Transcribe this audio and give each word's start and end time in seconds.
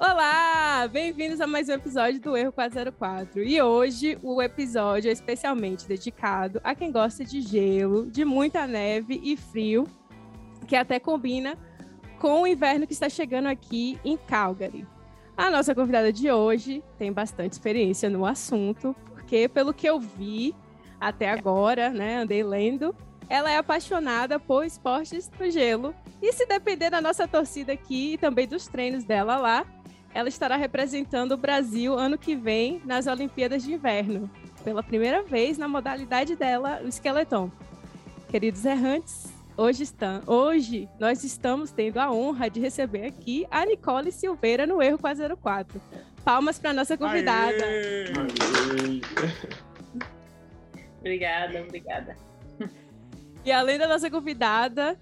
Olá, 0.00 0.86
bem-vindos 0.86 1.40
a 1.40 1.46
mais 1.48 1.68
um 1.68 1.72
episódio 1.72 2.20
do 2.20 2.36
Erro 2.36 2.52
404. 2.52 3.42
E 3.42 3.60
hoje 3.60 4.16
o 4.22 4.40
episódio 4.40 5.08
é 5.08 5.12
especialmente 5.12 5.88
dedicado 5.88 6.60
a 6.62 6.72
quem 6.72 6.92
gosta 6.92 7.24
de 7.24 7.40
gelo, 7.40 8.08
de 8.08 8.24
muita 8.24 8.64
neve 8.64 9.20
e 9.24 9.36
frio, 9.36 9.88
que 10.68 10.76
até 10.76 11.00
combina 11.00 11.58
com 12.20 12.42
o 12.42 12.46
inverno 12.46 12.86
que 12.86 12.92
está 12.92 13.08
chegando 13.08 13.46
aqui 13.46 13.98
em 14.04 14.16
Calgary. 14.16 14.86
A 15.36 15.50
nossa 15.50 15.74
convidada 15.74 16.12
de 16.12 16.30
hoje 16.30 16.80
tem 16.96 17.12
bastante 17.12 17.54
experiência 17.54 18.08
no 18.08 18.24
assunto, 18.24 18.94
porque 19.08 19.48
pelo 19.48 19.74
que 19.74 19.88
eu 19.88 19.98
vi 19.98 20.54
até 21.00 21.28
agora, 21.28 21.90
né, 21.90 22.18
andei 22.18 22.44
lendo, 22.44 22.94
ela 23.28 23.50
é 23.50 23.56
apaixonada 23.56 24.38
por 24.38 24.64
esportes 24.64 25.28
no 25.40 25.50
gelo. 25.50 25.92
E 26.22 26.32
se 26.32 26.46
depender 26.46 26.88
da 26.88 27.00
nossa 27.00 27.26
torcida 27.26 27.72
aqui 27.72 28.14
e 28.14 28.18
também 28.18 28.46
dos 28.46 28.68
treinos 28.68 29.04
dela 29.04 29.36
lá, 29.36 29.66
ela 30.18 30.28
estará 30.28 30.56
representando 30.56 31.30
o 31.30 31.36
Brasil 31.36 31.96
ano 31.96 32.18
que 32.18 32.34
vem 32.34 32.82
nas 32.84 33.06
Olimpíadas 33.06 33.62
de 33.62 33.74
Inverno, 33.74 34.28
pela 34.64 34.82
primeira 34.82 35.22
vez 35.22 35.56
na 35.56 35.68
modalidade 35.68 36.34
dela, 36.34 36.80
o 36.82 36.88
esqueleton. 36.88 37.48
Queridos 38.28 38.64
errantes, 38.64 39.32
hoje, 39.56 39.84
estão, 39.84 40.20
hoje 40.26 40.88
nós 40.98 41.22
estamos 41.22 41.70
tendo 41.70 41.98
a 41.98 42.10
honra 42.10 42.50
de 42.50 42.58
receber 42.58 43.06
aqui 43.06 43.46
a 43.48 43.64
Nicole 43.64 44.10
Silveira 44.10 44.66
no 44.66 44.82
Erro 44.82 44.98
404. 44.98 45.80
Palmas 46.24 46.58
para 46.58 46.72
nossa 46.72 46.96
convidada. 46.96 47.64
Aê! 47.64 48.06
Aê! 48.08 49.00
obrigada, 50.98 51.62
obrigada. 51.62 52.16
E 53.44 53.52
além 53.52 53.78
da 53.78 53.86
nossa 53.86 54.10
convidada, 54.10 54.98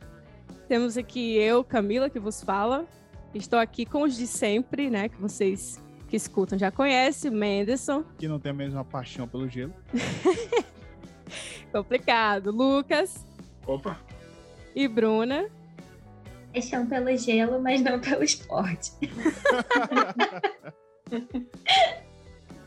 temos 0.68 0.98
aqui 0.98 1.38
eu, 1.38 1.64
Camila, 1.64 2.10
que 2.10 2.20
vos 2.20 2.42
fala. 2.42 2.86
Estou 3.34 3.58
aqui 3.58 3.84
com 3.84 4.02
os 4.02 4.16
de 4.16 4.26
sempre, 4.26 4.90
né? 4.90 5.08
Que 5.08 5.20
vocês 5.20 5.80
que 6.08 6.16
escutam 6.16 6.58
já 6.58 6.70
conhecem, 6.70 7.30
Menderson. 7.30 8.04
Que 8.18 8.28
não 8.28 8.38
tem 8.38 8.50
a 8.50 8.54
mesma 8.54 8.84
paixão 8.84 9.26
pelo 9.26 9.48
gelo. 9.48 9.74
Complicado. 11.72 12.50
Lucas. 12.50 13.24
Opa. 13.66 13.98
E 14.74 14.86
Bruna. 14.88 15.48
Paixão 16.52 16.86
pelo 16.86 17.14
gelo, 17.16 17.60
mas 17.60 17.82
não 17.82 18.00
pelo 18.00 18.22
esporte. 18.22 18.92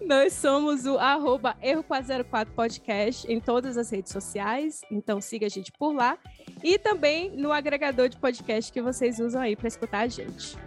Nós 0.01 0.33
somos 0.33 0.85
o 0.85 0.97
arroba 0.97 1.55
Erro404 1.61 2.47
Podcast 2.55 3.31
em 3.31 3.39
todas 3.39 3.77
as 3.77 3.89
redes 3.89 4.11
sociais, 4.11 4.81
então 4.89 5.19
siga 5.19 5.45
a 5.45 5.49
gente 5.49 5.71
por 5.73 5.93
lá. 5.93 6.17
E 6.63 6.77
também 6.79 7.35
no 7.35 7.51
agregador 7.51 8.07
de 8.07 8.17
podcast 8.17 8.71
que 8.71 8.81
vocês 8.81 9.19
usam 9.19 9.41
aí 9.41 9.55
para 9.55 9.67
escutar 9.67 9.99
a 9.99 10.07
gente. 10.07 10.57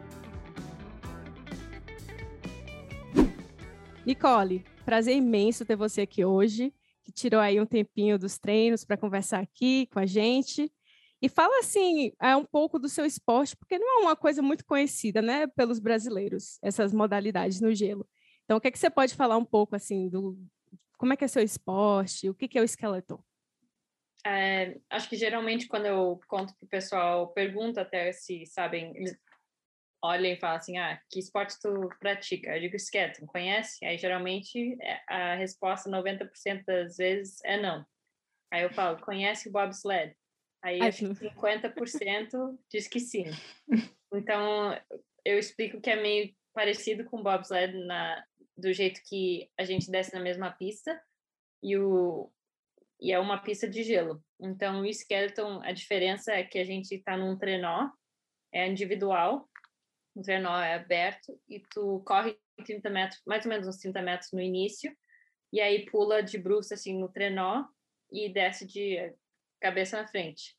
Nicole, 4.05 4.65
prazer 4.85 5.17
imenso 5.17 5.65
ter 5.65 5.77
você 5.77 6.03
aqui 6.03 6.25
hoje, 6.25 6.73
que 7.03 7.11
tirou 7.11 7.41
aí 7.41 7.61
um 7.61 7.67
tempinho 7.67 8.19
dos 8.19 8.39
treinos 8.39 8.85
para 8.85 8.97
conversar 8.97 9.41
aqui 9.41 9.87
com 9.93 9.99
a 9.99 10.07
gente. 10.07 10.71
E 11.23 11.29
fala 11.29 11.61
assim, 11.61 12.13
é 12.21 12.37
um 12.37 12.45
pouco 12.45 12.79
do 12.79 12.89
seu 12.89 13.07
esporte, 13.07 13.57
porque 13.57 13.79
não 13.79 14.01
é 14.01 14.03
uma 14.03 14.17
coisa 14.17 14.43
muito 14.43 14.65
conhecida, 14.65 15.23
né, 15.23 15.47
pelos 15.47 15.79
brasileiros, 15.79 16.59
essas 16.61 16.93
modalidades 16.93 17.61
no 17.61 17.73
gelo. 17.73 18.07
Então, 18.53 18.59
o 18.59 18.61
que, 18.61 18.69
é 18.69 18.71
que 18.71 18.79
você 18.79 18.91
pode 18.91 19.15
falar 19.15 19.39
um 19.39 19.47
pouco 19.47 19.75
assim 19.75 20.11
do 20.11 20.39
como 20.99 21.15
é 21.15 21.17
que 21.17 21.25
é 21.25 21.29
seu 21.29 21.43
esporte, 21.43 22.29
o 22.29 22.35
que, 22.35 22.47
que 22.47 22.59
é 22.59 22.61
o 22.61 22.65
esqueleto? 22.65 23.25
É, 24.27 24.79
acho 24.91 25.09
que 25.09 25.17
geralmente 25.17 25.67
quando 25.67 25.87
eu 25.87 26.21
conto 26.29 26.55
para 26.55 26.67
o 26.67 26.69
pessoal, 26.69 27.33
pergunto 27.33 27.81
até 27.81 28.13
se 28.13 28.45
sabem, 28.45 28.95
eles 28.95 29.19
olham 30.05 30.35
e 30.35 30.37
falam 30.37 30.57
assim, 30.57 30.77
ah, 30.77 31.01
que 31.09 31.19
esporte 31.19 31.59
tu 31.63 31.89
pratica? 31.99 32.55
Eu 32.55 32.61
digo 32.61 32.77
skeleton, 32.77 33.25
conhece? 33.25 33.83
Aí 33.87 33.97
geralmente 33.97 34.77
é, 34.83 35.01
a 35.09 35.35
resposta 35.35 35.89
90% 35.89 36.65
das 36.67 36.99
vezes 36.99 37.43
é 37.47 37.59
não. 37.59 37.87
Aí 38.53 38.65
eu 38.65 38.71
falo, 38.75 39.01
conhece 39.01 39.49
o 39.49 39.53
bobsled? 39.53 40.15
Aí 40.63 40.83
acho 40.83 41.09
que 41.15 41.27
50% 41.31 42.59
diz 42.71 42.87
que 42.87 43.01
sim. 43.01 43.25
Então 44.13 44.79
eu 45.25 45.39
explico 45.39 45.81
que 45.81 45.89
é 45.89 45.97
meio 45.97 46.35
parecido 46.53 47.05
com 47.07 47.23
bobsled 47.23 47.73
na 47.87 48.23
do 48.57 48.73
jeito 48.73 49.01
que 49.09 49.51
a 49.59 49.65
gente 49.65 49.91
desce 49.91 50.15
na 50.15 50.21
mesma 50.21 50.51
pista 50.51 51.01
e 51.63 51.77
o 51.77 52.31
e 53.01 53.11
é 53.11 53.19
uma 53.19 53.39
pista 53.43 53.69
de 53.69 53.83
gelo. 53.83 54.23
Então 54.41 54.83
o 54.83 54.87
skeleton, 54.87 55.61
a 55.63 55.73
diferença 55.73 56.33
é 56.33 56.45
que 56.45 56.57
a 56.57 56.65
gente 56.65 56.95
está 56.95 57.17
num 57.17 57.37
trenó, 57.37 57.91
é 58.53 58.69
individual, 58.69 59.49
o 60.15 60.23
trenó 60.23 60.57
é 60.61 60.75
aberto 60.75 61.37
e 61.49 61.59
tu 61.59 62.01
corre 62.07 62.39
30 62.65 62.91
metros, 62.91 63.21
mais 63.27 63.45
ou 63.45 63.51
menos 63.51 63.67
uns 63.67 63.79
30 63.79 64.01
metros 64.03 64.31
no 64.33 64.41
início, 64.41 64.97
e 65.53 65.61
aí 65.61 65.85
pula 65.87 66.23
de 66.23 66.39
bruxo 66.39 66.73
assim 66.75 66.97
no 66.97 67.09
trenó 67.09 67.65
e 68.11 68.29
desce 68.29 68.65
de 68.67 69.13
cabeça 69.61 70.01
na 70.01 70.07
frente. 70.07 70.57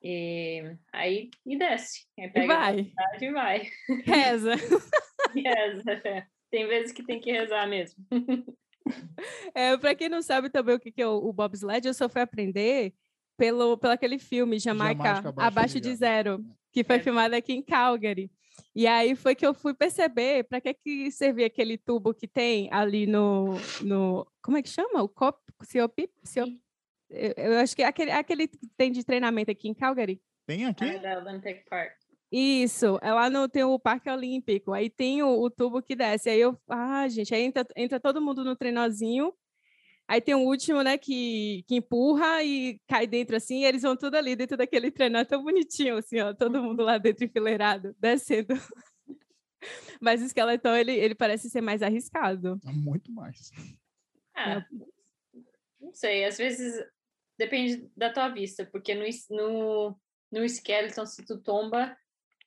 E 0.00 0.76
aí 0.92 1.30
e 1.44 1.58
desce. 1.58 2.06
Aí 2.18 2.30
pega 2.30 2.44
e 2.44 2.46
vai. 2.46 2.92
E 3.20 3.32
vai. 3.32 3.70
Reza. 4.04 4.54
Reza. 5.34 6.28
Tem 6.54 6.68
vezes 6.68 6.92
que 6.92 7.02
tem 7.02 7.18
que 7.18 7.32
rezar 7.32 7.66
mesmo. 7.66 7.98
É, 9.54 9.74
para 9.78 9.94
quem 9.94 10.10
não 10.10 10.20
sabe 10.20 10.50
também 10.50 10.74
o 10.74 10.78
que, 10.78 10.92
que 10.92 11.00
é 11.00 11.08
o, 11.08 11.16
o 11.16 11.32
bobsled, 11.32 11.88
eu 11.88 11.94
só 11.94 12.06
fui 12.06 12.20
aprender 12.20 12.92
pelo, 13.34 13.78
pelo 13.78 13.94
aquele 13.94 14.18
filme 14.18 14.58
Jamaica, 14.58 15.02
Jamaica 15.02 15.28
Abaixo, 15.30 15.48
Abaixo 15.48 15.80
de, 15.80 15.94
Zero, 15.94 16.44
que 16.70 16.84
foi 16.84 16.96
é. 16.96 16.98
filmado 16.98 17.34
aqui 17.34 17.54
em 17.54 17.62
Calgary. 17.62 18.30
E 18.74 18.86
aí 18.86 19.16
foi 19.16 19.34
que 19.34 19.46
eu 19.46 19.54
fui 19.54 19.72
perceber 19.72 20.44
para 20.44 20.60
que 20.60 20.74
que 20.74 21.10
servia 21.10 21.46
aquele 21.46 21.78
tubo 21.78 22.12
que 22.12 22.28
tem 22.28 22.68
ali 22.70 23.06
no, 23.06 23.54
no 23.80 24.30
como 24.42 24.58
é 24.58 24.62
que 24.62 24.68
chama? 24.68 25.02
O 25.02 25.08
COP, 25.08 25.40
COP, 25.56 26.10
COP 26.34 26.60
eu, 27.08 27.32
eu 27.38 27.58
acho 27.60 27.74
que 27.74 27.82
é 27.82 27.86
aquele, 27.86 28.10
aquele 28.10 28.48
que 28.48 28.66
tem 28.76 28.92
de 28.92 29.02
treinamento 29.02 29.50
aqui 29.50 29.66
em 29.66 29.74
Calgary. 29.74 30.20
Tem 30.46 30.66
aqui? 30.66 30.84
É 30.84 30.98
da 30.98 31.20
Olympic 31.20 31.64
Park. 31.70 32.03
Isso, 32.36 32.98
é 33.00 33.12
lá 33.12 33.30
no, 33.30 33.48
tem 33.48 33.62
o 33.62 33.78
Parque 33.78 34.10
Olímpico, 34.10 34.72
aí 34.72 34.90
tem 34.90 35.22
o, 35.22 35.40
o, 35.40 35.48
tubo 35.48 35.80
que 35.80 35.94
desce. 35.94 36.28
Aí 36.28 36.40
eu, 36.40 36.60
ah, 36.68 37.06
gente, 37.06 37.32
aí 37.32 37.42
entra, 37.42 37.64
entra 37.76 38.00
todo 38.00 38.20
mundo 38.20 38.42
no 38.42 38.56
trenozinho, 38.56 39.32
aí 40.08 40.20
tem 40.20 40.34
o 40.34 40.40
último, 40.40 40.82
né, 40.82 40.98
que, 40.98 41.62
que 41.68 41.76
empurra 41.76 42.42
e 42.42 42.80
cai 42.88 43.06
dentro 43.06 43.36
assim, 43.36 43.60
e 43.60 43.64
eles 43.64 43.82
vão 43.82 43.96
tudo 43.96 44.16
ali 44.16 44.34
dentro 44.34 44.56
daquele 44.56 44.90
trenó 44.90 45.24
tão 45.24 45.44
bonitinho, 45.44 45.98
assim, 45.98 46.18
ó, 46.18 46.34
todo 46.34 46.60
mundo 46.60 46.82
lá 46.82 46.98
dentro 46.98 47.24
enfileirado, 47.24 47.94
descendo. 48.00 48.48
Mas 50.00 50.20
o 50.20 50.24
esqueleto, 50.24 50.66
ele, 50.70 50.90
ele 50.90 51.14
parece 51.14 51.48
ser 51.48 51.60
mais 51.60 51.82
arriscado. 51.82 52.58
Muito 52.64 53.12
mais. 53.12 53.52
Ah, 54.34 54.54
é. 54.54 54.66
não 55.80 55.94
sei, 55.94 56.24
às 56.24 56.36
vezes 56.36 56.84
depende 57.38 57.88
da 57.96 58.12
tua 58.12 58.28
vista, 58.28 58.66
porque 58.66 58.92
no, 58.92 59.04
no, 59.30 60.00
no 60.32 60.44
skeleton, 60.44 61.06
se 61.06 61.24
tu 61.24 61.40
tomba, 61.40 61.96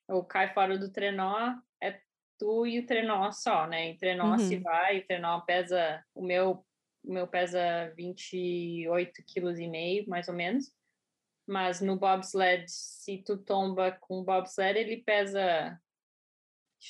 ou 0.07 0.23
cai 0.23 0.53
fora 0.53 0.77
do 0.77 0.91
trenó, 0.91 1.55
é 1.81 1.99
tu 2.37 2.65
e 2.65 2.79
o 2.79 2.85
trenó 2.85 3.31
só, 3.31 3.67
né? 3.67 3.87
Em 3.87 3.97
trenó 3.97 4.31
uhum. 4.31 4.39
se 4.39 4.57
vai, 4.57 4.99
o 4.99 5.05
trenó 5.05 5.41
pesa, 5.41 6.03
o 6.13 6.23
meu, 6.23 6.65
o 7.03 7.13
meu 7.13 7.27
pesa 7.27 7.91
28 7.95 9.23
quilos 9.25 9.59
e 9.59 9.67
meio, 9.67 10.07
mais 10.07 10.27
ou 10.27 10.33
menos. 10.33 10.71
Mas 11.45 11.81
no 11.81 11.97
bobsled, 11.97 12.65
se 12.67 13.19
tu 13.19 13.37
tomba 13.37 13.91
com 13.91 14.19
o 14.19 14.23
bobsled, 14.23 14.79
ele 14.79 14.97
pesa, 14.97 15.79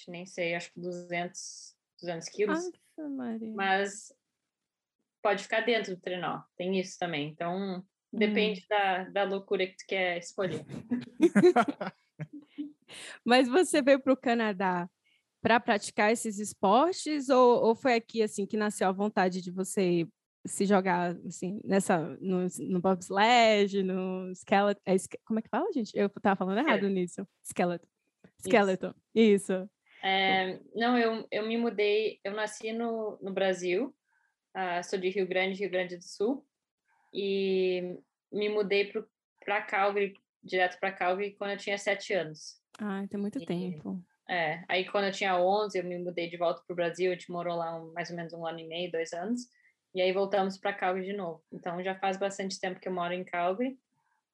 nem 0.07 0.25
sei, 0.25 0.55
acho 0.55 0.71
que 0.73 0.79
200, 0.79 1.75
200 2.01 2.29
quilos. 2.29 2.63
Nossa, 2.63 3.09
Maria. 3.09 3.53
Mas 3.53 4.11
pode 5.21 5.43
ficar 5.43 5.61
dentro 5.61 5.95
do 5.95 6.01
trenó, 6.01 6.41
tem 6.55 6.79
isso 6.79 6.97
também. 6.97 7.29
Então, 7.29 7.85
depende 8.11 8.61
hum. 8.61 8.65
da, 8.69 9.03
da 9.09 9.23
loucura 9.23 9.67
que 9.67 9.77
tu 9.77 9.85
quer 9.87 10.17
escolher. 10.17 10.65
Mas 13.25 13.47
você 13.47 13.81
veio 13.81 13.99
para 13.99 14.13
o 14.13 14.17
Canadá 14.17 14.89
para 15.41 15.59
praticar 15.59 16.11
esses 16.11 16.39
esportes 16.39 17.29
ou, 17.29 17.63
ou, 17.63 17.75
foi 17.75 17.93
aqui 17.93 18.23
assim 18.23 18.45
que 18.45 18.57
nasceu 18.57 18.87
a 18.87 18.91
vontade 18.91 19.41
de 19.41 19.51
você 19.51 20.07
se 20.45 20.65
jogar 20.65 21.15
assim 21.27 21.61
nessa 21.63 21.99
no, 22.19 22.47
no 22.59 22.81
bobsled, 22.81 23.83
no 23.83 24.31
skeleton, 24.31 24.81
é, 24.85 24.95
como 25.25 25.39
é 25.39 25.41
que 25.41 25.49
fala, 25.49 25.71
gente? 25.71 25.91
Eu 25.95 26.07
estava 26.07 26.35
falando 26.35 26.59
errado 26.59 26.87
é. 26.87 26.89
nisso. 26.89 27.27
Skeleton. 27.43 27.87
Skeleton. 28.39 28.93
Isso. 29.13 29.53
Isso. 29.53 29.69
É, 30.03 30.59
não, 30.75 30.97
eu, 30.97 31.27
eu 31.31 31.45
me 31.47 31.57
mudei, 31.57 32.19
eu 32.23 32.33
nasci 32.33 32.71
no, 32.71 33.17
no 33.21 33.31
Brasil, 33.31 33.95
uh, 34.55 34.83
sou 34.83 34.99
de 34.99 35.09
Rio 35.09 35.27
Grande, 35.27 35.59
Rio 35.59 35.69
Grande 35.69 35.97
do 35.97 36.03
Sul, 36.03 36.45
e 37.13 37.97
me 38.31 38.49
mudei 38.49 38.91
para 39.43 39.61
Calgary, 39.61 40.13
direto 40.43 40.79
para 40.79 40.91
Calgary, 40.91 41.35
quando 41.35 41.51
eu 41.51 41.57
tinha 41.57 41.77
sete 41.77 42.13
anos. 42.13 42.61
Ah, 42.77 43.05
tem 43.09 43.19
muito 43.19 43.39
e, 43.39 43.45
tempo. 43.45 44.03
É, 44.29 44.63
aí 44.67 44.85
quando 44.85 45.05
eu 45.05 45.11
tinha 45.11 45.39
11, 45.39 45.77
eu 45.77 45.83
me 45.83 45.97
mudei 45.97 46.29
de 46.29 46.37
volta 46.37 46.61
para 46.65 46.73
o 46.73 46.75
Brasil, 46.75 47.11
a 47.11 47.13
gente 47.13 47.31
morou 47.31 47.55
lá 47.55 47.79
um, 47.79 47.91
mais 47.93 48.09
ou 48.09 48.15
menos 48.15 48.33
um 48.33 48.45
ano 48.45 48.59
e 48.59 48.67
meio, 48.67 48.91
dois 48.91 49.13
anos, 49.13 49.47
e 49.95 50.01
aí 50.01 50.11
voltamos 50.11 50.57
para 50.57 50.73
Calgary 50.73 51.05
de 51.05 51.13
novo. 51.13 51.41
Então 51.51 51.81
já 51.81 51.95
faz 51.95 52.17
bastante 52.17 52.59
tempo 52.59 52.79
que 52.79 52.87
eu 52.87 52.93
moro 52.93 53.13
em 53.13 53.23
Calgary. 53.23 53.79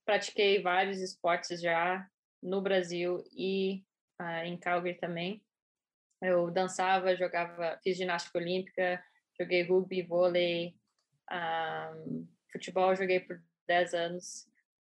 Pratiquei 0.06 0.62
vários 0.62 1.00
esportes 1.00 1.62
já 1.62 2.08
no 2.42 2.62
Brasil 2.62 3.24
e 3.32 3.84
uh, 4.20 4.46
em 4.46 4.58
Calgary 4.58 4.96
também. 4.98 5.42
Eu 6.22 6.50
dançava, 6.50 7.16
jogava, 7.16 7.80
fiz 7.84 7.98
ginástica 7.98 8.40
olímpica, 8.40 9.04
joguei 9.40 9.64
rugby, 9.64 10.02
vôlei, 10.02 10.76
um, 11.32 12.28
futebol, 12.52 12.96
joguei 12.96 13.20
por 13.20 13.42
10 13.68 13.94
anos, 13.94 14.48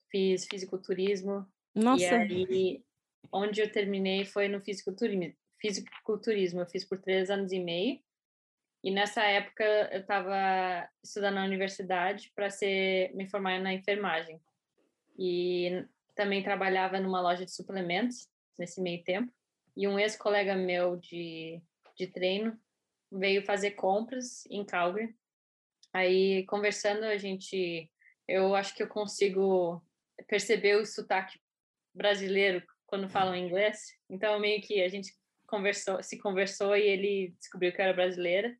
fiz 0.09 0.45
fisiculturismo. 0.45 1.45
Nossa. 1.75 2.03
E 2.03 2.07
aí, 2.07 2.83
onde 3.31 3.61
eu 3.61 3.71
terminei 3.71 4.25
foi 4.25 4.47
no 4.47 4.61
fisiculturismo. 4.61 5.33
Eu 6.59 6.65
fiz 6.65 6.85
por 6.85 6.99
três 6.99 7.29
anos 7.29 7.51
e 7.51 7.59
meio. 7.59 7.99
E 8.83 8.91
nessa 8.91 9.23
época 9.23 9.63
eu 9.91 10.01
estava 10.01 10.89
estudando 11.01 11.35
na 11.35 11.45
universidade 11.45 12.31
para 12.35 12.49
ser 12.49 13.13
me 13.15 13.29
formar 13.29 13.59
na 13.59 13.73
enfermagem. 13.73 14.41
E 15.17 15.85
também 16.15 16.43
trabalhava 16.43 16.99
numa 16.99 17.21
loja 17.21 17.45
de 17.45 17.51
suplementos 17.51 18.27
nesse 18.59 18.81
meio 18.81 19.03
tempo. 19.03 19.31
E 19.75 19.87
um 19.87 19.97
ex-colega 19.97 20.55
meu 20.55 20.97
de, 20.97 21.61
de 21.97 22.07
treino 22.07 22.59
veio 23.11 23.45
fazer 23.45 23.71
compras 23.71 24.45
em 24.49 24.65
Calgary. 24.65 25.15
Aí, 25.93 26.45
conversando, 26.45 27.03
a 27.03 27.17
gente... 27.17 27.89
Eu 28.27 28.55
acho 28.55 28.73
que 28.75 28.81
eu 28.81 28.87
consigo 28.87 29.83
perceber 30.27 30.77
o 30.77 30.85
sotaque 30.85 31.39
brasileiro 31.93 32.63
quando 32.93 33.09
falam 33.09 33.35
inglês. 33.35 33.79
Então, 34.07 34.39
meio 34.39 34.61
que 34.61 34.79
a 34.83 34.87
gente 34.87 35.11
conversou, 35.47 36.03
se 36.03 36.19
conversou 36.19 36.77
e 36.77 36.83
ele 36.83 37.35
descobriu 37.39 37.71
que 37.73 37.81
eu 37.81 37.85
era 37.85 37.93
brasileira. 37.93 38.55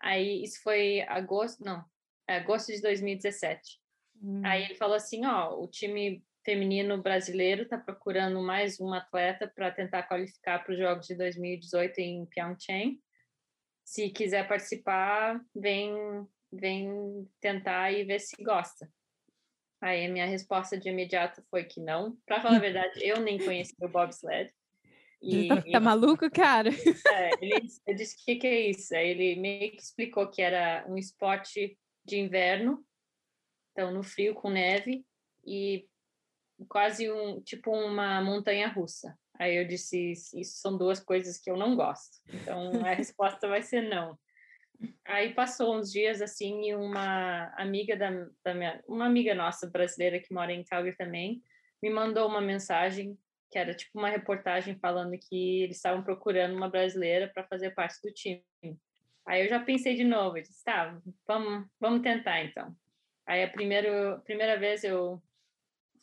Aí 0.00 0.42
isso 0.42 0.62
foi 0.62 1.02
agosto, 1.02 1.62
não, 1.62 1.84
é 2.26 2.36
agosto 2.36 2.72
de 2.72 2.80
2017. 2.80 3.78
Hum. 4.22 4.40
Aí 4.46 4.64
ele 4.64 4.76
falou 4.76 4.96
assim, 4.96 5.26
ó, 5.26 5.60
o 5.60 5.68
time 5.68 6.24
feminino 6.42 7.02
brasileiro 7.02 7.64
está 7.64 7.76
procurando 7.76 8.40
mais 8.40 8.80
um 8.80 8.94
atleta 8.94 9.46
para 9.54 9.70
tentar 9.70 10.04
qualificar 10.04 10.64
para 10.64 10.72
os 10.72 10.78
Jogos 10.78 11.06
de 11.06 11.14
2018 11.14 11.98
em 11.98 12.24
Pyeongchang. 12.24 12.98
Se 13.84 14.08
quiser 14.08 14.48
participar, 14.48 15.38
vem, 15.54 15.92
vem 16.50 17.28
tentar 17.42 17.92
e 17.92 18.04
ver 18.04 18.20
se 18.20 18.42
gosta. 18.42 18.90
Aí 19.80 20.04
a 20.04 20.10
minha 20.10 20.26
resposta 20.26 20.76
de 20.76 20.88
imediato 20.88 21.42
foi 21.50 21.64
que 21.64 21.80
não. 21.80 22.16
Para 22.26 22.40
falar 22.40 22.56
a 22.56 22.60
verdade, 22.60 23.00
eu 23.02 23.20
nem 23.20 23.38
conhecia 23.38 23.74
o 23.80 23.88
bobsled. 23.88 24.52
E, 25.22 25.48
tá, 25.48 25.62
tá 25.72 25.80
maluco, 25.80 26.30
cara? 26.30 26.70
É, 26.70 27.30
ele, 27.42 27.68
eu 27.86 27.94
disse, 27.94 28.14
o 28.14 28.24
que, 28.24 28.36
que 28.36 28.46
é 28.46 28.70
isso? 28.70 28.94
Aí 28.96 29.10
ele 29.10 29.38
meio 29.38 29.70
que 29.72 29.82
explicou 29.82 30.26
que 30.30 30.40
era 30.40 30.82
um 30.88 30.96
esporte 30.96 31.78
de 32.06 32.18
inverno, 32.18 32.82
então 33.70 33.92
no 33.92 34.02
frio 34.02 34.32
com 34.34 34.48
neve, 34.48 35.04
e 35.44 35.86
quase 36.70 37.12
um 37.12 37.38
tipo 37.42 37.70
uma 37.70 38.22
montanha 38.22 38.66
russa. 38.68 39.14
Aí 39.38 39.56
eu 39.56 39.66
disse, 39.66 40.12
isso 40.12 40.58
são 40.60 40.76
duas 40.76 41.00
coisas 41.00 41.38
que 41.38 41.50
eu 41.50 41.56
não 41.56 41.76
gosto. 41.76 42.18
Então 42.32 42.84
a 42.84 42.94
resposta 42.94 43.46
vai 43.46 43.62
ser 43.62 43.82
não. 43.82 44.18
Aí 45.04 45.34
passou 45.34 45.76
uns 45.76 45.90
dias 45.90 46.22
assim 46.22 46.68
e 46.68 46.74
uma 46.74 47.52
amiga 47.56 47.96
da, 47.96 48.10
da 48.44 48.54
minha, 48.54 48.82
uma 48.86 49.06
amiga 49.06 49.34
nossa 49.34 49.68
brasileira 49.68 50.20
que 50.20 50.32
mora 50.32 50.52
em 50.52 50.64
Calgary 50.64 50.96
também, 50.96 51.42
me 51.82 51.90
mandou 51.90 52.28
uma 52.28 52.40
mensagem 52.40 53.18
que 53.50 53.58
era 53.58 53.74
tipo 53.74 53.98
uma 53.98 54.08
reportagem 54.08 54.78
falando 54.78 55.18
que 55.18 55.62
eles 55.62 55.76
estavam 55.76 56.02
procurando 56.02 56.56
uma 56.56 56.68
brasileira 56.68 57.28
para 57.28 57.44
fazer 57.44 57.72
parte 57.72 58.00
do 58.02 58.12
time. 58.12 58.44
Aí 59.26 59.42
eu 59.42 59.48
já 59.48 59.58
pensei 59.58 59.94
de 59.96 60.04
novo, 60.04 60.38
eu 60.38 60.42
disse, 60.42 60.62
tá, 60.64 60.98
vamos, 61.26 61.66
vamos 61.78 62.02
tentar 62.02 62.44
então. 62.44 62.74
Aí 63.26 63.42
a 63.42 63.50
primeira, 63.50 64.18
primeira 64.24 64.58
vez 64.58 64.84
eu 64.84 65.20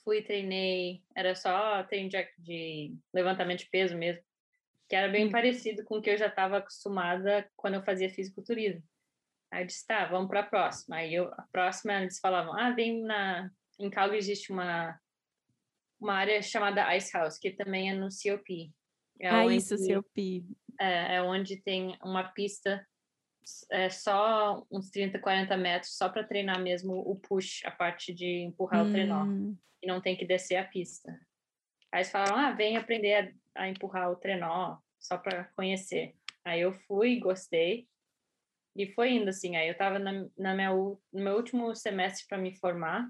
fui 0.04 0.22
treinei, 0.22 1.02
era 1.16 1.36
só 1.36 1.84
treino 1.84 2.10
de, 2.10 2.28
de 2.38 2.96
levantamento 3.14 3.60
de 3.60 3.70
peso 3.70 3.98
mesmo, 3.98 4.22
que 4.88 4.96
era 4.96 5.12
bem 5.12 5.28
hum. 5.28 5.32
parecido 5.32 5.84
com 5.84 5.98
o 5.98 6.02
que 6.02 6.10
eu 6.10 6.18
já 6.18 6.28
estava 6.28 6.58
acostumada 6.58 7.50
quando 7.56 7.76
eu 7.76 7.84
fazia 7.84 8.10
fisiculturismo. 8.10 8.84
Aí 9.52 9.64
eu 9.64 9.68
disse, 9.68 9.86
tá, 9.86 10.06
vamos 10.06 10.28
para 10.28 10.42
a 10.42 10.48
próxima. 10.48 10.98
Aí 10.98 11.14
eu, 11.14 11.32
a 11.34 11.46
próxima 11.52 12.02
eles 12.02 12.20
falavam, 12.20 12.54
ah, 12.54 12.72
vem 12.72 13.02
na... 13.04 13.50
Em 13.80 13.90
Calgary 13.90 14.18
existe 14.18 14.52
uma 14.52 15.00
uma 16.00 16.14
área 16.14 16.42
chamada 16.42 16.96
Ice 16.96 17.12
House, 17.12 17.40
que 17.40 17.52
também 17.52 17.90
é 17.90 17.94
no 17.94 18.10
COP. 18.10 18.72
É 19.20 19.30
ah, 19.30 19.44
onde, 19.44 19.56
isso, 19.56 19.76
COP. 19.76 20.46
É, 20.80 21.16
é 21.16 21.22
onde 21.22 21.58
tem 21.58 21.98
uma 22.04 22.24
pista 22.24 22.86
é 23.72 23.90
só 23.90 24.66
uns 24.70 24.90
30, 24.90 25.20
40 25.20 25.56
metros, 25.56 25.96
só 25.96 26.10
para 26.10 26.24
treinar 26.24 26.62
mesmo 26.62 26.94
o 26.94 27.16
push, 27.16 27.64
a 27.66 27.72
parte 27.72 28.14
de 28.14 28.44
empurrar 28.44 28.84
hum. 28.84 28.90
o 28.90 28.92
trenó. 28.92 29.26
E 29.82 29.88
não 29.88 30.02
tem 30.02 30.18
que 30.18 30.26
descer 30.26 30.58
a 30.58 30.66
pista. 30.66 31.12
Aí 31.92 32.00
eles 32.00 32.12
falaram, 32.12 32.36
ah, 32.36 32.52
vem 32.52 32.76
aprender 32.76 33.14
a, 33.14 33.32
a 33.58 33.68
empurrar 33.68 34.12
o 34.12 34.16
trenó, 34.16 34.78
só 35.00 35.18
para 35.18 35.46
conhecer. 35.56 36.16
Aí 36.46 36.62
eu 36.62 36.74
fui, 36.74 37.20
gostei. 37.20 37.88
E 38.76 38.88
foi 38.94 39.12
indo 39.12 39.30
assim. 39.30 39.56
Aí 39.56 39.68
eu 39.68 39.74
estava 39.74 40.00
na, 40.00 40.28
na 40.38 40.54
minha, 40.54 40.72
no 40.72 41.00
meu 41.12 41.36
último 41.36 41.76
semestre 41.76 42.26
para 42.28 42.38
me 42.38 42.56
formar. 42.56 43.10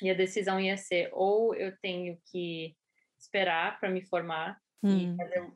E 0.00 0.10
a 0.10 0.14
decisão 0.14 0.60
ia 0.60 0.76
ser 0.76 1.10
ou 1.12 1.54
eu 1.54 1.76
tenho 1.78 2.20
que 2.30 2.76
esperar 3.18 3.78
para 3.80 3.88
me 3.88 4.02
formar 4.02 4.60
hum. 4.82 5.14
e 5.14 5.16
fazer, 5.16 5.52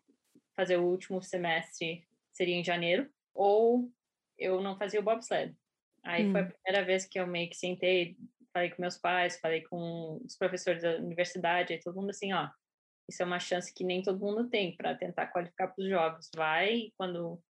fazer, 0.56 0.76
o 0.78 0.86
último 0.86 1.22
semestre, 1.22 2.06
seria 2.32 2.54
em 2.54 2.64
janeiro, 2.64 3.10
ou 3.34 3.90
eu 4.38 4.62
não 4.62 4.78
fazia 4.78 5.00
o 5.00 5.02
bobsled. 5.02 5.54
Aí 6.02 6.26
hum. 6.26 6.32
foi 6.32 6.40
a 6.40 6.44
hum. 6.44 6.48
primeira 6.48 6.86
vez 6.86 7.04
que 7.04 7.20
eu 7.20 7.26
meio 7.26 7.50
que 7.50 7.56
sentei, 7.56 8.16
falei 8.52 8.70
com 8.70 8.82
meus 8.82 8.96
pais, 8.96 9.38
falei 9.38 9.62
com 9.62 10.20
os 10.24 10.36
professores 10.36 10.82
da 10.82 10.96
universidade, 10.96 11.72
aí 11.72 11.80
todo 11.80 11.96
mundo 11.96 12.10
assim, 12.10 12.32
ó, 12.32 12.48
isso 13.10 13.22
é 13.22 13.26
uma 13.26 13.40
chance 13.40 13.74
que 13.74 13.84
nem 13.84 14.02
todo 14.02 14.20
mundo 14.20 14.48
tem 14.48 14.74
para 14.76 14.94
tentar 14.94 15.26
qualificar 15.26 15.68
para 15.68 15.82
os 15.82 15.88
jogos. 15.88 16.30
Vai 16.34 16.92
quando 16.96 17.42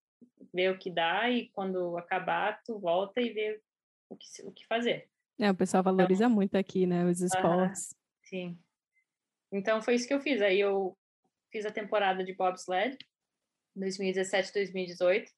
vê 0.53 0.69
o 0.69 0.77
que 0.77 0.89
dá 0.89 1.29
e 1.29 1.49
quando 1.49 1.97
acabar, 1.97 2.61
tu 2.63 2.79
volta 2.79 3.21
e 3.21 3.31
vê 3.31 3.61
o 4.09 4.15
que, 4.15 4.25
o 4.43 4.51
que 4.51 4.65
fazer. 4.65 5.07
É, 5.37 5.51
o 5.51 5.55
pessoal 5.55 5.81
então 5.81 5.95
valoriza 5.95 6.25
então, 6.25 6.35
muito 6.35 6.55
aqui, 6.55 6.85
né, 6.85 7.05
os 7.05 7.21
esportes. 7.21 7.93
sim. 8.23 8.57
Então 9.51 9.81
foi 9.81 9.95
isso 9.95 10.07
que 10.07 10.13
eu 10.13 10.21
fiz. 10.21 10.41
Aí 10.41 10.59
eu 10.59 10.97
fiz 11.51 11.65
a 11.65 11.71
temporada 11.71 12.23
de 12.23 12.33
bobsled 12.33 12.97
2017, 13.75 14.53
2018. 14.53 15.31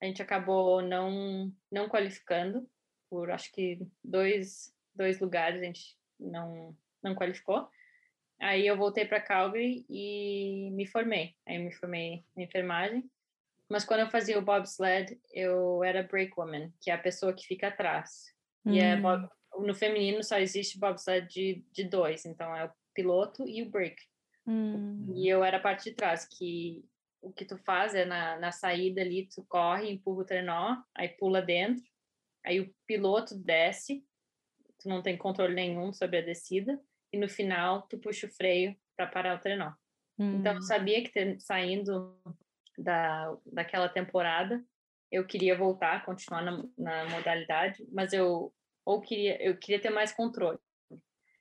A 0.00 0.06
gente 0.06 0.20
acabou 0.20 0.82
não 0.82 1.52
não 1.70 1.88
qualificando 1.88 2.68
por 3.08 3.30
acho 3.30 3.50
que 3.52 3.78
dois 4.02 4.74
dois 4.94 5.20
lugares 5.20 5.62
a 5.62 5.64
gente 5.64 5.96
não 6.18 6.76
não 7.02 7.14
qualificou. 7.14 7.68
Aí 8.42 8.66
eu 8.66 8.76
voltei 8.76 9.04
para 9.04 9.20
Calgary 9.20 9.86
e 9.88 10.70
me 10.72 10.84
formei. 10.86 11.34
Aí 11.46 11.56
eu 11.56 11.62
me 11.62 11.72
formei 11.72 12.24
em 12.36 12.42
enfermagem. 12.42 13.08
Mas 13.68 13.84
quando 13.84 14.00
eu 14.00 14.10
fazia 14.10 14.38
o 14.38 14.42
bobsled, 14.42 15.18
eu 15.32 15.82
era 15.82 16.02
brakewoman, 16.02 16.70
que 16.80 16.90
é 16.90 16.94
a 16.94 16.98
pessoa 16.98 17.32
que 17.32 17.46
fica 17.46 17.68
atrás. 17.68 18.34
Hum. 18.66 18.72
E 18.72 18.80
é 18.80 18.96
hum 18.96 19.28
no 19.58 19.74
feminino 19.74 20.22
só 20.22 20.38
existe 20.38 20.78
bobsled 20.78 21.28
de, 21.28 21.64
de 21.72 21.84
dois, 21.84 22.24
então 22.24 22.54
é 22.56 22.64
o 22.64 22.70
piloto 22.94 23.46
e 23.46 23.62
o 23.62 23.70
break. 23.70 23.96
Hum. 24.46 25.12
E 25.14 25.28
eu 25.28 25.44
era 25.44 25.58
a 25.58 25.60
parte 25.60 25.90
de 25.90 25.96
trás, 25.96 26.26
que 26.26 26.84
o 27.20 27.32
que 27.32 27.44
tu 27.44 27.56
faz 27.58 27.94
é 27.94 28.04
na, 28.04 28.38
na 28.38 28.50
saída 28.50 29.00
ali, 29.00 29.28
tu 29.28 29.44
corre, 29.48 29.90
empurra 29.90 30.22
o 30.22 30.24
trenó, 30.24 30.82
aí 30.94 31.08
pula 31.08 31.40
dentro, 31.40 31.84
aí 32.44 32.60
o 32.60 32.74
piloto 32.86 33.36
desce, 33.36 34.04
tu 34.78 34.88
não 34.88 35.02
tem 35.02 35.16
controle 35.16 35.54
nenhum 35.54 35.92
sobre 35.92 36.18
a 36.18 36.22
descida, 36.22 36.80
e 37.12 37.18
no 37.18 37.28
final 37.28 37.82
tu 37.82 37.98
puxa 37.98 38.26
o 38.26 38.30
freio 38.30 38.76
para 38.96 39.06
parar 39.06 39.36
o 39.36 39.40
trenó. 39.40 39.72
Hum. 40.18 40.38
Então 40.38 40.54
eu 40.54 40.62
sabia 40.62 41.02
que 41.02 41.40
saindo 41.40 42.16
da, 42.78 43.36
daquela 43.46 43.88
temporada, 43.88 44.64
eu 45.10 45.26
queria 45.26 45.56
voltar, 45.56 46.04
continuar 46.04 46.42
na, 46.42 46.64
na 46.76 47.08
modalidade, 47.10 47.86
mas 47.92 48.12
eu 48.12 48.52
ou 48.84 49.00
queria 49.00 49.40
eu 49.42 49.56
queria 49.56 49.80
ter 49.80 49.90
mais 49.90 50.12
controle. 50.12 50.58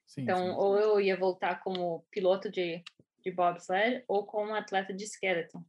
Sim, 0.05 0.23
então, 0.23 0.37
sim, 0.37 0.43
sim. 0.43 0.57
ou 0.57 0.77
eu 0.77 0.99
ia 0.99 1.15
voltar 1.15 1.61
como 1.63 2.05
piloto 2.11 2.51
de, 2.51 2.83
de 3.23 3.31
bobsled 3.31 4.03
ou 4.07 4.25
como 4.25 4.53
atleta 4.53 4.93
de 4.93 5.05
skeleton. 5.05 5.63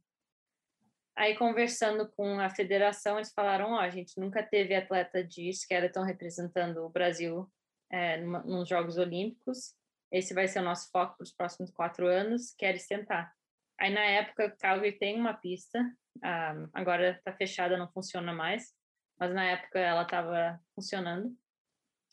Aí, 1.15 1.37
conversando 1.37 2.07
com 2.09 2.39
a 2.39 2.49
federação, 2.49 3.17
eles 3.17 3.31
falaram: 3.31 3.71
Ó, 3.71 3.75
oh, 3.75 3.79
a 3.79 3.89
gente 3.89 4.19
nunca 4.19 4.41
teve 4.41 4.75
atleta 4.75 5.23
de 5.23 5.49
skeleton 5.49 6.01
representando 6.01 6.83
o 6.83 6.89
Brasil 6.89 7.49
é, 7.91 8.17
numa, 8.17 8.41
nos 8.41 8.67
Jogos 8.67 8.97
Olímpicos. 8.97 9.75
Esse 10.13 10.35
vai 10.35 10.47
ser 10.47 10.59
o 10.59 10.63
nosso 10.63 10.91
foco 10.91 11.17
para 11.17 11.23
os 11.23 11.33
próximos 11.33 11.71
quatro 11.71 12.05
anos. 12.07 12.53
Queres 12.55 12.87
tentar? 12.87 13.33
Aí, 13.79 13.91
na 13.91 14.05
época, 14.05 14.55
Calgary 14.59 14.91
tem 14.91 15.19
uma 15.19 15.33
pista, 15.33 15.79
um, 15.79 16.19
ah, 16.23 16.69
agora 16.71 17.17
está 17.17 17.33
fechada, 17.33 17.75
não 17.75 17.91
funciona 17.91 18.31
mais, 18.31 18.71
mas 19.19 19.33
na 19.33 19.43
época 19.43 19.79
ela 19.79 20.03
estava 20.03 20.59
funcionando. 20.75 21.35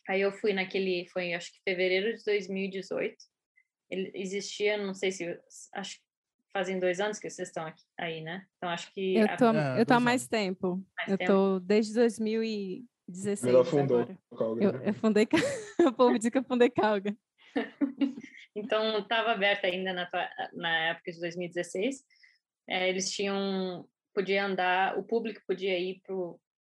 Aí 0.08 0.22
eu 0.22 0.32
fui 0.32 0.54
naquele, 0.54 1.06
foi 1.12 1.34
acho 1.34 1.52
que 1.52 1.60
fevereiro 1.62 2.16
de 2.16 2.24
2018. 2.24 3.14
Ele 3.90 4.10
existia, 4.14 4.78
não 4.78 4.94
sei 4.94 5.12
se, 5.12 5.38
acho 5.74 5.96
que 5.96 6.02
fazem 6.54 6.80
dois 6.80 7.00
anos 7.00 7.18
que 7.18 7.28
vocês 7.28 7.48
estão 7.48 7.66
aqui, 7.66 7.84
aí, 7.98 8.22
né? 8.22 8.46
Então 8.56 8.70
acho 8.70 8.90
que... 8.94 9.16
Eu 9.16 9.36
tô, 9.36 9.52
é, 9.52 9.80
eu 9.80 9.84
tô 9.84 9.94
há 9.94 10.00
mais 10.00 10.26
tempo. 10.26 10.82
Mais 10.96 11.10
eu 11.10 11.18
tempo. 11.18 11.30
tô 11.30 11.60
desde 11.60 11.94
2016 11.94 13.54
Ela 13.54 13.64
fundou 13.64 14.06
Calga. 14.36 14.64
Eu, 14.64 14.70
eu 14.82 14.94
fundei, 14.94 15.28
o 15.86 15.92
povo 15.92 16.18
diz 16.18 16.30
que 16.30 16.38
eu 16.38 16.44
fundei 16.44 16.70
Calga. 16.70 17.14
então 18.54 18.98
estava 18.98 19.32
aberta 19.32 19.66
ainda 19.66 19.92
na, 19.92 20.08
na 20.52 20.78
época 20.90 21.12
de 21.12 21.20
2016. 21.20 22.04
É, 22.68 22.88
eles 22.88 23.10
tinham 23.10 23.88
podia 24.14 24.44
andar, 24.44 24.98
o 24.98 25.02
público 25.02 25.40
podia 25.46 25.78
ir 25.78 26.02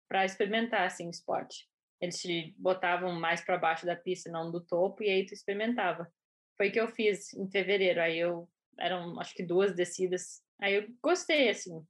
para 0.08 0.25
experimentar 0.25 0.86
assim 0.86 1.08
o 1.08 1.12
esporte. 1.12 1.67
Eles 2.00 2.22
te 2.22 2.53
botavam 2.58 3.12
mais 3.13 3.41
para 3.41 3.58
baixo 3.58 3.86
da 3.86 3.96
pista, 3.96 4.29
não 4.29 4.51
do 4.51 4.62
topo, 4.62 5.03
e 5.03 5.10
aí 5.10 5.25
tu 5.25 5.34
experimentava. 5.34 6.12
Foi 6.56 6.70
o 6.70 6.72
que 6.72 6.79
eu 6.79 6.88
fiz 6.88 7.34
em 7.34 7.50
fevereiro. 7.50 8.01
Aí 8.01 8.20
eu 8.20 8.48
eram 8.79 9.20
acho 9.20 9.34
que 9.34 9.44
duas 9.44 9.74
descidas. 9.74 10.44
Aí 10.60 10.75
eu 10.75 10.88
gostei 11.01 11.50
assim. 11.50 11.84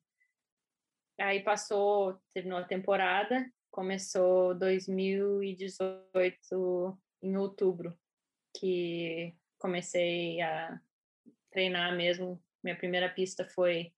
Aí 1.19 1.41
passou, 1.41 2.17
terminou 2.33 2.59
a 2.59 2.63
temporada, 2.63 3.45
começou 3.71 4.55
2018 4.55 6.97
em 7.23 7.35
outubro, 7.35 7.97
que 8.59 9.35
comecei 9.57 10.41
a 10.41 10.79
treinar 11.51 11.95
mesmo. 11.95 12.41
Minha 12.63 12.75
primeira 12.75 13.09
pista 13.09 13.45
foi 13.45 13.93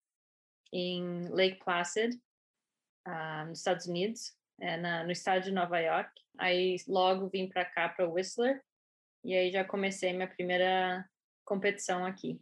em 0.71 1.27
Lake 1.29 1.59
Placid, 1.63 2.15
uh, 3.07 3.47
nos 3.47 3.59
Estados 3.59 3.85
Unidos, 3.87 4.35
é, 4.59 4.77
na, 4.77 5.03
no 5.03 5.11
estado 5.11 5.43
de 5.43 5.51
Nova 5.51 5.79
York. 5.79 6.11
Aí 6.37 6.77
logo 6.87 7.29
vim 7.29 7.47
para 7.47 7.65
cá, 7.65 7.89
para 7.89 8.07
Whistler, 8.07 8.61
e 9.23 9.35
aí 9.35 9.51
já 9.51 9.63
comecei 9.63 10.13
minha 10.13 10.27
primeira 10.27 11.07
competição 11.43 12.05
aqui. 12.05 12.41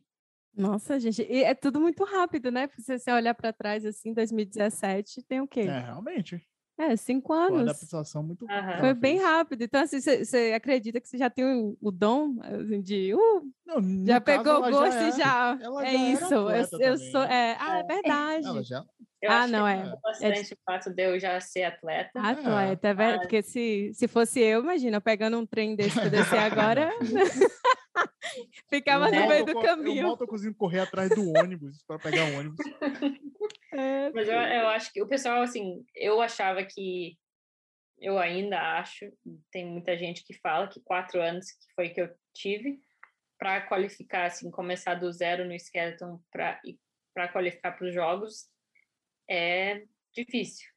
Nossa, 0.54 1.00
gente, 1.00 1.22
e 1.22 1.44
é 1.44 1.54
tudo 1.54 1.80
muito 1.80 2.04
rápido, 2.04 2.52
né? 2.52 2.68
Se 2.80 2.98
você 2.98 3.12
olhar 3.12 3.36
para 3.36 3.54
trás 3.54 3.86
assim, 3.86 4.12
2017, 4.12 5.22
tem 5.24 5.40
o 5.40 5.48
quê? 5.48 5.62
É, 5.62 5.80
realmente. 5.80 6.44
É, 6.80 6.96
cinco 6.96 7.34
uma 7.34 7.48
anos. 7.48 7.62
adaptação 7.70 8.22
muito 8.22 8.46
Aham. 8.46 8.62
rápida. 8.62 8.80
Foi 8.80 8.94
bem 8.94 9.20
rápido. 9.20 9.64
Então, 9.64 9.82
assim, 9.82 10.00
você 10.00 10.54
acredita 10.56 11.02
que 11.02 11.08
você 11.10 11.18
já 11.18 11.30
tem 11.30 11.44
o, 11.44 11.76
o 11.82 11.92
dom 11.92 12.36
assim, 12.42 12.82
de. 12.82 13.14
Uh, 13.16 13.52
Não, 13.66 14.06
já 14.06 14.22
caso, 14.22 14.44
pegou 14.44 14.58
o 14.58 14.70
gosto 14.72 14.96
é- 15.04 15.10
e 15.10 15.12
já. 15.14 15.58
ela 15.60 15.82
É 15.88 15.92
já 15.92 15.98
era 16.00 16.12
isso. 16.12 16.34
Eu, 16.36 16.80
eu 16.80 16.98
sou. 16.98 17.22
né? 17.22 17.34
É, 17.34 17.58
ah, 17.60 17.80
é 17.80 17.84
verdade. 17.84 18.46
Ela 18.48 18.64
já. 18.64 18.86
Eu 19.20 19.32
Ah, 19.32 19.40
acho 19.40 19.52
não, 19.52 19.66
que 19.66 19.72
é. 19.72 19.96
bastante 20.04 20.54
o 20.54 20.58
fato 20.64 20.90
de 20.94 21.02
eu 21.04 21.20
já 21.20 21.40
ser 21.42 21.64
atleta. 21.64 22.20
Atleta, 22.22 22.88
é 22.90 22.94
verdade. 22.94 23.22
Porque 23.22 23.42
se, 23.42 23.92
se 23.96 24.08
fosse 24.08 24.40
eu, 24.40 24.62
imagina, 24.62 25.02
pegando 25.02 25.40
um 25.40 25.46
trem 25.48 25.76
desse 25.76 26.00
para 26.00 26.10
descer 26.10 26.38
agora, 26.38 26.92
ficava 28.70 29.10
Eu 29.10 29.22
no 29.22 29.28
meio 29.28 29.46
do 29.46 29.54
co- 29.54 29.60
Eu 29.62 29.66
caminho. 29.66 30.04
mal 30.08 30.18
tô 30.18 30.28
conseguindo 30.28 30.58
correr 30.58 30.80
atrás 30.80 31.10
do 31.14 31.30
ônibus 31.34 31.84
para 31.84 32.00
pegar 32.00 32.26
o 32.26 32.34
ônibus. 32.38 32.58
É, 33.74 34.10
Mas 34.12 34.28
eu, 34.28 34.34
eu 34.36 34.68
acho 34.70 34.92
que 34.94 35.02
o 35.04 35.08
pessoal, 35.08 35.42
assim, 35.42 35.86
eu 35.94 36.22
achava 36.22 36.64
que, 36.64 37.18
eu 38.00 38.18
ainda 38.18 38.80
acho, 38.80 39.06
tem 39.52 39.66
muita 39.66 39.96
gente 39.98 40.24
que 40.24 40.34
fala 40.34 40.68
que 40.70 40.80
quatro 40.82 41.22
anos 41.22 41.52
que 41.52 41.74
foi 41.76 41.90
que 41.90 42.02
eu 42.02 42.10
tive 42.34 42.80
para 43.38 43.62
qualificar, 43.68 44.26
assim, 44.26 44.50
começar 44.50 44.96
do 44.96 45.12
zero 45.12 45.46
no 45.46 45.54
skeleton 45.54 46.20
para 46.32 46.60
para 47.14 47.28
qualificar 47.28 47.74
para 47.74 47.88
os 47.88 47.94
jogos 47.94 48.50
é 49.30 49.84
difícil. 50.14 50.68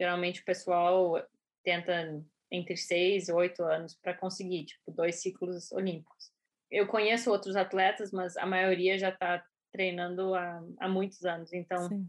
Geralmente 0.00 0.40
o 0.40 0.44
pessoal 0.44 1.22
tenta 1.62 2.24
entre 2.50 2.76
seis 2.76 3.28
e 3.28 3.32
oito 3.32 3.62
anos 3.62 3.94
para 4.00 4.14
conseguir, 4.14 4.64
tipo, 4.64 4.90
dois 4.90 5.16
ciclos 5.16 5.70
olímpicos. 5.72 6.32
Eu 6.70 6.86
conheço 6.86 7.30
outros 7.30 7.56
atletas, 7.56 8.12
mas 8.12 8.36
a 8.36 8.46
maioria 8.46 8.98
já 8.98 9.08
está 9.08 9.44
treinando 9.72 10.34
há, 10.34 10.62
há 10.78 10.88
muitos 10.88 11.24
anos, 11.24 11.52
então 11.52 11.88
sim. 11.88 12.08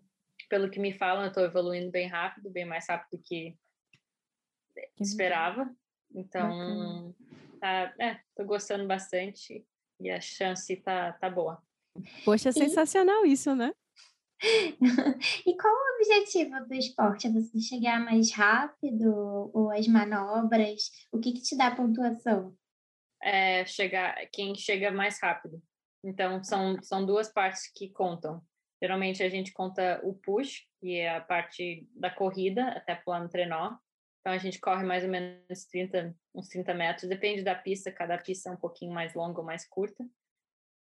pelo 0.50 0.70
que 0.70 0.80
me 0.80 0.94
falam, 0.94 1.24
eu 1.24 1.30
estou 1.30 1.44
evoluindo 1.44 1.92
bem 1.92 2.08
rápido, 2.08 2.50
bem 2.50 2.66
mais 2.66 2.88
rápido 2.88 3.22
que 3.24 3.58
Que 4.96 5.04
esperava. 5.04 5.70
Então, 6.13 7.13
tá, 7.60 7.94
é, 8.00 8.20
tô 8.36 8.44
gostando 8.46 8.88
bastante 8.88 9.66
e 10.00 10.10
a 10.10 10.20
chance 10.20 10.75
tá, 10.78 11.13
tá 11.13 11.30
boa. 11.30 11.62
Poxa, 12.25 12.51
sensacional 12.51 13.25
isso, 13.25 13.54
né? 13.56 13.72
E 15.46 15.58
qual 15.58 15.74
o 15.74 15.96
objetivo 15.96 16.66
do 16.66 16.74
esporte? 16.74 17.28
É 17.28 17.30
você 17.30 17.60
chegar 17.60 18.00
mais 18.00 18.32
rápido 18.32 19.51
ou 19.54 19.70
as 19.70 19.86
manobras? 19.88 20.92
O 21.12 21.20
que, 21.20 21.34
que 21.34 21.42
te 21.42 21.58
dá 21.58 21.75
pontuação? 21.75 22.56
É 23.22 23.66
chegar, 23.66 24.16
quem 24.32 24.56
chega 24.56 24.92
mais 24.92 25.20
rápido. 25.22 25.62
Então, 26.04 26.44
são, 26.44 26.82
são 26.82 27.06
duas 27.06 27.32
partes 27.32 27.72
que 27.74 27.90
contam. 27.90 28.42
Geralmente 28.82 29.22
a 29.22 29.30
gente 29.30 29.52
conta 29.52 30.00
o 30.04 30.14
push, 30.14 30.66
que 30.80 30.96
é 30.96 31.16
a 31.16 31.22
parte 31.22 31.86
da 31.94 32.10
corrida, 32.10 32.70
até 32.70 32.96
pular 32.96 33.20
no 33.20 33.30
trenó. 33.30 33.76
Então, 34.22 34.34
a 34.34 34.38
gente 34.38 34.60
corre 34.60 34.84
mais 34.84 35.04
ou 35.04 35.10
menos 35.10 35.66
30, 35.70 36.16
uns 36.34 36.48
30 36.48 36.74
metros, 36.74 37.10
depende 37.10 37.44
da 37.44 37.56
pista, 37.56 37.92
cada 37.92 38.18
pista 38.18 38.50
é 38.50 38.54
um 38.54 38.58
pouquinho 38.58 38.94
mais 38.94 39.14
longa 39.14 39.40
ou 39.40 39.46
mais 39.46 39.68
curta. 39.68 40.06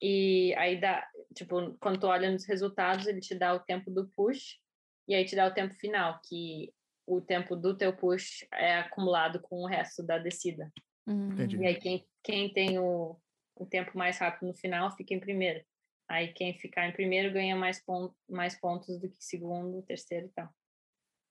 E 0.02 0.54
aí 0.58 0.80
dá, 0.80 1.08
tipo, 1.34 1.76
quando 1.80 2.00
tu 2.00 2.08
olha 2.08 2.30
nos 2.30 2.46
resultados, 2.46 3.08
ele 3.08 3.22
te 3.22 3.34
dá 3.36 3.54
o 3.54 3.60
tempo 3.60 3.90
do 3.90 4.08
push 4.10 4.60
e 5.08 5.16
aí 5.16 5.24
te 5.26 5.36
dá 5.36 5.48
o 5.48 5.54
tempo 5.54 5.74
final, 5.76 6.20
que 6.28 6.74
o 7.08 7.22
tempo 7.22 7.56
do 7.56 7.78
teu 7.78 7.96
push 7.96 8.46
é 8.52 8.80
acumulado 8.80 9.40
com 9.40 9.64
o 9.64 9.68
resto 9.68 10.04
da 10.04 10.18
descida. 10.18 10.72
Hum, 11.08 11.32
Entendi. 11.32 11.58
E 11.58 11.66
aí 11.66 11.76
quem, 11.76 12.06
quem 12.26 12.54
tem 12.54 12.80
o, 12.80 13.20
o 13.56 13.68
tempo 13.68 13.98
mais 13.98 14.20
rápido 14.20 14.48
no 14.50 14.56
final 14.56 14.92
fica 14.98 15.14
em 15.16 15.22
primeiro. 15.22 15.66
Aí 16.10 16.34
quem 16.34 16.58
ficar 16.60 16.88
em 16.90 16.94
primeiro 16.94 17.34
ganha 17.34 17.56
mais, 17.58 17.84
pon 17.84 18.14
mais 18.30 18.60
pontos 18.60 19.00
do 19.00 19.10
que 19.10 19.24
segundo, 19.24 19.84
terceiro 19.84 20.28
e 20.28 20.32
tal. 20.32 20.50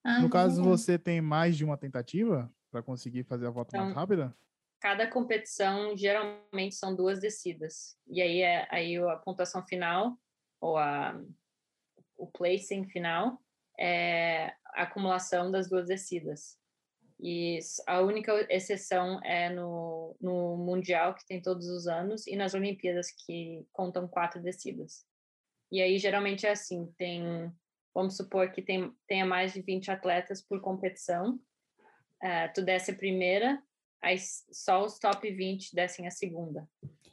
Ah, 0.05 0.23
No 0.23 0.29
caso, 0.29 0.63
você 0.65 0.99
tem 0.99 1.21
mais 1.21 1.57
de 1.57 1.65
uma 1.65 1.77
tentativa 1.79 2.53
para 2.71 2.83
conseguir 2.83 3.25
fazer 3.25 3.47
a 3.47 3.51
volta 3.51 3.73
mais 3.73 3.91
Então, 3.91 3.93
rápida? 3.93 4.37
Cada 4.81 5.11
competição 5.11 5.97
geralmente 5.97 6.75
são 6.77 6.95
duas 6.97 7.21
descidas. 7.21 7.99
E 8.09 8.23
aí 8.23 8.41
é 8.43 8.69
aí 8.71 8.97
a 8.99 9.17
pontuação 9.17 9.67
final 9.67 10.19
ou 10.61 10.77
a 10.79 11.21
o 12.17 12.27
placing 12.31 12.87
final 12.89 13.39
é 13.79 14.49
a 14.75 14.83
acumulação 14.85 15.51
das 15.51 15.69
duas 15.69 15.89
descidas. 15.89 16.59
E 17.26 17.59
a 17.87 18.02
única 18.02 18.47
exceção 18.50 19.19
é 19.25 19.49
no, 19.49 20.14
no 20.21 20.59
Mundial, 20.59 21.14
que 21.14 21.26
tem 21.26 21.40
todos 21.40 21.66
os 21.71 21.87
anos, 21.87 22.26
e 22.26 22.37
nas 22.37 22.52
Olimpíadas, 22.52 23.11
que 23.11 23.66
contam 23.73 24.07
quatro 24.07 24.43
descidas. 24.43 25.07
E 25.73 25.81
aí, 25.81 25.99
geralmente, 25.99 26.47
é 26.47 26.50
assim, 26.50 26.93
tem... 26.99 27.50
Vamos 27.95 28.19
supor 28.19 28.52
que 28.52 28.61
tem, 28.61 28.93
tenha 29.09 29.25
mais 29.25 29.54
de 29.54 29.62
20 29.62 29.90
atletas 29.90 30.43
por 30.43 30.61
competição. 30.61 31.40
eh, 32.23 32.49
tu 32.49 32.61
desce 32.62 32.90
a 32.90 32.95
primeira, 32.95 33.62
aí 34.02 34.19
só 34.52 34.85
os 34.85 34.99
top 34.99 35.31
20 35.31 35.75
descem 35.75 36.07
a 36.07 36.11
segunda. 36.11 36.69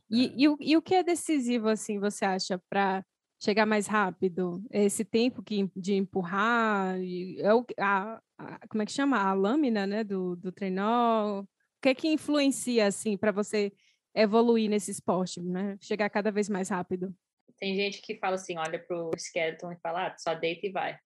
E, 0.10 0.34
e, 0.36 0.50
o, 0.50 0.58
e 0.60 0.76
o 0.76 0.82
que 0.82 0.96
é 0.96 1.04
decisivo, 1.04 1.70
assim, 1.70 2.00
você 2.00 2.26
acha, 2.26 2.62
para 2.70 3.06
chegar 3.42 3.66
mais 3.66 3.88
rápido? 3.88 4.64
Esse 4.70 5.04
tempo 5.04 5.42
que, 5.42 5.70
de 5.76 5.96
empurrar, 5.96 6.96
é 7.40 7.54
o, 7.54 7.66
a, 7.80 8.22
a- 8.38 8.68
como 8.68 8.84
é 8.84 8.86
que 8.86 8.92
chama? 8.92 9.18
A 9.18 9.34
lâmina, 9.34 9.88
né, 9.88 10.04
do, 10.04 10.36
do 10.36 10.52
trenó? 10.52 11.42
O 11.42 11.48
que 11.82 11.90
é 11.90 11.96
que 11.96 12.08
influencia, 12.08 12.86
assim, 12.86 13.18
para 13.18 13.32
você 13.32 13.74
evoluir 14.14 14.70
nesse 14.70 14.92
esporte, 14.92 15.42
né? 15.42 15.78
Chegar 15.82 16.10
cada 16.10 16.32
vez 16.32 16.48
mais 16.48 16.70
rápido? 16.70 17.14
Tem 17.58 17.76
gente 17.76 18.02
que 18.02 18.18
fala 18.18 18.36
assim, 18.36 18.58
olha 18.58 18.78
pro 18.80 19.10
skeleton 19.16 19.72
e 19.72 19.80
fala, 19.82 20.08
ah, 20.08 20.18
só 20.18 20.36
deita 20.36 20.68
e 20.68 20.72
vai. 20.72 21.00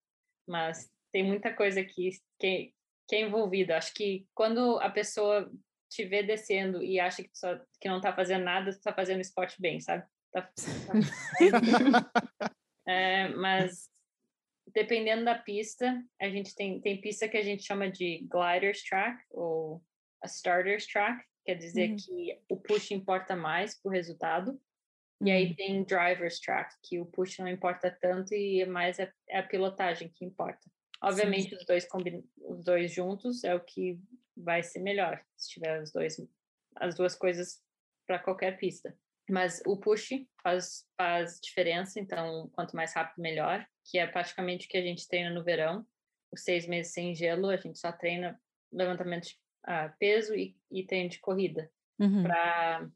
Mas 0.47 0.89
tem 1.11 1.23
muita 1.23 1.53
coisa 1.53 1.79
aqui 1.79 2.09
que, 2.39 2.73
que 3.07 3.15
é 3.15 3.21
envolvida. 3.21 3.77
Acho 3.77 3.93
que 3.93 4.27
quando 4.33 4.77
a 4.79 4.89
pessoa 4.89 5.49
te 5.89 6.03
vê 6.05 6.23
descendo 6.23 6.83
e 6.83 6.99
acha 6.99 7.23
que, 7.23 7.29
só, 7.33 7.57
que 7.79 7.87
não 7.87 8.01
tá 8.01 8.13
fazendo 8.13 8.43
nada, 8.43 8.71
tu 8.73 8.81
tá 8.81 8.93
fazendo 8.93 9.21
esporte 9.21 9.61
bem, 9.61 9.79
sabe? 9.79 10.03
Tá- 10.35 10.41
tá- 10.41 10.51
É, 12.87 13.29
mas 13.29 13.89
dependendo 14.73 15.25
da 15.25 15.33
pista, 15.35 16.03
a 16.21 16.29
gente 16.29 16.53
tem, 16.53 16.79
tem 16.81 16.99
pista 17.01 17.27
que 17.27 17.37
a 17.37 17.41
gente 17.41 17.63
chama 17.63 17.89
de 17.89 18.27
gliders 18.29 18.83
track 18.83 19.23
ou 19.31 19.81
a 20.21 20.27
starters 20.27 20.85
track, 20.85 21.23
quer 21.45 21.55
dizer 21.55 21.91
Uhum. 21.91 21.95
que 21.95 22.39
o 22.49 22.57
push 22.57 22.91
importa 22.91 23.35
mais 23.35 23.81
pro 23.81 23.89
resultado. 23.91 24.59
E 25.23 25.31
aí 25.31 25.55
tem 25.55 25.83
driver's 25.83 26.39
track, 26.41 26.75
que 26.83 26.99
o 26.99 27.05
push 27.05 27.39
não 27.39 27.47
importa 27.47 27.89
tanto 27.89 28.33
e 28.35 28.65
mais 28.65 28.99
é, 28.99 29.11
é 29.29 29.39
a 29.39 29.43
pilotagem 29.43 30.09
que 30.09 30.25
importa. 30.25 30.69
Obviamente, 31.01 31.55
os 31.55 31.65
dois, 31.65 31.87
combin... 31.87 32.23
os 32.37 32.63
dois 32.63 32.91
juntos 32.91 33.43
é 33.43 33.55
o 33.55 33.59
que 33.61 33.97
vai 34.35 34.61
ser 34.61 34.79
melhor, 34.79 35.23
se 35.37 35.51
tiver 35.51 35.81
os 35.81 35.91
dois, 35.91 36.17
as 36.75 36.95
duas 36.95 37.15
coisas 37.15 37.63
para 38.05 38.19
qualquer 38.19 38.57
pista. 38.57 38.95
Mas 39.29 39.61
o 39.65 39.77
push 39.77 40.09
faz, 40.43 40.85
faz 40.95 41.39
diferença, 41.41 41.99
então 41.99 42.49
quanto 42.53 42.75
mais 42.75 42.93
rápido, 42.93 43.21
melhor, 43.21 43.65
que 43.83 43.97
é 43.97 44.05
praticamente 44.05 44.67
o 44.67 44.69
que 44.69 44.77
a 44.77 44.81
gente 44.81 45.07
treina 45.07 45.29
no 45.29 45.43
verão. 45.43 45.85
Os 46.31 46.43
seis 46.43 46.67
meses 46.67 46.93
sem 46.93 47.15
gelo, 47.15 47.49
a 47.49 47.57
gente 47.57 47.79
só 47.79 47.91
treina 47.91 48.39
levantamento 48.71 49.25
de 49.25 49.39
ah, 49.63 49.89
peso 49.99 50.35
e, 50.35 50.55
e 50.71 50.85
treino 50.85 51.09
de 51.09 51.19
corrida 51.19 51.71
Uhum. 51.97 52.23
para 52.23 52.89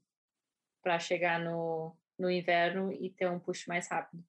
para 0.82 1.00
chegar 1.00 1.40
no, 1.40 1.96
no 2.18 2.30
inverno 2.32 2.92
e 2.92 3.10
ter 3.10 3.30
um 3.30 3.40
push 3.40 3.66
mais 3.68 3.88
rápido. 3.90 4.24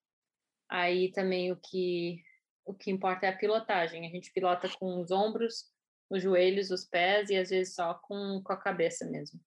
Aí 0.68 1.12
também 1.12 1.50
o 1.52 1.56
que 1.56 2.22
o 2.64 2.74
que 2.74 2.90
importa 2.90 3.26
é 3.26 3.30
a 3.30 3.36
pilotagem. 3.36 4.06
A 4.06 4.10
gente 4.10 4.32
pilota 4.32 4.68
com 4.78 5.00
os 5.00 5.10
ombros, 5.10 5.70
os 6.08 6.22
joelhos, 6.22 6.70
os 6.70 6.84
pés 6.84 7.30
e 7.30 7.36
às 7.36 7.50
vezes 7.50 7.74
só 7.74 7.94
com, 7.94 8.40
com 8.44 8.52
a 8.52 8.56
cabeça 8.56 9.04
mesmo. 9.08 9.40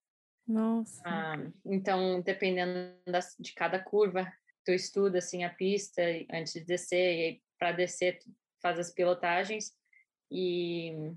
Nossa. 0.47 1.01
Ah, 1.05 1.38
então, 1.65 2.21
dependendo 2.21 2.95
das, 3.05 3.35
de 3.39 3.53
cada 3.53 3.79
curva, 3.79 4.31
tu 4.65 4.71
estuda 4.71 5.19
assim 5.19 5.43
a 5.43 5.50
pista 5.50 6.01
antes 6.31 6.53
de 6.53 6.62
descer 6.62 7.33
e 7.33 7.43
para 7.57 7.71
descer 7.71 8.19
tu 8.19 8.29
faz 8.62 8.79
as 8.79 8.91
pilotagens 8.91 9.73
e 10.31 11.13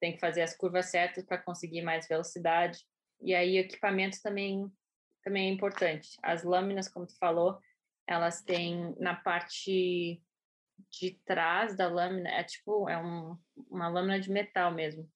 tem 0.00 0.12
que 0.12 0.20
fazer 0.20 0.42
as 0.42 0.56
curvas 0.56 0.86
certas 0.86 1.24
para 1.24 1.38
conseguir 1.38 1.82
mais 1.82 2.06
velocidade. 2.06 2.84
E 3.20 3.34
aí 3.34 3.56
equipamento 3.56 4.20
também 4.22 4.70
também 5.22 5.48
é 5.48 5.52
importante. 5.52 6.16
As 6.22 6.42
lâminas, 6.42 6.88
como 6.88 7.06
tu 7.06 7.16
falou, 7.18 7.58
elas 8.06 8.42
têm 8.42 8.94
na 8.98 9.14
parte 9.14 10.22
de 10.90 11.20
trás 11.26 11.76
da 11.76 11.88
lâmina, 11.88 12.30
é 12.30 12.42
tipo, 12.44 12.88
é 12.88 12.96
um, 12.96 13.36
uma 13.68 13.88
lâmina 13.88 14.18
de 14.18 14.30
metal 14.30 14.72
mesmo. 14.72 15.10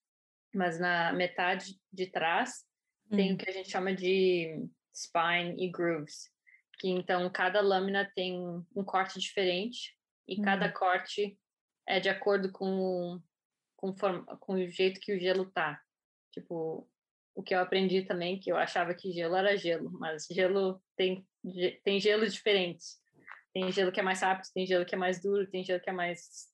Mas 0.54 0.78
na 0.78 1.12
metade 1.12 1.80
de 1.90 2.06
trás. 2.06 2.66
Tem 3.16 3.32
o 3.32 3.36
que 3.36 3.48
a 3.48 3.52
gente 3.52 3.70
chama 3.70 3.94
de 3.94 4.68
spine 4.94 5.64
e 5.64 5.70
grooves, 5.70 6.30
que 6.78 6.88
então 6.88 7.28
cada 7.30 7.60
lâmina 7.60 8.10
tem 8.14 8.38
um 8.74 8.84
corte 8.84 9.18
diferente 9.18 9.96
e 10.26 10.40
hum. 10.40 10.42
cada 10.42 10.70
corte 10.70 11.38
é 11.86 12.00
de 12.00 12.08
acordo 12.08 12.50
com 12.50 13.20
com, 13.76 13.92
com 14.38 14.54
o 14.54 14.70
jeito 14.70 15.00
que 15.00 15.12
o 15.12 15.18
gelo 15.18 15.46
tá. 15.46 15.80
Tipo, 16.30 16.88
o 17.34 17.42
que 17.42 17.54
eu 17.54 17.58
aprendi 17.58 18.02
também, 18.02 18.38
que 18.38 18.50
eu 18.50 18.56
achava 18.56 18.94
que 18.94 19.12
gelo 19.12 19.34
era 19.34 19.56
gelo, 19.56 19.90
mas 19.98 20.26
gelo 20.30 20.80
tem, 20.96 21.26
tem 21.82 21.98
gelos 21.98 22.32
diferentes. 22.32 23.02
Tem 23.52 23.70
gelo 23.72 23.90
que 23.90 24.00
é 24.00 24.02
mais 24.02 24.20
rápido, 24.20 24.52
tem 24.54 24.66
gelo 24.66 24.86
que 24.86 24.94
é 24.94 24.98
mais 24.98 25.20
duro, 25.20 25.50
tem 25.50 25.64
gelo 25.64 25.80
que 25.80 25.90
é 25.90 25.92
mais, 25.92 26.48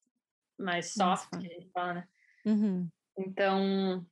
mais 0.58 0.94
soft, 0.94 1.30
Nossa. 1.30 1.38
que 1.38 1.46
a 1.46 1.54
gente 1.54 1.70
fala, 1.70 1.94
né? 1.94 2.08
Uhum. 2.46 2.88
Então, 3.18 4.06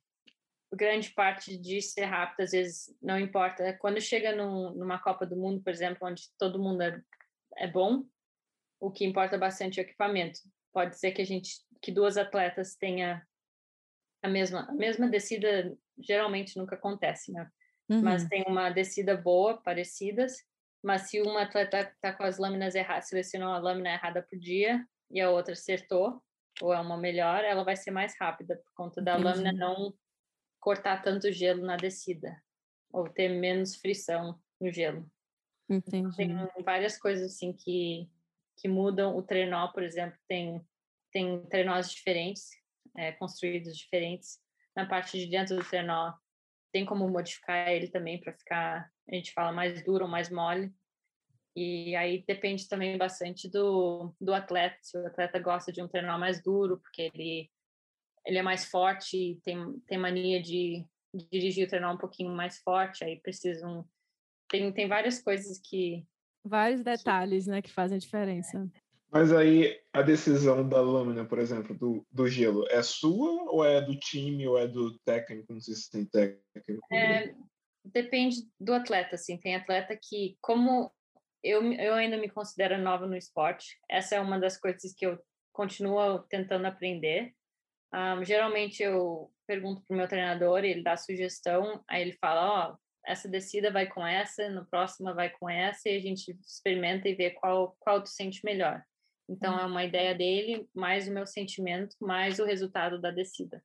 grande 0.73 1.11
parte 1.11 1.57
de 1.57 1.81
ser 1.81 2.05
rápido, 2.05 2.41
às 2.41 2.53
vezes, 2.53 2.97
não 3.01 3.19
importa. 3.19 3.77
Quando 3.79 4.01
chega 4.01 4.35
num, 4.35 4.71
numa 4.75 4.99
Copa 4.99 5.25
do 5.25 5.37
Mundo, 5.37 5.63
por 5.63 5.71
exemplo, 5.71 6.09
onde 6.09 6.25
todo 6.39 6.63
mundo 6.63 6.83
é, 6.83 7.01
é 7.59 7.69
bom, 7.69 8.05
o 8.81 8.91
que 8.91 9.05
importa 9.05 9.39
bastante 9.39 9.79
é 9.79 9.83
o 9.83 9.87
equipamento. 9.87 10.41
Pode 10.73 10.99
ser 10.99 11.13
que 11.13 11.23
a 11.23 11.27
gente 11.27 11.65
que 11.81 11.93
duas 11.93 12.17
atletas 12.17 12.75
tenha 12.75 13.23
a 14.23 14.29
mesma 14.29 14.67
a 14.69 14.73
mesma 14.73 15.09
descida 15.09 15.77
geralmente 15.99 16.59
nunca 16.59 16.75
acontece, 16.75 17.33
né? 17.33 17.49
Uhum. 17.89 18.03
Mas 18.03 18.27
tem 18.29 18.45
uma 18.47 18.71
descida 18.71 19.17
boa, 19.17 19.63
parecidas, 19.63 20.37
mas 20.83 21.03
se 21.03 21.21
uma 21.23 21.43
atleta 21.43 21.81
está 21.81 22.13
com 22.13 22.25
as 22.25 22.39
lâminas 22.39 22.75
erradas, 22.75 23.09
selecionou 23.09 23.53
a 23.53 23.59
lâmina 23.59 23.95
errada 23.95 24.23
por 24.23 24.39
dia 24.39 24.85
e 25.11 25.21
a 25.21 25.31
outra 25.31 25.53
acertou, 25.53 26.23
ou 26.61 26.75
é 26.75 26.81
uma 26.81 26.99
melhor, 26.99 27.45
ela 27.45 27.65
vai 27.65 27.77
ser 27.77 27.91
mais 27.91 28.15
rápida 28.21 28.57
por 28.57 28.73
conta 28.75 29.01
da 29.01 29.13
Entendi. 29.13 29.25
lâmina 29.25 29.53
não 29.53 29.95
cortar 30.67 31.01
tanto 31.01 31.31
gelo 31.31 31.65
na 31.65 31.77
descida 31.77 32.43
ou 32.93 33.09
ter 33.09 33.29
menos 33.29 33.77
frição 33.77 34.37
no 34.61 34.73
gelo. 34.73 35.09
Entendi. 35.71 36.17
Tem 36.17 36.29
várias 36.65 36.99
coisas 36.99 37.33
assim 37.33 37.53
que 37.53 38.11
que 38.59 38.67
mudam 38.67 39.17
o 39.17 39.23
trenó, 39.23 39.69
por 39.69 39.85
exemplo, 39.85 40.19
tem 40.27 40.61
tem 41.13 41.47
trenós 41.47 41.89
diferentes, 41.89 42.51
é, 42.97 43.13
construídos 43.13 43.77
diferentes. 43.77 44.41
Na 44.75 44.85
parte 44.87 45.17
de 45.19 45.31
dentro 45.31 45.55
do 45.55 45.65
trenó, 45.65 46.13
tem 46.73 46.85
como 46.85 47.09
modificar 47.09 47.69
ele 47.69 47.87
também 47.87 48.19
para 48.19 48.33
ficar, 48.33 48.91
a 49.09 49.15
gente 49.15 49.33
fala, 49.33 49.53
mais 49.53 49.85
duro 49.85 50.07
ou 50.07 50.11
mais 50.11 50.29
mole. 50.29 50.75
E 51.55 51.95
aí 51.95 52.25
depende 52.27 52.69
também 52.69 52.99
bastante 52.99 53.49
do, 53.49 54.13
do 54.21 54.35
atleta. 54.35 54.79
Se 54.83 54.99
o 54.99 55.07
atleta 55.07 55.39
gosta 55.39 55.71
de 55.71 55.81
um 55.81 55.89
trenó 55.89 56.19
mais 56.19 56.43
duro, 56.43 56.79
porque 56.81 57.11
ele, 57.15 57.51
ele 58.27 58.39
é 58.39 58.43
mais 58.43 58.65
forte 58.65 59.41
tem, 59.45 59.79
tem 59.87 59.97
mania 59.97 60.43
de, 60.43 60.85
de 61.15 61.29
dirigir 61.31 61.67
o 61.67 61.71
trenó 61.71 61.95
um 61.95 61.99
pouquinho 61.99 62.31
mais 62.31 62.59
forte, 62.59 63.05
aí 63.05 63.21
precisam. 63.21 63.87
Tem, 64.49 64.73
tem 64.73 64.89
várias 64.89 65.23
coisas 65.23 65.59
que. 65.59 66.05
Vários 66.45 66.83
detalhes, 66.83 67.47
né, 67.47 67.63
que 67.63 67.73
fazem 67.73 67.99
diferença. 67.99 68.69
Mas 69.11 69.33
aí 69.33 69.81
a 69.93 70.03
decisão 70.03 70.69
da 70.69 70.81
lâmina, 70.81 71.25
por 71.25 71.39
exemplo, 71.39 71.77
do, 71.77 72.07
do 72.11 72.29
gelo, 72.29 72.67
é 72.69 72.83
sua 72.83 73.51
ou 73.51 73.65
é 73.65 73.81
do 73.81 73.97
time 73.99 74.47
ou 74.47 74.59
é 74.59 74.67
do 74.67 74.99
técnico? 74.99 75.53
Não 75.53 75.61
sei 75.61 75.75
se 75.75 75.91
tem 75.91 76.05
técnico. 76.05 76.83
É, 76.93 77.35
depende 77.85 78.37
do 78.61 78.75
atleta, 78.75 79.15
assim. 79.15 79.39
Tem 79.39 79.55
atleta 79.55 79.97
que, 80.01 80.37
como 80.41 80.93
eu, 81.43 81.73
eu 81.73 81.95
ainda 81.95 82.17
me 82.17 82.29
considero 82.29 82.79
nova 82.79 83.07
no 83.07 83.17
esporte, 83.17 83.79
essa 83.89 84.17
é 84.17 84.21
uma 84.21 84.39
das 84.39 84.57
coisas 84.57 84.93
que 84.93 85.07
eu 85.07 85.19
continuo 85.53 86.19
tentando 86.29 86.67
aprender. 86.67 87.33
Um, 87.97 88.23
geralmente 88.23 88.83
eu 88.83 89.33
pergunto 89.47 89.83
para 89.87 89.95
o 89.95 89.97
meu 89.97 90.07
treinador, 90.07 90.65
ele 90.65 90.83
dá 90.83 90.97
sugestão, 90.99 91.83
aí 91.89 92.03
ele 92.03 92.13
fala, 92.21 92.69
ó, 92.69 92.73
oh, 92.73 92.79
essa 93.07 93.27
descida 93.29 93.71
vai 93.71 93.87
com 93.87 94.07
essa, 94.07 94.51
no 94.51 94.67
próximo 94.67 95.15
vai 95.15 95.31
com 95.31 95.49
essa, 95.49 95.89
e 95.89 95.97
a 95.97 96.01
gente 96.01 96.37
experimenta 96.45 97.09
e 97.09 97.15
vê 97.15 97.31
qual, 97.31 97.75
qual 97.81 98.03
tu 98.03 98.11
sente 98.11 98.45
melhor. 98.45 98.85
Então, 99.29 99.55
hum. 99.57 99.61
é 99.61 99.65
uma 99.65 99.85
ideia 99.85 100.15
dele, 100.15 100.69
mais 100.75 101.09
o 101.09 101.13
meu 101.13 101.27
sentimento, 101.27 101.97
mais 102.01 102.39
o 102.39 102.45
resultado 102.45 103.01
da 103.01 103.11
descida. 103.11 103.65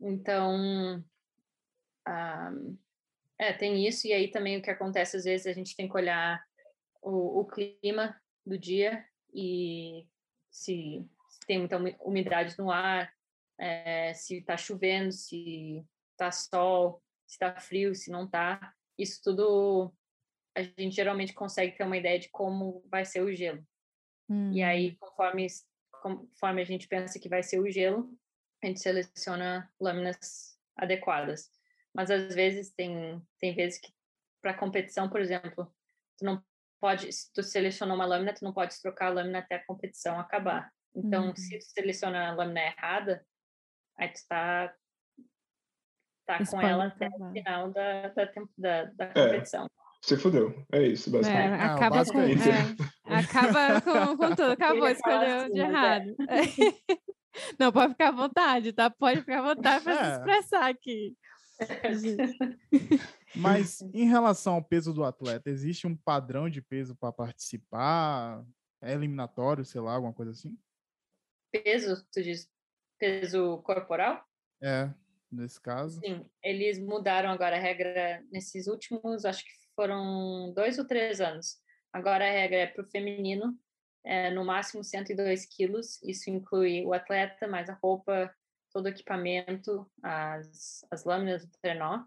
Então, 0.00 1.02
ah, 2.06 2.52
é, 3.38 3.52
tem 3.52 3.86
isso, 3.86 4.06
e 4.06 4.12
aí 4.12 4.30
também 4.30 4.58
o 4.58 4.62
que 4.62 4.70
acontece, 4.70 5.16
às 5.16 5.24
vezes, 5.24 5.46
a 5.46 5.52
gente 5.52 5.74
tem 5.74 5.88
que 5.88 5.96
olhar 5.96 6.44
o, 7.00 7.40
o 7.40 7.46
clima 7.46 8.20
do 8.44 8.58
dia 8.58 9.04
e 9.32 10.06
se, 10.50 11.08
se, 11.44 11.46
tem 11.46 11.58
muita 11.58 11.76
umidade 12.00 12.56
no 12.58 12.70
ar, 12.70 13.12
é, 13.58 14.12
se 14.14 14.38
está 14.38 14.56
chovendo, 14.56 15.12
se 15.12 15.84
está 16.12 16.30
sol, 16.32 17.02
se 17.26 17.34
está 17.34 17.54
frio, 17.60 17.94
se 17.94 18.10
não 18.10 18.24
está. 18.24 18.74
Isso 18.98 19.20
tudo 19.22 19.92
a 20.56 20.62
gente 20.62 20.94
geralmente 20.94 21.32
consegue 21.32 21.76
ter 21.76 21.84
uma 21.84 21.96
ideia 21.96 22.18
de 22.18 22.28
como 22.28 22.84
vai 22.88 23.04
ser 23.04 23.22
o 23.22 23.34
gelo. 23.34 23.66
Hum. 24.28 24.52
E 24.52 24.62
aí, 24.62 24.90
hum. 24.90 24.96
conforme, 25.00 25.46
conforme 26.02 26.62
a 26.62 26.64
gente 26.64 26.86
pensa 26.86 27.18
que 27.18 27.28
vai 27.28 27.42
ser 27.42 27.58
o 27.58 27.70
gelo, 27.70 28.16
a 28.62 28.66
gente 28.66 28.80
seleciona 28.80 29.70
lâminas 29.80 30.56
adequadas. 30.76 31.50
Mas 31.92 32.10
às 32.10 32.34
vezes 32.34 32.70
tem, 32.70 33.20
tem 33.38 33.54
vezes 33.54 33.78
que 33.78 33.92
para 34.40 34.54
competição, 34.54 35.08
por 35.08 35.20
exemplo, 35.20 35.72
tu 36.18 36.24
não 36.24 36.42
pode, 36.80 37.10
se 37.12 37.32
tu 37.32 37.42
selecionou 37.42 37.96
uma 37.96 38.06
lâmina, 38.06 38.34
tu 38.34 38.44
não 38.44 38.52
pode 38.52 38.80
trocar 38.80 39.06
a 39.06 39.14
lâmina 39.14 39.38
até 39.38 39.56
a 39.56 39.64
competição 39.64 40.18
acabar. 40.18 40.70
Então, 40.94 41.30
hum. 41.30 41.36
se 41.36 41.58
tu 41.58 41.64
seleciona 41.64 42.28
a 42.28 42.34
lâmina 42.34 42.60
errada, 42.60 43.24
aí 43.98 44.08
tu 44.08 44.16
está 44.16 44.74
tá, 46.26 46.38
tá 46.38 46.46
com 46.46 46.60
ela 46.60 46.86
até 46.86 47.08
o 47.08 47.32
final 47.32 47.70
da, 47.72 48.08
da, 48.08 48.24
da, 48.58 48.84
da 48.84 49.04
é. 49.04 49.12
competição. 49.12 49.66
É. 49.66 49.84
Você 50.04 50.18
fudeu. 50.18 50.66
É 50.70 50.82
isso, 50.82 51.10
basicamente. 51.10 51.62
É, 51.62 51.64
ah, 51.64 51.74
acaba, 51.74 52.00
ah, 52.00 52.04
com, 52.04 52.20
é, 52.20 52.34
acaba 53.16 53.80
com, 53.80 54.16
com 54.18 54.28
tudo. 54.30 54.52
Acabou, 54.52 54.86
escolheu 54.86 55.38
assim, 55.38 55.52
de 55.54 55.62
né, 55.62 55.68
errado. 55.68 56.16
É. 56.28 56.94
Não, 57.58 57.72
pode 57.72 57.92
ficar 57.92 58.08
à 58.08 58.12
vontade, 58.12 58.72
tá? 58.72 58.90
Pode 58.90 59.20
ficar 59.20 59.38
à 59.38 59.54
vontade 59.54 59.82
para 59.82 59.96
se 59.96 60.10
é. 60.10 60.16
expressar 60.16 60.68
aqui. 60.68 61.16
Mas 63.34 63.80
em 63.92 64.06
relação 64.06 64.54
ao 64.54 64.62
peso 64.62 64.92
do 64.92 65.04
atleta, 65.04 65.48
existe 65.48 65.86
um 65.86 65.96
padrão 65.96 66.50
de 66.50 66.60
peso 66.60 66.94
para 66.94 67.12
participar? 67.12 68.44
É 68.82 68.92
eliminatório, 68.92 69.64
sei 69.64 69.80
lá, 69.80 69.94
alguma 69.94 70.12
coisa 70.12 70.32
assim? 70.32 70.56
Peso, 71.62 72.04
tu 72.12 72.20
diz 72.20 72.50
peso 72.98 73.58
corporal? 73.62 74.26
É, 74.60 74.90
nesse 75.30 75.60
caso. 75.60 76.00
Sim, 76.00 76.28
eles 76.42 76.80
mudaram 76.80 77.30
agora 77.30 77.56
a 77.56 77.60
regra 77.60 78.20
nesses 78.32 78.66
últimos, 78.66 79.24
acho 79.24 79.44
que 79.44 79.52
foram 79.76 80.52
dois 80.52 80.78
ou 80.78 80.84
três 80.84 81.20
anos. 81.20 81.60
Agora 81.92 82.26
a 82.26 82.30
regra 82.30 82.56
é 82.56 82.66
para 82.66 82.82
o 82.82 82.90
feminino, 82.90 83.56
é, 84.04 84.30
no 84.30 84.44
máximo 84.44 84.82
102 84.82 85.46
quilos. 85.46 86.02
Isso 86.02 86.28
inclui 86.28 86.84
o 86.84 86.92
atleta, 86.92 87.46
mais 87.46 87.70
a 87.70 87.74
roupa, 87.74 88.34
todo 88.72 88.86
o 88.86 88.88
equipamento, 88.88 89.88
as, 90.02 90.84
as 90.90 91.04
lâminas 91.04 91.46
do 91.46 91.52
trenó. 91.62 92.04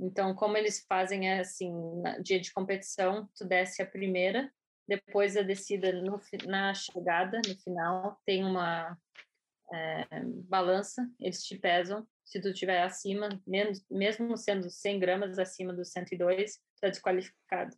Então, 0.00 0.34
como 0.34 0.56
eles 0.56 0.84
fazem 0.88 1.30
é 1.30 1.38
assim, 1.38 1.72
dia 2.20 2.40
de 2.40 2.52
competição, 2.52 3.28
tu 3.36 3.44
desce 3.44 3.80
a 3.80 3.86
primeira, 3.86 4.52
depois 4.86 5.36
a 5.36 5.42
descida 5.42 5.92
no, 5.92 6.20
na 6.46 6.74
chegada, 6.74 7.40
no 7.46 7.56
final, 7.56 8.20
tem 8.24 8.44
uma 8.44 8.96
é, 9.72 10.06
balança, 10.48 11.08
eles 11.18 11.42
te 11.42 11.58
pesam. 11.58 12.06
Se 12.24 12.40
tu 12.40 12.48
estiver 12.48 12.82
acima, 12.82 13.28
menos, 13.46 13.84
mesmo 13.90 14.36
sendo 14.36 14.70
100 14.70 14.98
gramas 14.98 15.38
acima 15.38 15.72
dos 15.72 15.90
102, 15.90 16.60
está 16.74 16.88
desqualificado. 16.88 17.76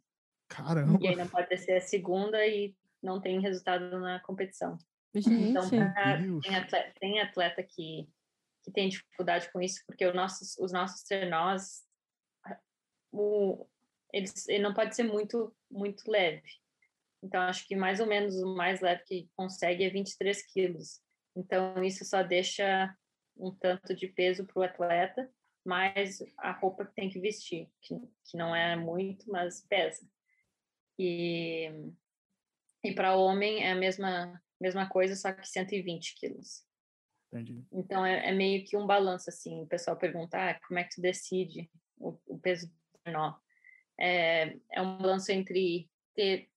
Caramba! 0.49 0.99
E 1.01 1.09
aí 1.09 1.17
não 1.17 1.29
pode 1.29 1.49
descer 1.49 1.77
a 1.77 1.81
segunda 1.81 2.47
e 2.47 2.75
não 3.03 3.21
tem 3.21 3.41
resultado 3.41 3.99
na 3.99 4.21
competição. 4.21 4.79
Gente, 5.15 5.51
então, 5.51 5.69
pra, 5.69 6.19
tem, 6.43 6.57
atleta, 6.57 6.93
tem 7.01 7.21
atleta 7.21 7.63
que, 7.63 8.09
que 8.63 8.71
tem 8.71 8.89
dificuldade 8.89 9.51
com 9.51 9.61
isso, 9.61 9.83
porque 9.87 10.07
os 10.07 10.15
nossos, 10.15 10.57
os 10.59 10.73
nossos 10.73 11.03
trenós, 11.03 11.85
o, 13.13 13.67
eles, 14.13 14.47
ele 14.49 14.63
não 14.63 14.75
pode 14.75 14.95
ser 14.95 15.05
muito, 15.05 15.55
muito 15.71 16.09
leve. 16.11 16.43
Então, 17.27 17.43
acho 17.43 17.67
que 17.67 17.75
mais 17.75 17.99
ou 17.99 18.07
menos 18.07 18.37
o 18.37 18.55
mais 18.55 18.81
leve 18.81 19.03
que 19.05 19.29
consegue 19.35 19.85
é 19.85 19.91
23 19.91 20.41
quilos. 20.53 21.01
Então, 21.35 21.83
isso 21.83 22.05
só 22.05 22.23
deixa 22.23 22.95
um 23.37 23.55
tanto 23.55 23.95
de 23.95 24.07
peso 24.07 24.47
para 24.47 24.61
o 24.61 24.63
atleta 24.63 25.31
mais 25.65 26.23
a 26.39 26.53
roupa 26.53 26.87
que 26.87 26.95
tem 26.95 27.11
que 27.11 27.19
vestir, 27.19 27.69
que, 27.83 27.99
que 28.25 28.37
não 28.37 28.55
é 28.55 28.77
muito, 28.77 29.29
mas 29.29 29.67
pesa. 29.67 30.09
E, 30.97 31.69
e 32.85 32.95
para 32.95 33.17
homem 33.17 33.65
é 33.65 33.73
a 33.73 33.75
mesma 33.75 34.41
mesma 34.59 34.89
coisa, 34.89 35.15
só 35.15 35.33
que 35.33 35.47
120 35.47 36.15
quilos. 36.15 36.65
Entendi. 37.31 37.63
Então 37.73 38.07
é, 38.07 38.29
é 38.29 38.33
meio 38.33 38.65
que 38.65 38.77
um 38.77 38.87
balanço 38.87 39.29
assim. 39.29 39.61
O 39.61 39.67
pessoal 39.67 39.97
pergunta, 39.97 40.39
ah, 40.39 40.59
como 40.67 40.79
é 40.79 40.85
que 40.85 40.95
tu 40.95 41.03
decide 41.03 41.69
o, 41.99 42.17
o 42.27 42.39
peso 42.39 42.69
do 42.69 42.75
trenó? 43.03 43.35
É, 43.99 44.57
é 44.73 44.81
um 44.81 44.97
balanço 44.97 45.31
entre 45.33 45.91
ter 46.15 46.49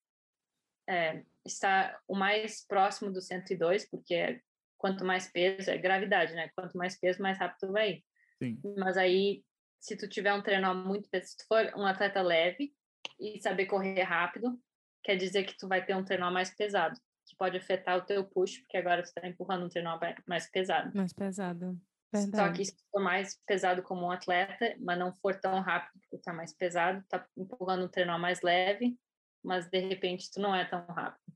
é, 0.90 1.24
estar 1.46 2.00
o 2.08 2.16
mais 2.16 2.66
próximo 2.66 3.12
do 3.12 3.22
102, 3.22 3.88
porque 3.90 4.42
quanto 4.78 5.06
mais 5.06 5.32
peso 5.32 5.70
é 5.70 5.78
gravidade, 5.78 6.34
né? 6.34 6.50
Quanto 6.56 6.78
mais 6.78 7.00
peso, 7.00 7.22
mais 7.22 7.38
rápido 7.38 7.72
vai 7.72 7.92
ir. 7.92 8.06
Sim. 8.42 8.60
Mas 8.78 8.98
aí, 8.98 9.44
se 9.80 9.96
tu 9.96 10.08
tiver 10.08 10.34
um 10.34 10.42
trenó 10.42 10.74
muito 10.74 11.08
pesado, 11.10 11.30
se 11.30 11.38
tu 11.38 11.46
for 11.48 11.72
um 11.76 11.86
atleta 11.86 12.22
leve 12.22 12.74
e 13.20 13.40
saber 13.40 13.68
correr 13.68 14.02
rápido, 14.02 14.60
quer 15.04 15.16
dizer 15.16 15.44
que 15.44 15.58
tu 15.58 15.68
vai 15.68 15.86
ter 15.86 15.96
um 15.96 16.04
trenó 16.04 16.32
mais 16.32 16.50
pesado 16.50 17.00
que 17.26 17.36
pode 17.36 17.58
afetar 17.58 17.96
o 17.98 18.02
teu 18.02 18.24
push, 18.24 18.58
porque 18.62 18.78
agora 18.78 19.06
você 19.06 19.12
está 19.12 19.28
empurrando 19.28 19.66
um 19.66 19.70
trenó 19.70 20.00
mais 20.28 20.50
pesado. 20.50 20.92
Mais 20.98 21.14
pesado. 21.14 21.80
Verdade. 22.12 22.38
Só 22.38 22.52
que 22.52 22.66
se 22.66 22.76
for 22.92 23.04
mais 23.04 23.40
pesado 23.46 23.84
como 23.84 24.08
um 24.08 24.12
atleta, 24.12 24.76
mas 24.80 24.98
não 24.98 25.14
for 25.14 25.36
tão 25.36 25.62
rápido 25.62 26.00
porque 26.02 26.16
está 26.16 26.34
mais 26.34 26.52
pesado, 26.52 27.00
está 27.02 27.24
empurrando 27.38 27.86
um 27.86 27.88
trenó 27.88 28.18
mais 28.18 28.42
leve, 28.42 28.98
mas 29.44 29.70
de 29.70 29.80
repente 29.80 30.32
tu 30.32 30.40
não 30.40 30.56
é 30.56 30.66
tão 30.66 30.86
rápido. 30.86 31.34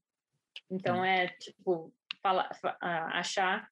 Então 0.69 1.03
é 1.03 1.27
tipo 1.27 1.93
falar, 2.21 2.49
achar 2.81 3.69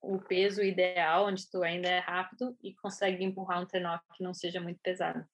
o 0.00 0.18
peso 0.18 0.62
ideal 0.62 1.26
onde 1.26 1.48
tu 1.50 1.62
ainda 1.62 1.88
é 1.88 1.98
rápido 1.98 2.56
e 2.62 2.74
consegue 2.74 3.24
empurrar 3.24 3.60
um 3.60 3.66
trenó 3.66 3.98
que 4.14 4.22
não 4.22 4.32
seja 4.32 4.60
muito 4.60 4.80
pesado. 4.82 5.26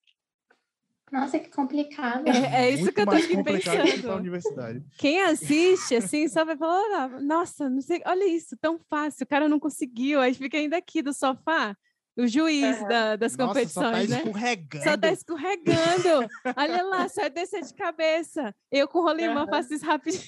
Nossa, 1.13 1.39
que 1.39 1.51
complicado. 1.51 2.27
É, 2.27 2.67
é 2.67 2.71
isso 2.71 2.85
Muito 2.85 2.95
que 2.95 3.01
eu 3.03 3.05
tô 3.05 3.13
mais 3.13 3.25
aqui 3.25 3.37
que 3.37 3.43
pensando. 3.43 4.13
universidade. 4.15 4.85
Quem 4.99 5.21
assiste, 5.23 5.95
assim, 5.95 6.27
só 6.29 6.45
vai 6.45 6.57
falar, 6.57 7.05
"Ah, 7.05 7.21
nossa, 7.21 7.69
não 7.69 7.81
sei, 7.81 8.03
olha 8.07 8.25
isso, 8.25 8.57
tão 8.61 8.79
fácil, 8.79 9.25
o 9.25 9.27
cara 9.29 9.49
não 9.49 9.61
conseguiu, 9.61 10.21
aí 10.21 10.35
fica 10.35 10.57
ainda 10.57 10.77
aqui 10.77 11.03
do 11.03 11.13
sofá, 11.13 11.77
o 12.17 12.27
juiz 12.27 12.77
Aham. 12.79 12.89
da- 12.89 13.17
das 13.17 13.37
Nossa, 13.37 13.67
só 13.69 13.81
tá 13.81 13.91
competições, 13.91 14.11
né? 14.11 14.17
escorregando. 14.19 14.85
Só 14.85 14.97
tá 14.97 15.11
escorregando. 15.11 16.31
Olha 16.57 16.83
lá, 16.85 17.09
só 17.09 17.23
é 17.23 17.31
descer 17.31 17.63
de 17.63 17.75
cabeça. 17.75 18.55
Eu 18.71 18.87
com 18.89 19.01
rolimã 19.03 19.43
Aham. 19.43 19.47
faço 19.51 19.75
isso 19.75 19.85
rapidinho. 19.85 20.23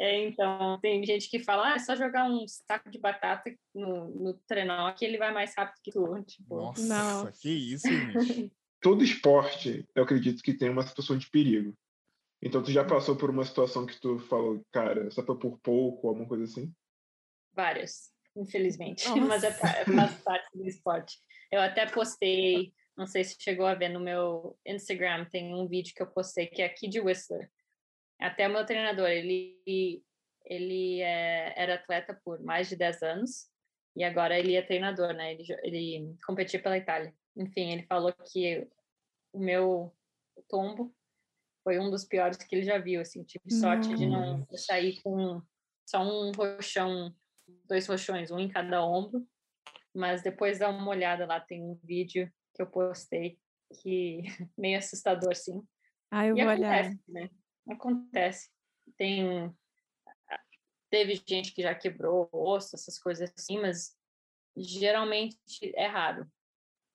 É, 0.00 0.26
então, 0.26 0.78
tem 0.80 1.04
gente 1.04 1.28
que 1.28 1.38
fala, 1.40 1.72
ah, 1.72 1.74
é 1.74 1.78
só 1.78 1.94
jogar 1.94 2.24
um 2.30 2.46
saco 2.48 2.90
de 2.90 2.98
batata 2.98 3.54
no, 3.74 4.08
no 4.08 4.34
trenó 4.46 4.90
que 4.92 5.04
ele 5.04 5.18
vai 5.18 5.32
mais 5.32 5.54
rápido 5.54 5.80
que 5.82 5.90
tu. 5.92 6.22
Tipo, 6.24 6.56
Nossa, 6.56 6.82
Não. 6.82 7.32
que 7.32 7.50
isso, 7.50 7.88
gente. 7.88 8.52
Todo 8.80 9.04
esporte, 9.04 9.86
eu 9.94 10.02
acredito 10.04 10.42
que 10.42 10.54
tem 10.54 10.70
uma 10.70 10.82
situação 10.86 11.16
de 11.16 11.30
perigo. 11.30 11.74
Então, 12.42 12.62
tu 12.62 12.72
já 12.72 12.84
passou 12.84 13.14
por 13.14 13.30
uma 13.30 13.44
situação 13.44 13.86
que 13.86 14.00
tu 14.00 14.18
falou, 14.18 14.64
cara, 14.72 15.08
só 15.10 15.22
foi 15.24 15.38
por 15.38 15.58
pouco, 15.60 16.08
alguma 16.08 16.26
coisa 16.26 16.44
assim? 16.44 16.72
várias, 17.54 18.11
infelizmente. 18.36 19.08
Nossa. 19.08 19.20
Mas 19.26 19.44
é, 19.44 19.48
é 19.48 19.84
faz 19.84 20.22
parte 20.22 20.48
do 20.54 20.66
esporte. 20.66 21.18
Eu 21.50 21.60
até 21.60 21.86
postei, 21.86 22.72
não 22.96 23.06
sei 23.06 23.24
se 23.24 23.36
chegou 23.38 23.66
a 23.66 23.74
ver 23.74 23.88
no 23.88 24.00
meu 24.00 24.58
Instagram, 24.66 25.26
tem 25.26 25.54
um 25.54 25.66
vídeo 25.66 25.94
que 25.94 26.02
eu 26.02 26.06
postei 26.06 26.46
que 26.46 26.62
é 26.62 26.66
aqui 26.66 26.88
de 26.88 27.00
Whistler. 27.00 27.50
Até 28.20 28.48
o 28.48 28.52
meu 28.52 28.64
treinador, 28.64 29.08
ele, 29.08 30.02
ele 30.44 31.00
é, 31.00 31.52
era 31.56 31.74
atleta 31.74 32.18
por 32.24 32.40
mais 32.42 32.68
de 32.68 32.76
10 32.76 33.02
anos 33.02 33.50
e 33.96 34.04
agora 34.04 34.38
ele 34.38 34.54
é 34.54 34.62
treinador, 34.62 35.12
né? 35.12 35.32
Ele, 35.32 35.44
ele 35.62 36.16
competia 36.24 36.62
pela 36.62 36.78
Itália. 36.78 37.14
Enfim, 37.36 37.72
ele 37.72 37.82
falou 37.82 38.12
que 38.32 38.66
o 39.32 39.38
meu 39.38 39.94
tombo 40.48 40.94
foi 41.64 41.78
um 41.78 41.90
dos 41.90 42.04
piores 42.04 42.36
que 42.36 42.54
ele 42.54 42.64
já 42.64 42.78
viu, 42.78 43.00
assim, 43.00 43.22
tive 43.22 43.50
sorte 43.52 43.94
de 43.94 44.06
não 44.06 44.46
sair 44.54 45.00
com 45.02 45.40
só 45.86 46.02
um 46.02 46.32
roxão, 46.32 47.14
dois 47.66 47.86
roxões, 47.86 48.30
um 48.30 48.38
em 48.38 48.48
cada 48.48 48.84
ombro, 48.84 49.26
mas 49.94 50.22
depois 50.22 50.58
dá 50.58 50.68
uma 50.68 50.88
olhada 50.88 51.26
lá, 51.26 51.40
tem 51.40 51.62
um 51.62 51.74
vídeo 51.82 52.32
que 52.54 52.62
eu 52.62 52.66
postei 52.66 53.38
que 53.82 54.22
meio 54.56 54.78
assustador, 54.78 55.34
sim. 55.34 55.62
Ah, 56.10 56.26
eu 56.26 56.36
E 56.36 56.40
vou 56.40 56.48
olhar. 56.50 56.80
acontece, 56.80 57.02
né? 57.08 57.30
Acontece. 57.68 58.50
Tem 58.96 59.54
teve 60.90 61.14
gente 61.26 61.54
que 61.54 61.62
já 61.62 61.74
quebrou 61.74 62.28
osso, 62.32 62.76
essas 62.76 62.98
coisas 62.98 63.32
assim, 63.38 63.58
mas 63.58 63.96
geralmente 64.54 65.38
é 65.74 65.86
raro. 65.86 66.30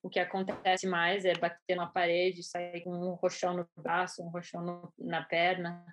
O 0.00 0.08
que 0.08 0.20
acontece 0.20 0.86
mais 0.86 1.24
é 1.24 1.34
bater 1.36 1.74
na 1.74 1.86
parede, 1.88 2.44
sair 2.44 2.82
com 2.84 2.90
um 2.92 3.14
roxão 3.14 3.54
no 3.56 3.68
braço, 3.76 4.22
um 4.22 4.28
roxão 4.28 4.62
no- 4.64 4.94
na 4.96 5.24
perna, 5.24 5.84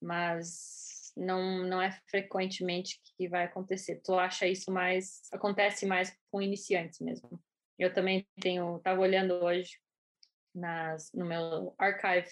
mas 0.00 0.93
não 1.16 1.64
não 1.64 1.80
é 1.80 1.90
frequentemente 2.08 3.00
que 3.16 3.28
vai 3.28 3.44
acontecer. 3.44 4.00
Tu 4.04 4.14
acha 4.14 4.46
isso 4.46 4.70
mais 4.70 5.20
acontece 5.32 5.86
mais 5.86 6.16
com 6.30 6.42
iniciantes 6.42 7.00
mesmo. 7.00 7.40
Eu 7.78 7.92
também 7.92 8.26
tenho, 8.40 8.78
tava 8.80 9.00
olhando 9.00 9.34
hoje 9.44 9.78
nas 10.54 11.10
no 11.12 11.24
meu 11.24 11.74
archive 11.78 12.28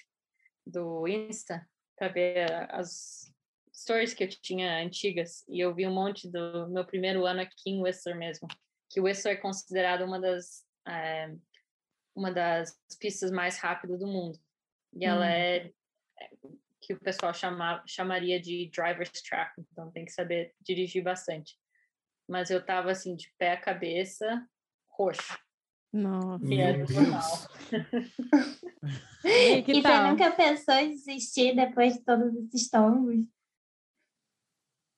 do 0.67 1.07
Insta 1.09 1.69
para 1.97 2.09
ver 2.09 2.51
as 2.71 3.33
stories 3.75 4.15
que 4.15 4.25
eu 4.25 4.29
tinha 4.29 4.83
antigas 4.83 5.45
e 5.49 5.61
eu 5.61 5.75
vi 5.75 5.87
um 5.87 5.95
monte 5.95 6.31
do 6.31 6.69
meu 6.69 6.85
primeiro 6.85 7.25
ano 7.27 7.41
aqui 7.41 7.71
em 7.71 7.83
Whistler 7.83 8.17
mesmo, 8.17 8.47
que 8.89 9.01
Whistler 9.01 9.37
é 9.37 9.41
considerado 9.41 10.05
uma 10.05 10.21
das 10.21 10.65
eh, 10.87 11.35
uma 12.15 12.31
das 12.31 12.79
pistas 13.01 13.31
mais 13.31 13.59
rápidas 13.59 13.99
do 13.99 14.07
mundo 14.07 14.39
e 14.93 15.05
ela 15.05 15.25
Hum. 15.25 15.29
é 15.29 15.73
é, 16.21 16.31
que 16.83 16.93
o 16.93 17.01
pessoal 17.01 17.33
chama, 17.33 17.83
chamaria 17.87 18.41
de 18.41 18.69
driver's 18.71 19.23
track, 19.23 19.53
então 19.59 19.91
tem 19.93 20.05
que 20.05 20.13
saber 20.13 20.53
dirigir 20.61 21.03
bastante. 21.03 21.57
Mas 22.29 22.51
eu 22.51 22.65
tava 22.65 22.91
assim 22.91 23.15
de 23.15 23.33
pé 23.39 23.53
a 23.53 23.61
cabeça 23.61 24.45
roxo. 24.91 25.39
Nossa. 25.93 26.43
E 26.45 26.61
é 26.61 26.77
normal. 26.79 27.23
E 29.25 29.63
que 29.63 29.73
e 29.75 29.83
tal? 29.83 29.93
você 29.93 30.11
nunca 30.11 30.31
pensou 30.33 30.75
em 30.75 30.91
desistir 30.91 31.55
depois 31.55 31.95
de 31.95 32.03
todos 32.03 32.35
esses 32.35 32.69
tombos? 32.69 33.25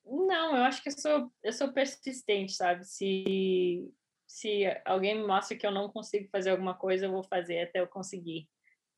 Não, 0.07 0.57
eu 0.57 0.65
acho 0.65 0.83
que 0.83 0.89
eu 0.89 0.99
sou, 0.99 1.33
eu 1.43 1.53
sou 1.53 1.73
persistente, 1.73 2.53
sabe? 2.53 2.85
Se, 2.87 3.93
se 4.27 4.65
alguém 4.85 5.17
me 5.17 5.27
mostra 5.27 5.57
que 5.57 5.67
eu 5.67 5.71
não 5.71 5.91
consigo 5.91 6.29
fazer 6.31 6.51
alguma 6.51 6.75
coisa, 6.75 7.07
eu 7.07 7.11
vou 7.11 7.23
fazer 7.25 7.61
até 7.61 7.81
eu 7.81 7.87
conseguir. 7.87 8.49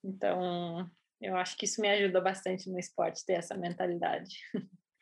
Então, 0.05 0.88
eu 1.21 1.37
acho 1.37 1.57
que 1.57 1.65
isso 1.65 1.81
me 1.81 1.89
ajuda 1.89 2.21
bastante 2.21 2.71
no 2.71 2.79
esporte, 2.79 3.25
ter 3.25 3.35
essa 3.35 3.57
mentalidade. 3.57 4.37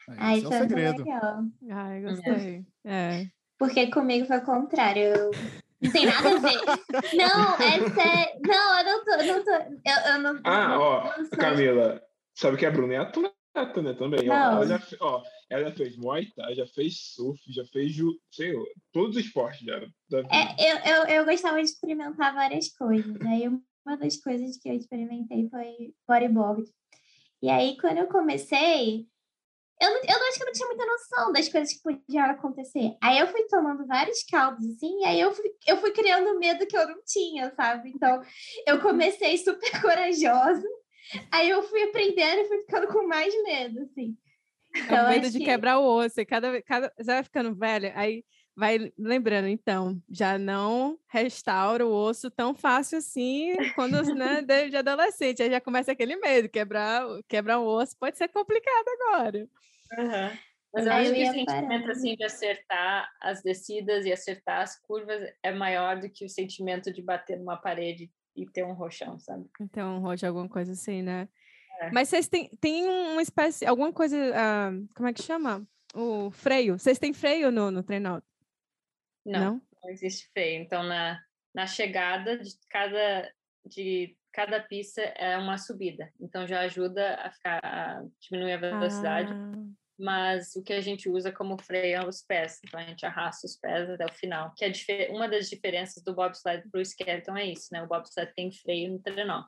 É 0.09 0.35
o 0.35 0.37
isso 0.37 0.53
é 0.53 0.59
muito 0.59 0.69
segredo. 0.71 1.05
legal. 1.05 1.43
Ai, 1.71 2.03
gostei. 2.03 2.67
É. 2.85 3.27
Porque 3.59 3.91
comigo 3.91 4.27
foi 4.27 4.37
o 4.39 4.45
contrário. 4.45 5.03
Eu... 5.03 5.31
Não 5.81 5.93
tem 5.93 6.07
nada 6.07 6.29
a 6.29 6.39
ver. 6.39 6.61
Não, 7.17 7.55
é 7.55 7.91
sério. 7.91 8.41
Não, 8.47 8.79
eu 8.79 8.85
não 8.85 9.05
tô. 9.05 9.17
Não 9.17 9.45
tô 9.45 9.51
eu, 9.51 10.13
eu 10.13 10.19
não, 10.21 10.41
Ah, 10.45 10.69
não, 10.69 10.81
ó, 10.81 11.19
não 11.19 11.31
Camila, 11.31 12.03
sabe 12.35 12.57
que 12.57 12.67
a 12.67 12.71
Bruna 12.71 12.95
é 12.95 12.97
atleta, 12.99 13.83
né, 13.83 13.95
também. 13.95 14.29
Ó, 14.29 14.35
Não. 14.35 14.53
ela, 14.63 14.67
já, 14.67 14.83
ó, 15.01 15.23
ela 15.51 15.65
já 15.65 15.73
fez 15.73 15.97
Muay 15.97 16.27
Thai, 16.35 16.55
já 16.55 16.67
fez 16.67 17.15
surf, 17.15 17.41
já 17.53 17.65
fez, 17.67 17.93
ju, 17.93 18.13
sei 18.31 18.53
lá, 18.53 18.65
todos 18.93 19.17
os 19.17 19.25
esportes 19.25 19.61
já. 19.61 19.77
É, 19.77 20.73
eu, 20.73 20.79
eu, 20.79 21.05
eu 21.07 21.25
gostava 21.25 21.57
de 21.57 21.65
experimentar 21.65 22.35
várias 22.35 22.69
coisas. 22.77 23.21
Aí 23.23 23.49
uma 23.85 23.97
das 23.97 24.17
coisas 24.17 24.57
que 24.59 24.69
eu 24.69 24.75
experimentei 24.75 25.49
foi 25.49 25.95
bodyboard. 26.09 26.65
E 27.43 27.51
aí, 27.51 27.77
quando 27.79 27.99
eu 27.99 28.07
comecei, 28.07 29.07
eu, 29.81 29.91
não- 29.91 30.01
eu 30.03 30.29
acho 30.29 30.37
que 30.39 30.43
eu 30.43 30.47
não 30.47 30.53
tinha 30.53 30.69
muita 30.69 30.87
noção 30.87 31.33
das 31.33 31.49
coisas 31.49 31.73
que 31.75 31.83
podiam 31.83 32.25
acontecer. 32.31 32.97
Aí 33.03 33.19
eu 33.19 33.27
fui 33.27 33.43
tomando 33.49 33.87
vários 33.87 34.23
caldos, 34.25 34.65
assim, 34.67 35.01
e 35.01 35.05
aí 35.05 35.21
eu 35.21 35.33
fui, 35.33 35.51
eu 35.67 35.77
fui 35.77 35.91
criando 35.93 36.39
medo 36.39 36.67
que 36.67 36.77
eu 36.77 36.89
não 36.89 37.03
tinha, 37.05 37.53
sabe? 37.55 37.91
Então, 37.91 38.23
eu 38.67 38.81
comecei 38.81 39.37
super 39.37 39.71
corajosa, 39.83 40.67
aí 41.31 41.51
eu 41.51 41.63
fui 41.65 41.83
aprendendo 41.83 42.41
e 42.43 42.49
fui 42.49 42.61
ficando 42.61 42.87
com 42.89 43.07
mais 43.07 43.35
medo, 43.43 43.81
assim. 43.83 44.17
É 44.75 44.81
Então, 44.81 45.05
o 45.05 45.09
medo 45.09 45.23
acho 45.25 45.33
de 45.33 45.39
que- 45.39 45.45
quebrar 45.45 45.79
o 45.79 45.85
osso. 45.85 46.21
E 46.21 46.25
cada, 46.25 46.63
cada, 46.63 46.93
você 46.97 47.05
vai 47.05 47.23
ficando 47.23 47.55
velha, 47.55 47.93
aí 47.95 48.25
vai 48.57 48.93
lembrando, 48.99 49.49
então, 49.49 50.01
já 50.09 50.39
não 50.39 50.99
restaura 51.09 51.87
o 51.87 51.93
osso 51.93 52.31
tão 52.31 52.55
fácil 52.55 52.99
assim 52.99 53.55
quando 53.75 54.03
né, 54.15 54.43
de, 54.43 54.77
adolescente. 54.77 55.43
Aí 55.43 55.51
já 55.51 55.61
começa 55.61 55.93
aquele 55.93 56.17
medo, 56.17 56.49
quebrar, 56.49 57.07
o- 57.07 57.23
quebrar 57.25 57.59
o 57.59 57.67
osso 57.67 57.97
pode 57.99 58.17
ser 58.17 58.29
complicado 58.29 58.87
agora. 59.01 59.49
Mas 60.73 60.87
eu 60.87 60.93
acho 60.93 61.11
eu 61.11 61.15
que 61.15 61.23
o 61.23 61.33
sentimento 61.33 61.91
assim 61.91 62.17
de 62.17 62.25
acertar 62.25 63.09
as 63.21 63.43
descidas 63.43 64.05
e 64.07 64.13
acertar 64.13 64.63
as 64.63 64.81
curvas 64.81 65.23
é 65.43 65.53
maior 65.53 66.01
do 66.01 66.11
que 66.11 66.25
o 66.25 66.29
sentimento 66.29 66.93
de 66.93 67.01
bater 67.01 67.39
numa 67.39 67.57
parede 67.57 68.11
e 68.37 68.45
ter 68.47 68.65
um 68.65 68.73
roxão, 68.73 69.19
sabe? 69.19 69.47
Então, 69.61 70.01
Roger, 70.01 70.29
alguma 70.29 70.49
coisa 70.49 70.73
assim, 70.73 71.01
né? 71.03 71.29
É. 71.81 71.91
Mas 71.93 72.09
vocês 72.09 72.29
têm, 72.29 72.51
têm 72.61 72.89
uma 72.89 73.23
espécie, 73.23 73.65
alguma 73.65 73.93
coisa, 73.93 74.17
ah, 74.35 74.71
como 74.97 75.09
é 75.09 75.13
que 75.13 75.23
chama? 75.23 75.65
O 75.95 76.31
freio. 76.33 76.77
Vocês 76.77 76.99
têm 76.99 77.13
freio 77.13 77.53
no, 77.53 77.71
no 77.71 77.83
treino? 77.85 78.21
Não, 79.25 79.41
Não? 79.41 79.63
não, 79.83 79.91
existe 79.91 80.29
freio. 80.33 80.63
Então 80.63 80.83
na, 80.83 81.21
na 81.55 81.67
chegada 81.67 82.39
de 82.39 82.51
cada 82.69 83.33
de 83.67 84.17
cada 84.33 84.61
pista 84.61 85.01
é 85.01 85.39
uma 85.39 85.57
subida. 85.57 86.13
Então 86.21 86.47
já 86.47 86.61
ajuda 86.61 87.15
a 87.17 87.31
ficar 87.31 87.61
a 87.63 88.05
diminuir 88.21 88.53
a 88.53 88.59
velocidade. 88.59 89.33
Ah, 89.33 89.75
mas 89.99 90.57
o 90.57 90.63
que 90.63 90.73
a 90.73 90.81
gente 90.81 91.09
usa 91.09 91.31
como 91.31 91.57
freio 91.57 91.97
é 91.97 92.07
os 92.07 92.21
pés, 92.21 92.61
então 92.65 92.81
a 92.81 92.83
gente 92.83 93.07
arrasta 93.07 93.47
os 93.47 93.57
pés 93.57 93.89
até 93.89 94.05
o 94.05 94.13
final, 94.13 94.53
que 94.57 94.65
é 94.65 95.09
uma 95.11 95.29
das 95.29 95.49
diferenças 95.49 96.03
do 96.03 96.15
bobsled 96.15 96.69
para 96.69 96.81
o 96.81 96.83
skeleton 96.83 97.37
é 97.37 97.47
isso, 97.47 97.69
né? 97.73 97.81
O 97.83 97.87
bobsled 97.87 98.33
tem 98.35 98.51
freio 98.51 98.93
no 98.93 98.99
trenó. 98.99 99.45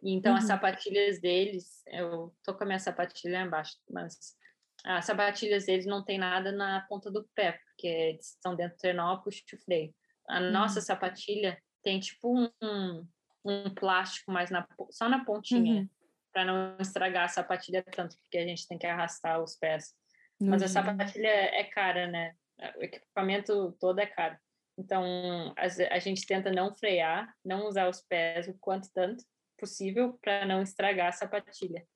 Então 0.00 0.32
uhum. 0.32 0.38
as 0.38 0.44
sapatilhas 0.44 1.20
deles, 1.20 1.82
eu 1.88 2.32
tô 2.44 2.54
com 2.54 2.62
a 2.62 2.66
minha 2.66 2.78
sapatilha 2.78 3.42
embaixo, 3.42 3.76
mas 3.90 4.36
as 4.84 5.06
sapatilhas 5.06 5.66
deles 5.66 5.86
não 5.86 6.04
tem 6.04 6.18
nada 6.18 6.52
na 6.52 6.82
ponta 6.88 7.10
do 7.10 7.28
pé, 7.34 7.52
porque 7.52 7.86
eles 7.86 8.30
estão 8.30 8.54
dentro 8.54 8.76
do 8.76 8.80
trenó, 8.80 9.16
puxa 9.18 9.42
o 9.52 9.58
freio. 9.58 9.94
A 10.28 10.40
uhum. 10.40 10.50
nossa 10.50 10.80
sapatilha 10.80 11.58
tem 11.82 11.98
tipo 12.00 12.48
um, 12.62 13.06
um 13.44 13.74
plástico 13.74 14.30
mais 14.30 14.50
na, 14.50 14.66
só 14.90 15.08
na 15.08 15.24
pontinha. 15.24 15.82
Uhum 15.82 15.88
para 16.34 16.44
não 16.44 16.76
estragar 16.80 17.24
a 17.24 17.28
sapatilha 17.28 17.82
tanto, 17.84 18.18
porque 18.18 18.36
a 18.36 18.44
gente 18.44 18.66
tem 18.66 18.76
que 18.76 18.86
arrastar 18.88 19.40
os 19.40 19.54
pés. 19.54 19.94
Mas 20.40 20.64
a 20.64 20.68
sapatilha 20.68 21.28
é 21.28 21.62
cara, 21.62 22.08
né? 22.08 22.34
O 22.76 22.82
equipamento 22.82 23.72
todo 23.80 24.00
é 24.00 24.06
caro. 24.06 24.36
Então, 24.76 25.54
a, 25.56 25.94
a 25.94 25.98
gente 26.00 26.26
tenta 26.26 26.50
não 26.50 26.74
frear, 26.74 27.32
não 27.44 27.68
usar 27.68 27.88
os 27.88 28.00
pés 28.00 28.48
o 28.48 28.58
quanto 28.58 28.92
tanto 28.92 29.24
possível 29.56 30.18
para 30.20 30.44
não 30.44 30.60
estragar 30.60 31.06
a 31.06 31.12
sapatilha. 31.12 31.86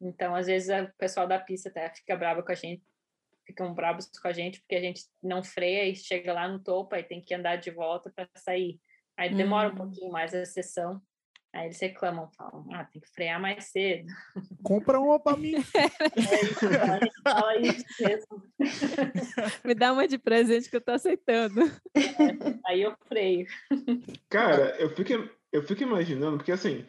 Então, 0.00 0.34
às 0.34 0.46
vezes, 0.46 0.68
o 0.68 0.92
pessoal 0.98 1.26
da 1.26 1.38
pista 1.38 1.68
até 1.68 1.88
fica 1.94 2.16
bravo 2.16 2.42
com 2.42 2.52
a 2.52 2.54
gente, 2.54 2.82
ficam 3.46 3.72
bravos 3.72 4.06
com 4.06 4.28
a 4.28 4.32
gente 4.32 4.60
porque 4.60 4.74
a 4.74 4.80
gente 4.80 5.04
não 5.22 5.42
freia 5.42 5.88
e 5.88 5.94
chega 5.94 6.32
lá 6.32 6.48
no 6.48 6.58
topo 6.58 6.94
e 6.96 7.02
tem 7.02 7.20
que 7.20 7.34
andar 7.34 7.56
de 7.56 7.70
volta 7.70 8.10
para 8.10 8.28
sair. 8.36 8.80
Aí 9.16 9.34
demora 9.34 9.68
um 9.68 9.72
hum. 9.72 9.76
pouquinho 9.76 10.12
mais 10.12 10.34
a 10.34 10.44
sessão, 10.44 11.00
Aí 11.56 11.68
eles 11.68 11.80
reclamam, 11.80 12.28
falam, 12.36 12.66
ah, 12.74 12.84
tem 12.84 13.00
que 13.00 13.08
frear 13.08 13.40
mais 13.40 13.64
cedo. 13.64 14.12
Compra 14.62 15.00
uma 15.00 15.18
para 15.18 15.38
mim. 15.38 15.54
É, 16.76 17.30
fala 17.30 17.56
isso 17.58 17.84
mesmo. 18.00 18.42
Me 19.64 19.74
dá 19.74 19.92
uma 19.92 20.06
de 20.06 20.18
presente 20.18 20.68
que 20.68 20.76
eu 20.76 20.80
tô 20.80 20.92
aceitando. 20.92 21.62
É, 21.94 22.58
aí 22.66 22.82
eu 22.82 22.94
freio. 23.08 23.46
Cara, 24.28 24.76
eu 24.78 24.90
fico, 24.90 25.12
eu 25.52 25.62
fico 25.62 25.82
imaginando, 25.82 26.36
porque 26.36 26.52
assim, 26.52 26.86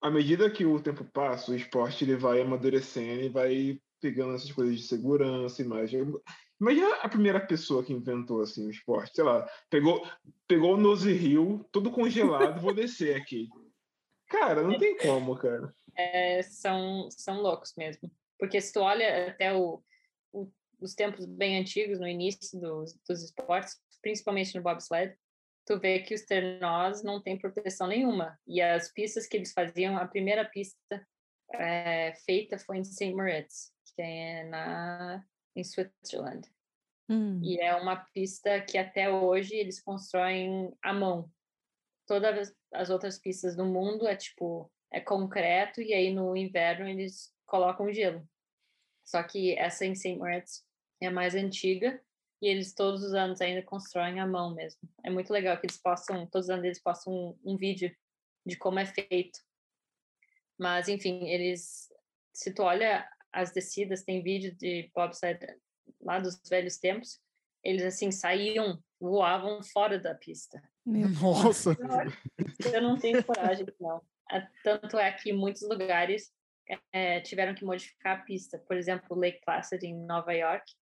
à 0.00 0.10
medida 0.10 0.50
que 0.50 0.64
o 0.64 0.80
tempo 0.80 1.04
passa, 1.04 1.52
o 1.52 1.54
esporte 1.54 2.04
ele 2.04 2.16
vai 2.16 2.40
amadurecendo 2.40 3.22
e 3.22 3.28
vai 3.28 3.80
pegando 4.00 4.34
essas 4.34 4.50
coisas 4.50 4.76
de 4.76 4.82
segurança, 4.82 5.62
imagem. 5.62 6.12
Imagina 6.60 6.94
a 6.96 7.08
primeira 7.08 7.40
pessoa 7.40 7.84
que 7.84 7.92
inventou 7.92 8.40
assim 8.40 8.66
o 8.66 8.70
esporte, 8.70 9.14
sei 9.14 9.24
lá, 9.24 9.48
pegou, 9.68 10.06
pegou 10.46 10.74
o 10.74 10.76
Nose 10.76 11.10
Hill, 11.10 11.66
todo 11.70 11.90
congelado, 11.90 12.60
vou 12.60 12.74
descer 12.74 13.16
aqui. 13.16 13.48
Cara, 14.28 14.62
não 14.62 14.78
tem 14.78 14.96
como, 14.96 15.36
cara. 15.36 15.74
É, 15.96 16.42
são, 16.42 17.10
são 17.10 17.40
loucos 17.40 17.74
mesmo. 17.76 18.10
Porque 18.38 18.60
se 18.60 18.72
tu 18.72 18.80
olha 18.80 19.28
até 19.28 19.52
o, 19.52 19.82
o, 20.32 20.50
os 20.80 20.94
tempos 20.94 21.26
bem 21.26 21.58
antigos, 21.58 21.98
no 21.98 22.06
início 22.06 22.58
dos, 22.58 22.94
dos 23.06 23.22
esportes, 23.22 23.78
principalmente 24.00 24.54
no 24.54 24.62
bobsled, 24.62 25.14
tu 25.70 25.78
vê 25.78 26.00
que 26.00 26.12
os 26.12 26.22
trenós 26.22 27.04
não 27.04 27.22
têm 27.22 27.38
proteção 27.38 27.86
nenhuma. 27.86 28.36
E 28.44 28.60
as 28.60 28.90
pistas 28.92 29.28
que 29.28 29.36
eles 29.36 29.52
faziam, 29.52 29.96
a 29.96 30.04
primeira 30.04 30.44
pista 30.44 31.06
é, 31.52 32.12
feita 32.26 32.58
foi 32.58 32.78
em 32.78 32.84
St. 32.84 33.14
Moritz, 33.14 33.72
que 33.94 34.02
é 34.02 34.44
na 34.44 35.24
em 35.54 35.62
Switzerland. 35.62 36.48
Hum. 37.08 37.40
E 37.44 37.60
é 37.60 37.74
uma 37.76 37.96
pista 37.96 38.60
que 38.60 38.76
até 38.76 39.08
hoje 39.10 39.54
eles 39.54 39.80
constroem 39.80 40.76
à 40.82 40.92
mão. 40.92 41.30
Todas 42.04 42.52
as 42.74 42.90
outras 42.90 43.20
pistas 43.20 43.54
do 43.54 43.64
mundo 43.64 44.08
é 44.08 44.16
tipo 44.16 44.68
é 44.92 45.00
concreto 45.00 45.80
e 45.80 45.94
aí 45.94 46.12
no 46.12 46.36
inverno 46.36 46.88
eles 46.88 47.32
colocam 47.46 47.92
gelo. 47.92 48.28
Só 49.04 49.22
que 49.22 49.56
essa 49.56 49.86
em 49.86 49.94
St. 49.94 50.16
Moritz 50.16 50.64
é 51.00 51.10
mais 51.10 51.36
antiga 51.36 52.02
e 52.40 52.48
eles 52.48 52.72
todos 52.72 53.02
os 53.02 53.14
anos 53.14 53.40
ainda 53.40 53.62
constroem 53.62 54.20
à 54.20 54.26
mão 54.26 54.54
mesmo. 54.54 54.80
É 55.04 55.10
muito 55.10 55.32
legal 55.32 55.58
que 55.58 55.66
eles 55.66 55.76
possam, 55.76 56.26
todos 56.26 56.46
os 56.46 56.50
anos 56.50 56.64
eles 56.64 56.82
possam 56.82 57.12
um, 57.12 57.38
um 57.52 57.56
vídeo 57.56 57.94
de 58.46 58.56
como 58.56 58.78
é 58.78 58.86
feito. 58.86 59.40
Mas 60.58 60.88
enfim, 60.88 61.28
eles 61.28 61.90
se 62.32 62.52
tu 62.52 62.62
olha 62.62 63.06
as 63.32 63.52
descidas, 63.52 64.02
tem 64.02 64.22
vídeo 64.22 64.54
de 64.54 64.90
bobsled 64.94 65.38
lá 66.00 66.18
dos 66.18 66.40
velhos 66.48 66.78
tempos, 66.78 67.20
eles 67.62 67.84
assim 67.84 68.10
saíam, 68.10 68.82
voavam 68.98 69.62
fora 69.62 69.98
da 69.98 70.14
pista. 70.14 70.62
Nossa! 70.86 71.76
Eu 72.72 72.82
não 72.82 72.98
tenho 72.98 73.22
coragem, 73.22 73.66
não. 73.78 74.02
Tanto 74.64 74.98
é 74.98 75.12
que 75.12 75.32
muitos 75.32 75.62
lugares 75.62 76.32
é, 76.92 77.20
tiveram 77.20 77.54
que 77.54 77.64
modificar 77.64 78.18
a 78.18 78.22
pista. 78.22 78.58
Por 78.58 78.76
exemplo, 78.76 79.18
Lake 79.18 79.40
Placid 79.44 79.84
em 79.84 79.94
Nova 79.94 80.32
York. 80.32 80.72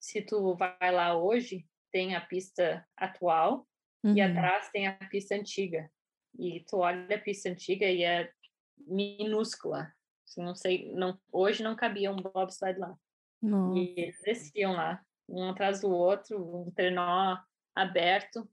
Se 0.00 0.22
tu 0.22 0.54
vai 0.54 0.92
lá 0.92 1.16
hoje, 1.16 1.66
tem 1.90 2.14
a 2.14 2.20
pista 2.20 2.86
atual 2.96 3.66
uhum. 4.04 4.14
e 4.14 4.20
atrás 4.20 4.70
tem 4.70 4.86
a 4.86 4.94
pista 5.08 5.34
antiga. 5.34 5.90
E 6.38 6.64
tu 6.68 6.78
olha 6.78 7.16
a 7.16 7.20
pista 7.20 7.48
antiga 7.48 7.86
e 7.86 8.02
é 8.04 8.30
minúscula. 8.76 9.92
Assim, 10.24 10.42
não 10.42 10.54
sei, 10.54 10.92
não, 10.92 11.18
hoje 11.32 11.62
não 11.62 11.74
cabia 11.74 12.12
um 12.12 12.16
bobsled 12.16 12.78
lá. 12.78 12.96
Não. 13.40 13.76
E 13.76 13.94
eles 13.96 14.20
desciam 14.22 14.72
lá, 14.72 15.02
um 15.28 15.50
atrás 15.50 15.80
do 15.80 15.90
outro, 15.90 16.66
um 16.66 16.70
trenó 16.70 17.38
aberto. 17.74 18.48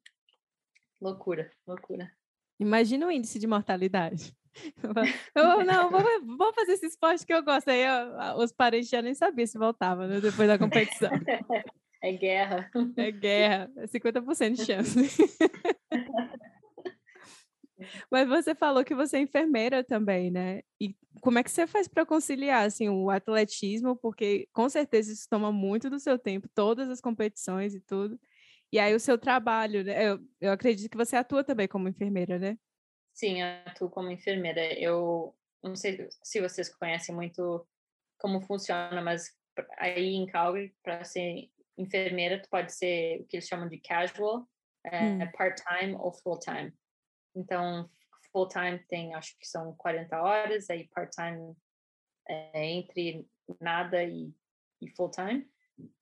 Loucura, 1.01 1.51
loucura. 1.67 2.11
Imagina 2.59 3.07
o 3.07 3.11
índice 3.11 3.37
de 3.37 3.47
mortalidade. 3.47 4.35
Eu, 5.35 5.65
não, 5.65 5.89
vou 6.37 6.53
fazer 6.53 6.73
esse 6.73 6.85
esporte 6.85 7.25
que 7.25 7.33
eu 7.33 7.43
gosto. 7.43 7.69
Aí 7.69 7.83
eu, 7.83 8.37
os 8.37 8.51
parentes 8.53 8.89
já 8.89 9.01
nem 9.01 9.13
sabiam 9.13 9.45
se 9.45 9.57
voltavam 9.57 10.07
né, 10.07 10.19
depois 10.19 10.47
da 10.47 10.57
competição. 10.57 11.09
É 12.03 12.11
guerra. 12.11 12.69
É 12.97 13.09
guerra, 13.09 13.71
é 13.77 13.87
50% 13.87 14.51
de 14.51 14.63
chance. 14.63 14.95
Mas 18.11 18.27
você 18.27 18.53
falou 18.53 18.85
que 18.85 18.93
você 18.93 19.17
é 19.17 19.21
enfermeira 19.21 19.83
também, 19.83 20.29
né? 20.29 20.61
E 20.79 20.95
como 21.19 21.39
é 21.39 21.43
que 21.43 21.49
você 21.49 21.65
faz 21.65 21.87
para 21.87 22.05
conciliar 22.05 22.63
assim 22.63 22.89
o 22.89 23.09
atletismo, 23.09 23.95
porque 23.95 24.47
com 24.53 24.69
certeza 24.69 25.11
isso 25.11 25.27
toma 25.27 25.51
muito 25.51 25.89
do 25.89 25.99
seu 25.99 26.19
tempo, 26.19 26.47
todas 26.53 26.91
as 26.91 27.01
competições 27.01 27.73
e 27.73 27.81
tudo. 27.81 28.19
E 28.71 28.77
aí 28.77 28.93
o 28.93 28.99
seu 28.99 29.17
trabalho, 29.17 29.83
né? 29.83 30.09
Eu, 30.09 30.19
eu 30.41 30.51
acredito 30.51 30.91
que 30.91 30.97
você 30.97 31.15
atua 31.15 31.43
também 31.43 31.67
como 31.67 31.89
enfermeira, 31.89 32.37
né? 32.37 32.55
Sim, 33.15 33.41
atuo 33.41 33.89
como 33.89 34.11
enfermeira. 34.11 34.77
Eu 34.77 35.33
não 35.63 35.75
sei 35.75 36.07
se 36.21 36.41
vocês 36.41 36.69
conhecem 36.75 37.15
muito 37.15 37.65
como 38.19 38.41
funciona, 38.41 39.01
mas 39.01 39.33
aí 39.77 40.15
em 40.15 40.25
Calgary, 40.25 40.75
para 40.83 41.01
ser 41.05 41.49
enfermeira, 41.77 42.41
tu 42.41 42.49
pode 42.49 42.73
ser 42.73 43.21
o 43.21 43.25
que 43.25 43.37
eles 43.37 43.47
chamam 43.47 43.69
de 43.69 43.79
casual, 43.79 44.45
é, 44.83 44.99
hum. 45.01 45.31
part-time 45.31 45.95
ou 45.95 46.11
full-time. 46.11 46.73
Então, 47.33 47.89
full 48.33 48.49
time 48.49 48.79
tem, 48.89 49.15
acho 49.15 49.37
que 49.39 49.47
são 49.47 49.73
40 49.75 50.21
horas, 50.21 50.69
aí 50.69 50.89
part 50.89 51.15
time 51.15 51.55
é 52.27 52.69
entre 52.69 53.25
nada 53.61 54.03
e, 54.03 54.33
e 54.81 54.89
full 54.89 55.09
time. 55.09 55.49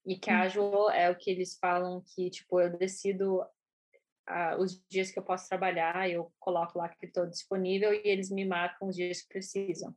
E 0.03 0.15
hum. 0.15 0.19
casual 0.19 0.89
é 0.89 1.11
o 1.11 1.15
que 1.15 1.29
eles 1.29 1.57
falam 1.59 2.01
que, 2.01 2.31
tipo, 2.31 2.59
eu 2.59 2.75
decido 2.75 3.45
uh, 4.29 4.61
os 4.61 4.81
dias 4.89 5.11
que 5.11 5.19
eu 5.19 5.23
posso 5.23 5.47
trabalhar, 5.47 6.09
eu 6.09 6.31
coloco 6.39 6.77
lá 6.77 6.89
que 6.89 7.05
estou 7.05 7.25
disponível 7.25 7.93
e 7.93 8.01
eles 8.03 8.29
me 8.29 8.45
marcam 8.45 8.87
os 8.87 8.95
dias 8.95 9.21
que 9.21 9.29
precisam. 9.29 9.95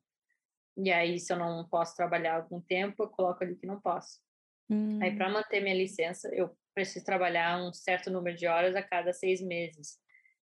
E 0.77 0.93
aí, 0.93 1.19
se 1.19 1.33
eu 1.33 1.39
não 1.39 1.67
posso 1.69 1.97
trabalhar 1.97 2.37
algum 2.37 2.61
tempo, 2.61 3.03
eu 3.03 3.09
coloco 3.09 3.43
ali 3.43 3.57
que 3.57 3.67
não 3.67 3.81
posso. 3.81 4.21
Hum. 4.69 4.99
Aí, 5.03 5.17
para 5.17 5.31
manter 5.31 5.61
minha 5.61 5.75
licença, 5.75 6.29
eu 6.35 6.57
preciso 6.75 7.05
trabalhar 7.05 7.59
um 7.63 7.73
certo 7.73 8.11
número 8.11 8.37
de 8.37 8.47
horas 8.47 8.77
a 8.77 8.83
cada 8.83 9.13
seis 9.13 9.41
meses. 9.41 9.99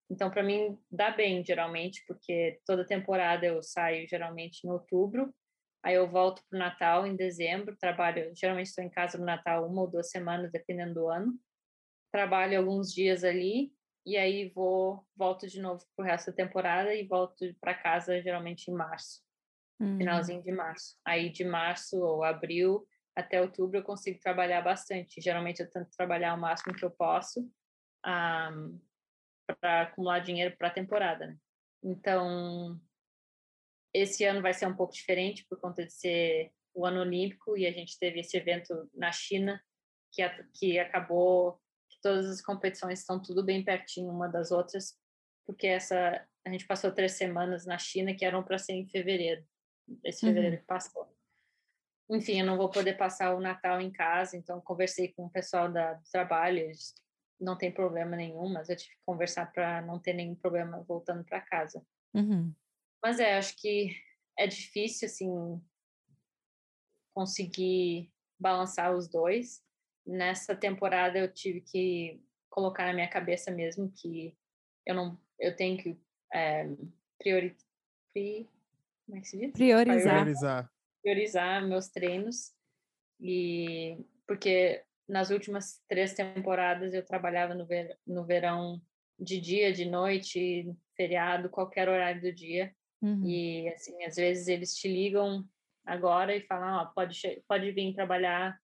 Então, 0.09 0.29
para 0.29 0.43
mim, 0.43 0.77
dá 0.91 1.11
bem, 1.11 1.43
geralmente, 1.45 2.03
porque 2.07 2.59
toda 2.65 2.85
temporada 2.85 3.45
eu 3.45 3.61
saio 3.61 4.07
geralmente 4.07 4.65
em 4.65 4.69
outubro, 4.69 5.33
aí 5.83 5.95
eu 5.95 6.09
volto 6.09 6.41
para 6.49 6.55
o 6.55 6.59
Natal 6.59 7.07
em 7.07 7.15
dezembro, 7.15 7.77
trabalho, 7.77 8.31
geralmente 8.35 8.67
estou 8.67 8.83
em 8.83 8.89
casa 8.89 9.17
no 9.17 9.25
Natal 9.25 9.67
uma 9.67 9.81
ou 9.81 9.87
duas 9.89 10.09
semanas, 10.09 10.51
dependendo 10.51 10.95
do 10.95 11.07
ano, 11.07 11.33
trabalho 12.13 12.59
alguns 12.59 12.93
dias 12.93 13.23
ali, 13.23 13.73
e 14.05 14.15
aí 14.17 14.49
vou, 14.49 15.03
volto 15.15 15.47
de 15.47 15.59
novo 15.59 15.83
para 15.95 16.03
o 16.03 16.07
resto 16.07 16.29
da 16.29 16.37
temporada 16.37 16.93
e 16.93 17.07
volto 17.07 17.43
para 17.59 17.73
casa 17.73 18.21
geralmente 18.21 18.69
em 18.69 18.73
março, 18.73 19.21
uhum. 19.79 19.97
finalzinho 19.97 20.43
de 20.43 20.51
março. 20.51 20.95
Aí 21.03 21.31
de 21.31 21.43
março 21.43 21.97
ou 21.97 22.23
abril 22.23 22.87
até 23.15 23.41
outubro 23.41 23.77
eu 23.77 23.83
consigo 23.83 24.19
trabalhar 24.19 24.61
bastante, 24.61 25.21
geralmente 25.21 25.61
eu 25.61 25.69
tento 25.69 25.89
trabalhar 25.95 26.35
o 26.35 26.39
máximo 26.39 26.75
que 26.75 26.85
eu 26.85 26.91
posso, 26.91 27.41
um, 28.05 28.79
para 29.59 29.81
acumular 29.83 30.19
dinheiro 30.19 30.55
para 30.57 30.67
a 30.67 30.73
temporada. 30.73 31.27
Né? 31.27 31.37
Então, 31.83 32.79
esse 33.93 34.23
ano 34.23 34.41
vai 34.41 34.53
ser 34.53 34.67
um 34.67 34.75
pouco 34.75 34.93
diferente 34.93 35.45
por 35.49 35.59
conta 35.59 35.85
de 35.85 35.93
ser 35.93 36.51
o 36.75 36.85
ano 36.85 37.01
olímpico 37.01 37.57
e 37.57 37.65
a 37.65 37.71
gente 37.71 37.97
teve 37.99 38.19
esse 38.19 38.35
evento 38.37 38.89
na 38.93 39.11
China 39.11 39.61
que, 40.11 40.27
que 40.53 40.79
acabou 40.79 41.61
todas 42.03 42.29
as 42.29 42.41
competições 42.41 42.99
estão 42.99 43.21
tudo 43.21 43.43
bem 43.43 43.63
pertinho 43.63 44.11
uma 44.11 44.27
das 44.27 44.51
outras 44.51 44.95
porque 45.45 45.67
essa 45.67 46.25
a 46.45 46.51
gente 46.51 46.67
passou 46.67 46.91
três 46.91 47.13
semanas 47.13 47.65
na 47.65 47.77
China 47.77 48.13
que 48.13 48.25
eram 48.25 48.43
para 48.43 48.59
ser 48.59 48.73
em 48.73 48.87
fevereiro 48.87 49.43
esse 50.03 50.21
fevereiro 50.21 50.55
uhum. 50.55 50.61
que 50.61 50.67
passou 50.67 51.13
enfim, 52.09 52.39
eu 52.39 52.45
não 52.45 52.57
vou 52.57 52.69
poder 52.69 52.95
passar 52.97 53.33
o 53.33 53.39
Natal 53.39 53.79
em 53.79 53.91
casa, 53.91 54.37
então 54.37 54.61
conversei 54.61 55.13
com 55.13 55.25
o 55.25 55.29
pessoal 55.29 55.71
da, 55.71 55.93
do 55.93 56.03
trabalho, 56.11 56.59
eles 56.59 56.93
não 57.39 57.57
tem 57.57 57.71
problema 57.71 58.15
nenhum, 58.15 58.51
mas 58.51 58.69
eu 58.69 58.75
tive 58.75 58.91
que 58.91 59.01
conversar 59.05 59.51
para 59.51 59.81
não 59.81 59.99
ter 59.99 60.13
nenhum 60.13 60.35
problema 60.35 60.83
voltando 60.83 61.23
para 61.23 61.41
casa. 61.41 61.85
Uhum. 62.13 62.53
Mas 63.01 63.19
é, 63.19 63.37
acho 63.37 63.55
que 63.57 63.95
é 64.37 64.47
difícil, 64.47 65.07
assim, 65.07 65.61
conseguir 67.13 68.11
balançar 68.39 68.95
os 68.95 69.07
dois. 69.07 69.61
Nessa 70.05 70.55
temporada 70.55 71.17
eu 71.17 71.31
tive 71.31 71.61
que 71.61 72.21
colocar 72.49 72.85
na 72.85 72.93
minha 72.93 73.09
cabeça 73.09 73.49
mesmo 73.51 73.91
que 73.91 74.37
eu 74.85 74.93
não, 74.93 75.19
eu 75.39 75.55
tenho 75.55 75.77
que 75.77 75.97
é, 76.33 76.67
priori, 77.17 77.55
pri, 78.13 78.49
como 79.05 79.17
é 79.17 79.21
que 79.21 79.27
se 79.27 79.37
diz? 79.37 79.51
Priorizar. 79.53 80.13
Priorizar. 80.13 80.71
Priorizar 81.01 81.67
meus 81.67 81.89
treinos 81.89 82.51
e 83.19 83.97
porque 84.27 84.83
nas 85.07 85.29
últimas 85.29 85.81
três 85.87 86.13
temporadas 86.13 86.93
eu 86.93 87.05
trabalhava 87.05 87.53
no, 87.53 87.65
ver, 87.65 87.97
no 88.05 88.25
verão 88.25 88.81
de 89.19 89.39
dia, 89.39 89.71
de 89.71 89.85
noite, 89.85 90.73
feriado, 90.95 91.49
qualquer 91.49 91.89
horário 91.89 92.21
do 92.21 92.33
dia. 92.33 92.73
Uhum. 93.01 93.23
E, 93.25 93.69
assim, 93.69 94.03
às 94.03 94.15
vezes 94.15 94.47
eles 94.47 94.75
te 94.75 94.87
ligam 94.87 95.45
agora 95.85 96.35
e 96.35 96.41
falam, 96.41 96.81
ó, 96.81 96.85
pode, 96.85 97.43
pode 97.47 97.71
vir 97.71 97.93
trabalhar 97.93 98.57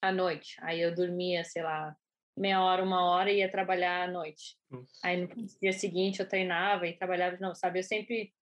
à 0.00 0.12
noite. 0.12 0.56
Aí 0.60 0.80
eu 0.80 0.94
dormia, 0.94 1.44
sei 1.44 1.62
lá, 1.62 1.96
meia 2.36 2.62
hora, 2.62 2.82
uma 2.82 3.04
hora 3.04 3.30
e 3.30 3.38
ia 3.38 3.50
trabalhar 3.50 4.04
à 4.04 4.10
noite. 4.10 4.56
Nossa. 4.70 4.92
Aí 5.02 5.16
no 5.16 5.28
dia 5.60 5.72
seguinte 5.72 6.20
eu 6.20 6.28
treinava 6.28 6.86
e 6.86 6.96
trabalhava 6.96 7.36
novo, 7.38 7.54
sabe? 7.54 7.80
Eu 7.80 7.84
sempre, 7.84 8.32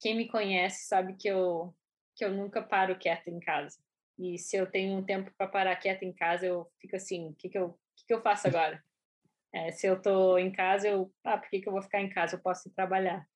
quem 0.00 0.16
me 0.16 0.28
conhece 0.28 0.86
sabe 0.86 1.14
que 1.14 1.28
eu, 1.28 1.74
que 2.16 2.24
eu 2.24 2.30
nunca 2.30 2.62
paro 2.62 2.98
quieta 2.98 3.30
em 3.30 3.40
casa. 3.40 3.78
E 4.18 4.38
se 4.38 4.56
eu 4.56 4.70
tenho 4.70 4.96
um 4.96 5.04
tempo 5.04 5.32
para 5.36 5.48
parar 5.48 5.76
quieta 5.76 6.04
em 6.04 6.12
casa, 6.12 6.46
eu 6.46 6.70
fico 6.80 6.96
assim, 6.96 7.28
o 7.28 7.34
que, 7.34 7.48
que, 7.48 7.58
eu, 7.58 7.78
que, 7.96 8.06
que 8.06 8.14
eu 8.14 8.22
faço 8.22 8.46
agora? 8.46 8.82
É, 9.54 9.70
se 9.70 9.86
eu 9.86 10.00
tô 10.00 10.38
em 10.38 10.50
casa, 10.50 10.88
eu, 10.88 11.12
ah, 11.24 11.36
por 11.36 11.48
que, 11.50 11.60
que 11.60 11.68
eu 11.68 11.72
vou 11.72 11.82
ficar 11.82 12.00
em 12.00 12.08
casa? 12.08 12.36
Eu 12.36 12.40
posso 12.40 12.68
ir 12.68 12.72
trabalhar. 12.72 13.26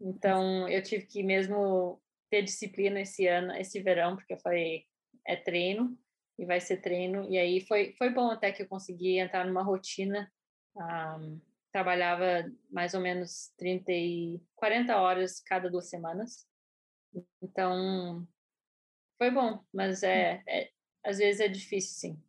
Então, 0.00 0.68
eu 0.68 0.82
tive 0.82 1.06
que 1.06 1.22
mesmo 1.22 2.00
ter 2.30 2.42
disciplina 2.42 3.00
esse 3.00 3.26
ano, 3.26 3.54
esse 3.56 3.80
verão, 3.80 4.16
porque 4.16 4.34
eu 4.34 4.38
falei, 4.38 4.84
é 5.26 5.36
treino, 5.36 5.96
e 6.38 6.44
vai 6.44 6.60
ser 6.60 6.78
treino. 6.78 7.28
E 7.30 7.38
aí 7.38 7.60
foi, 7.60 7.94
foi 7.98 8.10
bom 8.10 8.30
até 8.30 8.52
que 8.52 8.62
eu 8.62 8.68
consegui 8.68 9.18
entrar 9.18 9.44
numa 9.44 9.62
rotina. 9.62 10.30
Um, 10.76 11.40
trabalhava 11.72 12.50
mais 12.70 12.94
ou 12.94 13.00
menos 13.00 13.52
30 13.58 13.92
e 13.92 14.40
40 14.54 14.96
horas 14.96 15.40
cada 15.40 15.70
duas 15.70 15.88
semanas. 15.88 16.46
Então, 17.42 18.26
foi 19.18 19.30
bom, 19.30 19.62
mas 19.72 20.02
é, 20.02 20.42
é 20.46 20.70
às 21.04 21.18
vezes 21.18 21.40
é 21.40 21.48
difícil, 21.48 21.94
sim. 21.94 22.22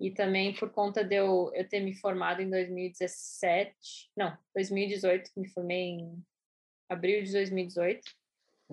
E 0.00 0.10
também 0.10 0.54
por 0.54 0.70
conta 0.70 1.04
de 1.04 1.14
eu, 1.16 1.52
eu 1.54 1.68
ter 1.68 1.80
me 1.80 1.94
formado 1.94 2.40
em 2.40 2.50
2017, 2.50 4.10
não, 4.16 4.36
2018, 4.54 5.30
me 5.36 5.48
formei 5.48 5.90
em 5.90 6.24
abril 6.88 7.22
de 7.22 7.32
2018. 7.32 8.00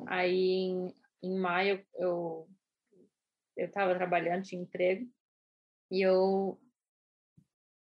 Aí 0.08 0.40
em, 0.40 0.96
em 1.22 1.38
maio 1.38 1.86
eu 1.96 2.50
eu 3.62 3.68
estava 3.68 3.96
trabalhando, 3.96 4.44
tinha 4.44 4.62
emprego, 4.62 5.10
e 5.92 6.02
eu 6.02 6.60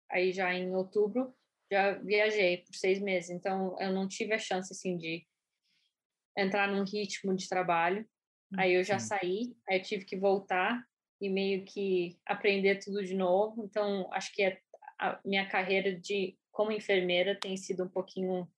aí 0.09 0.31
já 0.31 0.53
em 0.53 0.75
outubro 0.75 1.33
já 1.71 1.93
viajei 1.93 2.57
por 2.57 2.75
seis 2.75 2.99
meses, 2.99 3.29
então 3.29 3.77
eu 3.79 3.93
não 3.93 4.07
tive 4.07 4.33
a 4.33 4.39
chance 4.39 4.73
assim 4.73 4.97
de 4.97 5.25
entrar 6.37 6.67
num 6.67 6.83
ritmo 6.83 7.35
de 7.35 7.47
trabalho. 7.47 8.05
Aí 8.57 8.73
eu 8.73 8.83
já 8.83 8.99
Sim. 8.99 9.07
saí, 9.07 9.55
aí 9.69 9.77
eu 9.77 9.83
tive 9.83 10.03
que 10.03 10.17
voltar 10.17 10.85
e 11.21 11.29
meio 11.29 11.63
que 11.63 12.19
aprender 12.25 12.79
tudo 12.83 13.03
de 13.03 13.15
novo. 13.15 13.63
Então 13.63 14.11
acho 14.11 14.33
que 14.33 14.43
a, 14.43 14.57
a 14.99 15.21
minha 15.23 15.47
carreira 15.47 15.97
de 15.97 16.37
como 16.51 16.71
enfermeira 16.71 17.39
tem 17.39 17.55
sido 17.55 17.85
um 17.85 17.89
pouquinho 17.89 18.51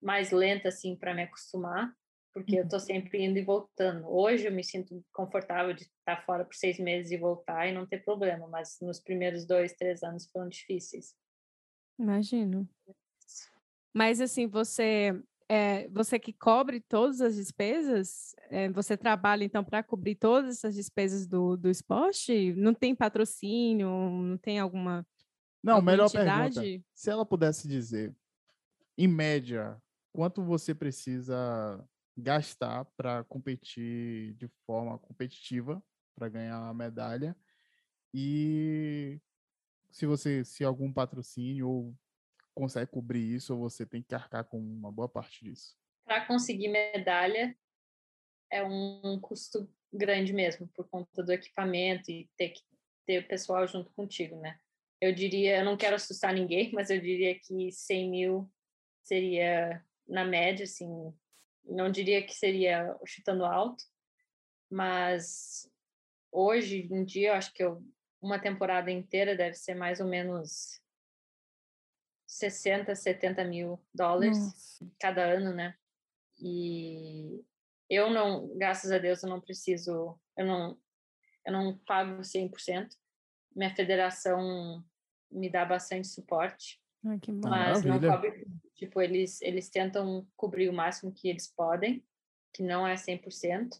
mais 0.00 0.30
lenta 0.30 0.68
assim 0.68 0.96
para 0.96 1.12
me 1.12 1.22
acostumar, 1.22 1.92
porque 2.32 2.56
eu 2.56 2.68
tô 2.68 2.78
sempre 2.78 3.24
indo 3.24 3.38
e 3.38 3.44
voltando. 3.44 4.08
Hoje 4.08 4.46
eu 4.46 4.52
me 4.52 4.62
sinto 4.62 5.04
confortável 5.12 5.74
de 5.74 5.82
estar 5.82 6.24
fora 6.24 6.44
por 6.44 6.54
seis 6.54 6.78
meses 6.78 7.10
e 7.10 7.16
voltar 7.16 7.66
e 7.66 7.72
não 7.72 7.86
ter 7.86 8.04
problema, 8.04 8.46
mas 8.46 8.78
nos 8.80 9.00
primeiros 9.00 9.46
dois, 9.46 9.72
três 9.72 10.02
anos 10.02 10.30
foram 10.30 10.48
difíceis. 10.48 11.14
Imagino. 11.98 12.68
Mas 13.92 14.20
assim, 14.20 14.46
você 14.46 15.20
é, 15.48 15.88
você 15.88 16.16
que 16.16 16.32
cobre 16.32 16.80
todas 16.80 17.20
as 17.20 17.34
despesas, 17.34 18.36
é, 18.50 18.70
você 18.70 18.96
trabalha 18.96 19.42
então 19.42 19.64
para 19.64 19.82
cobrir 19.82 20.14
todas 20.14 20.58
essas 20.58 20.76
despesas 20.76 21.26
do, 21.26 21.56
do 21.56 21.68
esporte? 21.68 22.54
Não 22.54 22.72
tem 22.72 22.94
patrocínio? 22.94 23.88
Não 23.88 24.38
tem 24.38 24.60
alguma, 24.60 25.04
Não, 25.60 25.74
alguma 25.74 25.90
melhor 25.90 26.04
entidade? 26.06 26.60
pergunta. 26.60 26.86
Se 26.94 27.10
ela 27.10 27.26
pudesse 27.26 27.66
dizer, 27.66 28.14
em 28.96 29.08
média, 29.08 29.76
quanto 30.12 30.40
você 30.40 30.72
precisa 30.72 31.84
gastar 32.20 32.84
para 32.96 33.24
competir 33.24 34.34
de 34.34 34.48
forma 34.66 34.98
competitiva, 34.98 35.82
para 36.14 36.28
ganhar 36.28 36.68
a 36.68 36.74
medalha, 36.74 37.36
e 38.12 39.20
se 39.90 40.06
você, 40.06 40.44
se 40.44 40.64
algum 40.64 40.92
patrocínio 40.92 41.68
ou 41.68 41.94
consegue 42.54 42.90
cobrir 42.90 43.34
isso, 43.34 43.54
ou 43.54 43.60
você 43.60 43.86
tem 43.86 44.02
que 44.02 44.14
arcar 44.14 44.44
com 44.44 44.58
uma 44.58 44.90
boa 44.90 45.08
parte 45.08 45.44
disso. 45.44 45.76
Para 46.04 46.26
conseguir 46.26 46.68
medalha 46.68 47.56
é 48.50 48.62
um 48.62 49.18
custo 49.20 49.72
grande 49.92 50.32
mesmo, 50.32 50.68
por 50.68 50.88
conta 50.88 51.22
do 51.22 51.32
equipamento 51.32 52.10
e 52.10 52.28
ter 52.36 52.50
que 52.50 52.60
ter 53.06 53.24
o 53.24 53.28
pessoal 53.28 53.66
junto 53.66 53.92
contigo, 53.92 54.36
né? 54.40 54.58
Eu 55.00 55.14
diria, 55.14 55.58
eu 55.58 55.64
não 55.64 55.76
quero 55.76 55.96
assustar 55.96 56.34
ninguém, 56.34 56.70
mas 56.74 56.90
eu 56.90 57.00
diria 57.00 57.38
que 57.38 57.72
100 57.72 58.10
mil 58.10 58.52
seria 59.02 59.84
na 60.06 60.24
média, 60.24 60.64
assim, 60.64 60.88
não 61.70 61.90
diria 61.90 62.24
que 62.24 62.34
seria 62.34 62.96
chutando 63.06 63.44
alto, 63.44 63.84
mas 64.70 65.70
hoje 66.32 66.88
em 66.90 67.04
dia 67.04 67.30
eu 67.30 67.34
acho 67.34 67.52
que 67.52 67.62
eu, 67.62 67.82
uma 68.20 68.38
temporada 68.38 68.90
inteira 68.90 69.36
deve 69.36 69.54
ser 69.54 69.74
mais 69.74 70.00
ou 70.00 70.06
menos 70.06 70.80
60, 72.26 72.94
70 72.94 73.44
mil 73.44 73.80
dólares 73.92 74.38
Nossa. 74.38 74.92
cada 75.00 75.24
ano, 75.24 75.52
né? 75.52 75.76
E 76.38 77.44
eu 77.88 78.08
não, 78.08 78.56
graças 78.56 78.92
a 78.92 78.98
Deus, 78.98 79.22
eu 79.22 79.28
não 79.28 79.40
preciso, 79.40 80.18
eu 80.36 80.46
não, 80.46 80.78
eu 81.44 81.52
não 81.52 81.76
pago 81.78 82.22
100%. 82.22 82.88
Minha 83.54 83.74
federação 83.74 84.84
me 85.30 85.50
dá 85.50 85.64
bastante 85.64 86.06
suporte, 86.06 86.80
Ai, 87.04 87.18
que 87.18 87.32
bom. 87.32 87.48
mas 87.48 87.82
não 87.84 88.00
cobre, 88.00 88.46
tipo, 88.80 89.00
eles, 89.02 89.42
eles 89.42 89.68
tentam 89.68 90.26
cobrir 90.34 90.70
o 90.70 90.72
máximo 90.72 91.12
que 91.12 91.28
eles 91.28 91.46
podem, 91.46 92.02
que 92.54 92.62
não 92.62 92.86
é 92.86 92.94
100%, 92.94 93.78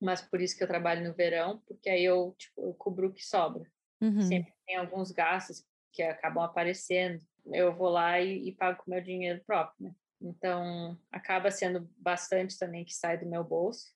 mas 0.00 0.22
por 0.22 0.40
isso 0.40 0.56
que 0.56 0.62
eu 0.62 0.68
trabalho 0.68 1.06
no 1.06 1.12
verão, 1.12 1.60
porque 1.66 1.90
aí 1.90 2.04
eu, 2.04 2.36
tipo, 2.38 2.62
eu 2.62 2.72
cubro 2.74 3.08
o 3.08 3.12
que 3.12 3.24
sobra. 3.24 3.68
Uhum. 4.00 4.22
Sempre 4.22 4.54
tem 4.64 4.76
alguns 4.76 5.10
gastos 5.10 5.66
que 5.92 6.02
acabam 6.02 6.44
aparecendo. 6.44 7.20
Eu 7.46 7.74
vou 7.74 7.88
lá 7.88 8.20
e, 8.20 8.48
e 8.48 8.52
pago 8.52 8.78
com 8.78 8.90
meu 8.92 9.02
dinheiro 9.02 9.42
próprio, 9.44 9.88
né? 9.88 9.94
Então, 10.20 10.96
acaba 11.10 11.50
sendo 11.50 11.90
bastante 11.96 12.56
também 12.56 12.84
que 12.84 12.94
sai 12.94 13.18
do 13.18 13.26
meu 13.26 13.42
bolso. 13.42 13.92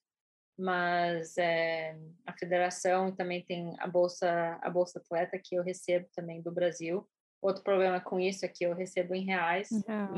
Mas 0.59 1.39
é, 1.39 1.97
a 2.27 2.33
federação 2.33 3.15
também 3.15 3.45
tem 3.45 3.75
a 3.79 3.87
bolsa, 3.87 4.59
a 4.61 4.69
bolsa 4.69 4.99
atleta 4.99 5.39
que 5.39 5.55
eu 5.55 5.63
recebo 5.63 6.09
também 6.15 6.43
do 6.43 6.51
Brasil. 6.51 7.09
Outro 7.43 7.65
problema 7.65 8.01
com 8.01 8.21
isso 8.21 8.45
é 8.47 8.49
que 8.49 8.65
eu 8.65 8.73
recebo 8.73 9.17
em 9.17 9.25
reais. 9.25 9.69
Ah, 9.89 10.09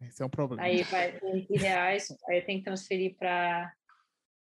É, 0.00 0.06
esse 0.06 0.22
é 0.22 0.26
um 0.26 0.30
problema. 0.30 0.62
Aí 0.62 0.82
vai 0.84 1.18
em 1.22 1.58
reais, 1.58 2.08
aí 2.26 2.38
eu 2.38 2.46
tenho 2.46 2.58
que 2.60 2.64
transferir 2.64 3.14
para 3.16 3.70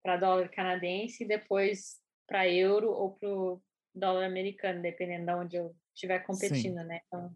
para 0.02 0.16
dólar 0.18 0.50
canadense 0.50 1.24
e 1.24 1.26
depois 1.26 1.98
para 2.26 2.48
euro 2.48 2.90
ou 2.90 3.12
para 3.12 3.28
o 3.28 3.62
dólar 3.94 4.24
americano, 4.26 4.82
dependendo 4.82 5.26
de 5.26 5.32
onde 5.32 5.56
eu 5.56 5.74
estiver 5.94 6.18
competindo, 6.20 6.82
né? 6.84 7.00
Então 7.06 7.34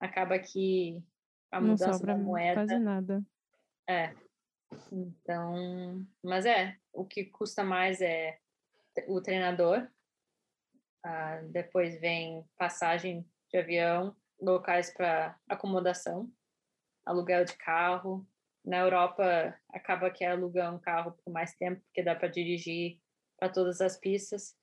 acaba 0.00 0.36
que 0.38 1.00
a 1.50 1.60
não 1.60 1.68
mudança 1.68 1.92
sobra 1.98 2.14
da 2.14 2.20
moeda 2.20 2.54
quase 2.54 2.78
nada. 2.78 3.24
é. 3.88 4.14
Então, 4.92 6.06
mas 6.22 6.44
é, 6.44 6.76
o 6.92 7.04
que 7.04 7.24
custa 7.24 7.64
mais 7.64 8.00
é 8.00 8.38
o 9.06 9.20
treinador. 9.20 9.88
Ah, 11.04 11.40
depois 11.50 12.00
vem 12.00 12.44
passagem 12.56 13.24
de 13.50 13.58
avião, 13.58 14.14
locais 14.40 14.92
para 14.92 15.38
acomodação, 15.48 16.30
aluguel 17.04 17.44
de 17.44 17.56
carro. 17.56 18.26
Na 18.64 18.78
Europa, 18.78 19.54
acaba 19.72 20.10
que 20.10 20.24
aluga 20.24 20.70
um 20.70 20.78
carro 20.78 21.12
por 21.24 21.32
mais 21.32 21.54
tempo, 21.56 21.80
porque 21.82 22.02
dá 22.02 22.14
para 22.14 22.28
dirigir 22.28 23.00
para 23.38 23.48
todas 23.48 23.80
as 23.80 23.96
pistas. 23.96 24.54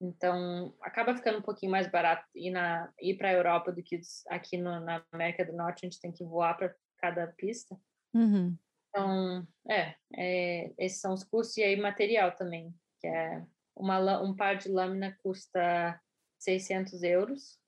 Então, 0.00 0.74
acaba 0.80 1.14
ficando 1.14 1.38
um 1.38 1.42
pouquinho 1.42 1.72
mais 1.72 1.90
barato 1.90 2.26
ir, 2.34 2.50
na, 2.50 2.92
ir 3.00 3.16
para 3.16 3.28
a 3.28 3.32
Europa 3.32 3.72
do 3.72 3.82
que 3.82 4.00
aqui 4.28 4.56
no, 4.56 4.80
na 4.80 5.04
América 5.12 5.44
do 5.44 5.52
Norte, 5.52 5.84
a 5.84 5.88
gente 5.88 6.00
tem 6.00 6.12
que 6.12 6.24
voar 6.24 6.56
para 6.56 6.74
cada 6.98 7.26
pista. 7.28 7.76
Uhum. 8.14 8.56
Então, 8.88 9.46
é, 9.68 9.94
é, 10.16 10.72
esses 10.78 11.00
são 11.00 11.12
os 11.12 11.24
custos 11.24 11.56
e 11.56 11.62
aí 11.62 11.76
material 11.76 12.34
também, 12.36 12.74
que 13.00 13.06
é 13.06 13.44
uma, 13.76 14.22
um 14.22 14.34
par 14.34 14.56
de 14.56 14.68
lâmina 14.68 15.16
custa 15.22 16.00
600 16.38 17.02
euros. 17.02 17.58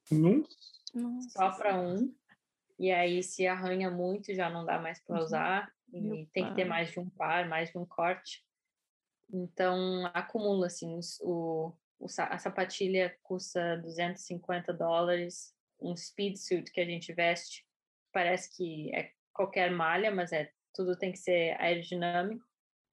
Nossa. 0.94 1.30
Só 1.30 1.50
para 1.52 1.78
um. 1.78 2.14
E 2.78 2.90
aí, 2.90 3.22
se 3.22 3.46
arranha 3.46 3.90
muito, 3.90 4.34
já 4.34 4.50
não 4.50 4.64
dá 4.64 4.78
mais 4.78 5.00
para 5.00 5.22
usar. 5.22 5.72
E 5.92 6.00
Meu 6.00 6.26
tem 6.32 6.48
que 6.48 6.54
ter 6.54 6.62
pai. 6.62 6.64
mais 6.64 6.90
de 6.90 7.00
um 7.00 7.09
par, 7.09 7.48
mais 7.48 7.70
de 7.70 7.78
um 7.78 7.86
corte. 7.86 8.44
Então, 9.32 10.07
acumula, 10.14 10.66
assim, 10.66 10.98
o, 11.20 11.72
o, 11.98 12.07
a 12.07 12.38
sapatilha 12.38 13.16
custa 13.22 13.78
250 13.78 14.72
dólares. 14.72 15.54
Um 15.80 15.96
speed 15.96 16.36
suit 16.36 16.70
que 16.70 16.80
a 16.80 16.84
gente 16.84 17.12
veste, 17.12 17.66
parece 18.12 18.57
que 18.57 18.94
é 18.94 19.12
qualquer 19.32 19.70
malha, 19.70 20.11
mas 20.11 20.32
é 20.32 20.50
tudo 20.72 20.96
tem 20.96 21.12
que 21.12 21.18
ser 21.18 21.54
aerodinâmico. 21.61 22.44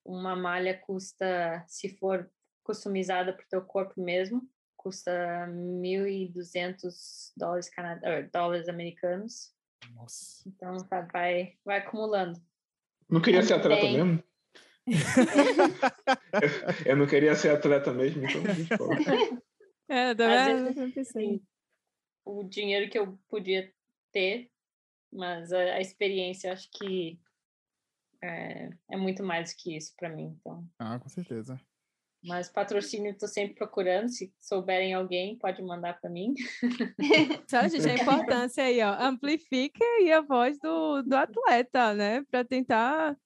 Uma 0.04 0.36
malha 0.36 0.78
custa, 0.78 1.64
se 1.68 1.90
for 1.98 2.30
customizada 2.64 3.34
para 3.34 3.46
o 3.46 3.50
teu 3.50 3.62
corpo 3.62 4.02
mesmo, 4.02 4.48
custa 4.84 5.48
1.200 5.48 7.32
dólares, 7.38 7.70
canad... 7.70 8.04
eh, 8.04 8.24
dólares 8.24 8.68
americanos. 8.68 9.54
Nossa. 9.96 10.44
Então, 10.48 10.78
tá, 10.88 11.02
vai, 11.12 11.58
vai 11.66 11.80
acumulando. 11.80 12.40
Não 13.10 13.22
queria 13.22 13.44
ser 13.44 13.54
atleta 13.56 13.82
Bem. 13.82 13.94
mesmo? 13.94 14.24
eu, 14.86 14.88
eu 16.92 16.98
não 16.98 17.08
queria 17.08 17.36
ser 17.36 17.50
atleta 17.50 17.92
mesmo, 17.94 18.24
então 18.26 18.42
a 18.44 18.54
gente 18.54 18.78
pode. 18.78 19.04
É, 19.90 20.10
Às 20.12 20.18
vezes, 20.18 20.78
Eu 20.78 20.92
pensei. 20.92 21.02
assim, 21.02 21.42
o 22.26 22.44
dinheiro 22.44 22.90
que 22.90 22.98
eu 22.98 23.18
podia 23.30 23.72
ter, 24.12 24.50
mas 25.12 25.52
a, 25.52 25.60
a 25.60 25.82
experiência, 25.82 26.50
eu 26.50 26.54
acho 26.54 26.70
que 26.72 27.20
é, 28.22 28.70
é 28.92 28.98
muito 28.98 29.24
mais 29.24 29.54
que 29.54 29.76
isso 29.76 29.94
para 29.98 30.10
mim. 30.10 30.36
Então, 30.40 30.66
Ah, 30.80 31.00
com 31.00 31.10
certeza. 31.10 31.60
Mas 32.24 32.50
patrocínio 32.50 33.12
estou 33.12 33.28
sempre 33.28 33.56
procurando. 33.56 34.10
Se 34.10 34.34
souberem 34.40 34.94
alguém, 34.94 35.38
pode 35.38 35.62
mandar 35.62 36.00
para 36.00 36.10
mim. 36.10 36.34
Só, 37.48 37.68
gente, 37.68 37.90
a 37.90 37.96
importância 38.02 38.64
aí, 38.64 38.82
ó. 38.82 38.96
Amplifica 39.00 39.84
aí 39.84 40.12
a 40.12 40.22
voz 40.22 40.58
do, 40.60 41.02
do 41.02 41.16
atleta, 41.16 41.94
né? 41.94 42.24
Para 42.30 42.44
tentar 42.44 43.18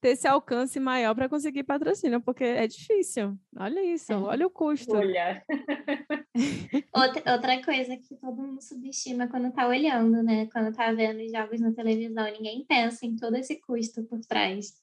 ter 0.00 0.10
esse 0.10 0.28
alcance 0.28 0.78
maior 0.78 1.14
para 1.14 1.28
conseguir 1.28 1.64
patrocínio, 1.64 2.20
porque 2.20 2.44
é 2.44 2.66
difícil. 2.66 3.36
Olha 3.56 3.82
isso, 3.82 4.12
É. 4.12 4.16
olha 4.16 4.46
o 4.46 4.50
custo. 4.50 4.94
Olhar. 4.94 5.42
Outra, 6.94 7.32
outra 7.32 7.62
coisa 7.64 7.96
que 7.96 8.14
todo 8.16 8.42
mundo 8.42 8.62
subestima 8.62 9.26
quando 9.26 9.50
tá 9.52 9.66
olhando, 9.66 10.22
né? 10.22 10.46
Quando 10.52 10.74
tá 10.74 10.92
vendo 10.92 11.20
os 11.22 11.32
jogos 11.32 11.60
na 11.60 11.72
televisão, 11.72 12.24
ninguém 12.30 12.64
pensa 12.66 13.06
em 13.06 13.16
todo 13.16 13.36
esse 13.36 13.58
custo 13.60 14.04
por 14.04 14.20
trás. 14.20 14.74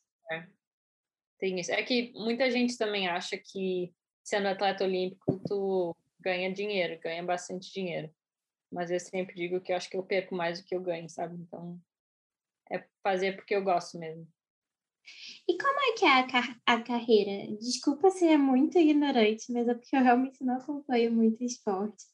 Tem 1.43 1.59
isso. 1.59 1.73
É 1.73 1.83
que 1.83 2.13
muita 2.15 2.49
gente 2.49 2.77
também 2.77 3.05
acha 3.05 3.37
que 3.37 3.93
sendo 4.23 4.47
atleta 4.47 4.85
olímpico, 4.85 5.41
tu 5.45 5.93
ganha 6.17 6.49
dinheiro, 6.53 6.97
ganha 7.01 7.21
bastante 7.21 7.69
dinheiro. 7.73 8.09
Mas 8.71 8.89
eu 8.89 8.97
sempre 8.97 9.35
digo 9.35 9.59
que 9.59 9.73
eu 9.73 9.75
acho 9.75 9.89
que 9.89 9.97
eu 9.97 10.03
perco 10.03 10.33
mais 10.33 10.61
do 10.61 10.65
que 10.65 10.73
eu 10.73 10.79
ganho, 10.79 11.09
sabe? 11.09 11.35
Então, 11.35 11.77
é 12.71 12.87
fazer 13.03 13.35
porque 13.35 13.53
eu 13.53 13.61
gosto 13.61 13.99
mesmo. 13.99 14.25
E 15.45 15.57
como 15.57 15.79
é 15.81 15.91
que 15.97 16.05
é 16.05 16.19
a, 16.19 16.27
car- 16.27 16.61
a 16.65 16.81
carreira? 16.81 17.53
Desculpa 17.57 18.09
se 18.09 18.25
é 18.25 18.37
muito 18.37 18.77
ignorante, 18.77 19.51
mas 19.51 19.67
é 19.67 19.73
porque 19.73 19.97
eu 19.97 20.01
realmente 20.01 20.41
não 20.45 20.55
acompanho 20.55 21.11
muito 21.11 21.43
esporte. 21.43 22.05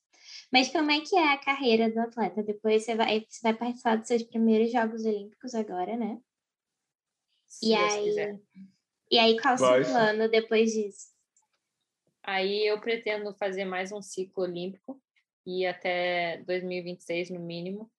Mas 0.52 0.70
como 0.70 0.90
é 0.90 1.02
que 1.02 1.16
é 1.16 1.34
a 1.34 1.38
carreira 1.38 1.92
do 1.92 2.00
atleta? 2.00 2.42
Depois 2.42 2.84
você 2.84 2.96
vai, 2.96 3.24
você 3.30 3.42
vai 3.44 3.54
participar 3.54 3.98
dos 3.98 4.08
seus 4.08 4.24
primeiros 4.24 4.72
Jogos 4.72 5.06
Olímpicos 5.06 5.54
agora, 5.54 5.96
né? 5.96 6.20
Se 7.48 7.68
E 7.68 7.78
Deus 7.78 7.94
aí, 7.94 8.04
quiser. 8.06 8.40
E 9.12 9.18
aí 9.18 9.40
qual 9.40 9.56
o 9.56 9.58
seu 9.58 9.68
plano 9.94 10.30
depois 10.30 10.72
disso? 10.72 11.10
Aí 12.24 12.66
eu 12.68 12.80
pretendo 12.80 13.34
fazer 13.36 13.66
mais 13.66 13.92
um 13.92 14.02
ciclo 14.02 14.44
olímpico 14.44 15.02
e 15.46 15.66
até 15.66 16.38
2026 16.44 17.30
no 17.30 17.40
mínimo, 17.40 17.90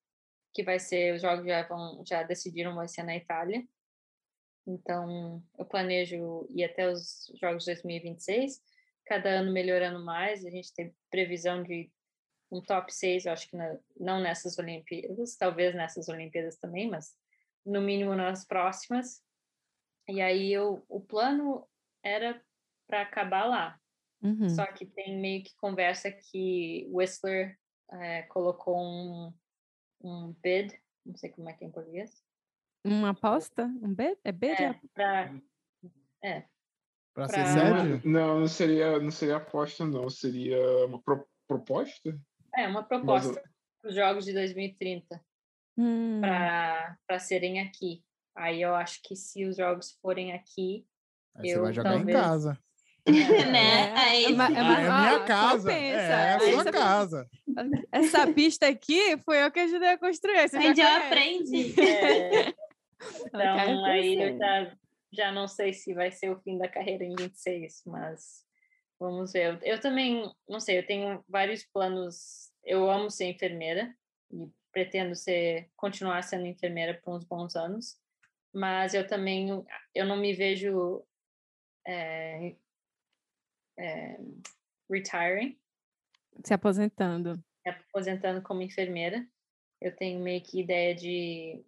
que 0.53 0.63
vai 0.63 0.79
ser 0.79 1.15
os 1.15 1.23
jogos 1.23 1.47
já 1.47 1.67
vão 1.67 2.05
já 2.07 2.23
decidiram 2.23 2.75
vai 2.75 2.87
ser 2.87 3.03
na 3.03 3.17
Itália. 3.17 3.67
Então, 4.67 5.43
eu 5.59 5.65
planejo 5.65 6.47
ir 6.51 6.65
até 6.65 6.89
os 6.89 7.31
jogos 7.41 7.65
de 7.65 7.73
2026, 7.73 8.63
cada 9.07 9.31
ano 9.31 9.53
melhorando 9.53 9.99
mais, 10.05 10.45
a 10.45 10.51
gente 10.51 10.73
tem 10.75 10.95
previsão 11.11 11.63
de 11.63 11.91
um 12.53 12.61
top 12.61 12.93
6, 12.95 13.25
eu 13.27 13.33
acho 13.33 13.49
que 13.49 13.57
na- 13.57 13.79
não 13.99 14.21
nessas 14.21 14.59
Olimpíadas, 14.59 15.37
talvez 15.37 15.75
nessas 15.75 16.09
Olimpíadas 16.09 16.57
também, 16.57 16.89
mas 16.89 17.17
no 17.65 17.81
mínimo 17.81 18.15
nas 18.15 18.45
próximas. 18.45 19.23
E 20.09 20.21
aí 20.21 20.53
eu, 20.53 20.85
o 20.89 21.01
plano 21.01 21.69
era 22.03 22.43
para 22.87 23.03
acabar 23.03 23.45
lá, 23.45 23.81
Uhum. 24.23 24.49
só 24.49 24.67
que 24.67 24.85
tem 24.85 25.19
meio 25.19 25.43
que 25.43 25.55
conversa 25.57 26.11
que 26.11 26.87
Whistler 26.91 27.59
eh, 27.93 28.23
colocou 28.25 28.77
um, 28.79 29.33
um 30.03 30.33
bid, 30.43 30.79
não 31.07 31.17
sei 31.17 31.31
como 31.31 31.49
é 31.49 31.53
que 31.53 31.65
é 31.65 31.69
em 31.69 31.71
português, 31.71 32.23
Uma 32.85 33.11
aposta? 33.11 33.65
Um 33.65 33.95
B? 33.95 34.19
É 34.25 34.33
B 34.33 34.55
de 34.55 34.63
é, 34.63 34.67
aposta? 34.69 34.89
para 34.95 35.35
Pra 37.13 37.29
ser 37.29 37.35
Pra- 37.35 37.53
sério? 37.53 38.03
Não, 38.05 38.41
não 38.41 38.47
seria, 38.49 38.99
não 38.99 39.11
seria 39.11 39.37
aposta, 39.37 39.85
não. 39.85 40.09
Seria 40.09 40.87
uma 40.87 41.03
pro- 41.03 41.29
proposta? 41.47 42.19
é, 42.57 42.67
uma 42.67 42.83
proposta 42.83 43.43
para 43.81 43.89
os 43.89 43.95
Jogos 43.95 44.25
de 44.25 44.33
2030 44.33 45.25
Hum, 45.77 46.21
para 46.21 47.19
serem 47.19 47.61
aqui. 47.61 48.05
Aí 48.35 48.63
eu 48.63 48.75
acho 48.75 49.01
que 49.03 49.15
se 49.17 49.45
os 49.45 49.57
jogos 49.57 49.93
forem 50.03 50.33
aqui, 50.33 50.87
Aí 51.37 51.49
você 51.51 51.57
eu 51.57 51.63
vai 51.63 51.73
jogar 51.73 51.95
talvez- 51.95 52.17
em 52.17 52.21
casa. 52.21 52.59
né? 53.53 53.93
Aí, 53.97 54.25
É, 54.27 54.31
mas- 54.31 54.57
Ah, 54.57 54.63
mas- 54.63 54.85
é 54.87 54.89
ó, 54.91 54.99
minha 55.01 55.25
casa. 55.25 55.59
compensa. 55.71 56.01
É, 56.01 56.11
é 56.11 56.35
a 56.35 56.41
sua 56.41 56.63
você- 56.65 56.71
casa. 56.73 57.31
Essa 57.93 58.27
pista 58.33 58.67
aqui 58.69 59.17
foi 59.25 59.43
eu 59.43 59.51
que 59.51 59.61
ajudei 59.61 59.89
a 59.89 59.99
construir. 59.99 60.49
Você 60.49 60.61
já 60.61 60.69
onde 60.71 60.81
eu 60.81 60.87
conhece. 60.87 61.07
aprendi. 61.07 61.81
é, 61.81 62.55
Ela 63.33 63.45
cai 63.57 63.71
então 63.71 63.85
aí 63.87 64.23
eu 64.23 64.39
já, 64.39 64.77
já 65.13 65.33
não 65.33 65.49
sei 65.49 65.73
se 65.73 65.95
vai 65.95 66.11
ser 66.13 66.31
o 66.31 66.39
fim 66.41 66.59
da 66.59 66.69
carreira 66.69 67.03
em 67.05 67.15
26, 67.17 67.83
mas 67.87 68.45
vamos 68.99 69.33
ver. 69.33 69.55
Eu, 69.55 69.75
eu 69.75 69.81
também, 69.81 70.31
não 70.49 70.61
sei, 70.61 70.79
eu 70.79 70.87
tenho 70.87 71.25
vários 71.29 71.65
planos. 71.65 72.51
Eu 72.63 72.91
amo 72.91 73.11
ser 73.11 73.25
enfermeira 73.25 73.93
e 74.31 74.47
pretendo 74.71 75.15
ser 75.17 75.71
continuar 75.75 76.23
sendo 76.23 76.47
enfermeira 76.47 77.01
por 77.03 77.17
uns 77.17 77.25
bons 77.25 77.57
anos, 77.57 77.97
mas 78.53 78.95
eu 78.95 79.07
também 79.07 79.49
eu 79.95 80.05
não 80.07 80.17
me 80.17 80.33
vejo 80.35 81.03
é, 81.87 82.55
é, 83.79 84.19
retiring, 84.91 85.59
Se 86.45 86.53
aposentando. 86.55 87.43
me 87.65 87.73
aposentando 87.73 88.43
como 88.43 88.63
enfermeira. 88.63 89.27
Eu 89.81 89.95
tenho 89.97 90.21
meio 90.21 90.43
que 90.43 90.61
ideia 90.61 90.95
de 90.95 91.65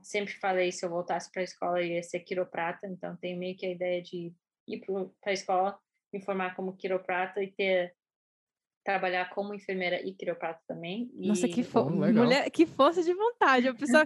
sempre 0.00 0.34
falei 0.34 0.70
se 0.70 0.84
eu 0.84 0.90
voltasse 0.90 1.30
para 1.32 1.40
a 1.40 1.44
escola 1.44 1.80
eu 1.80 1.86
ia 1.86 2.02
ser 2.02 2.20
quiroprata, 2.20 2.86
então 2.86 3.16
tenho 3.16 3.38
meio 3.38 3.56
que 3.56 3.66
a 3.66 3.70
ideia 3.70 4.00
de 4.02 4.32
ir 4.68 4.80
para 5.20 5.30
a 5.30 5.32
escola, 5.32 5.78
me 6.12 6.22
formar 6.22 6.54
como 6.54 6.76
quiroprata 6.76 7.42
e 7.42 7.50
ter 7.50 7.94
trabalhar 8.84 9.30
como 9.30 9.52
enfermeira 9.52 10.00
e 10.06 10.14
quiroprata 10.14 10.62
também. 10.68 11.10
Nossa, 11.14 11.46
e- 11.46 11.50
que, 11.50 11.64
fo 11.64 11.88
legal. 11.88 12.24
mulher, 12.24 12.48
que 12.50 12.66
força 12.66 13.02
de 13.02 13.12
vontade. 13.12 13.66
A 13.66 13.74
pessoa 13.74 14.04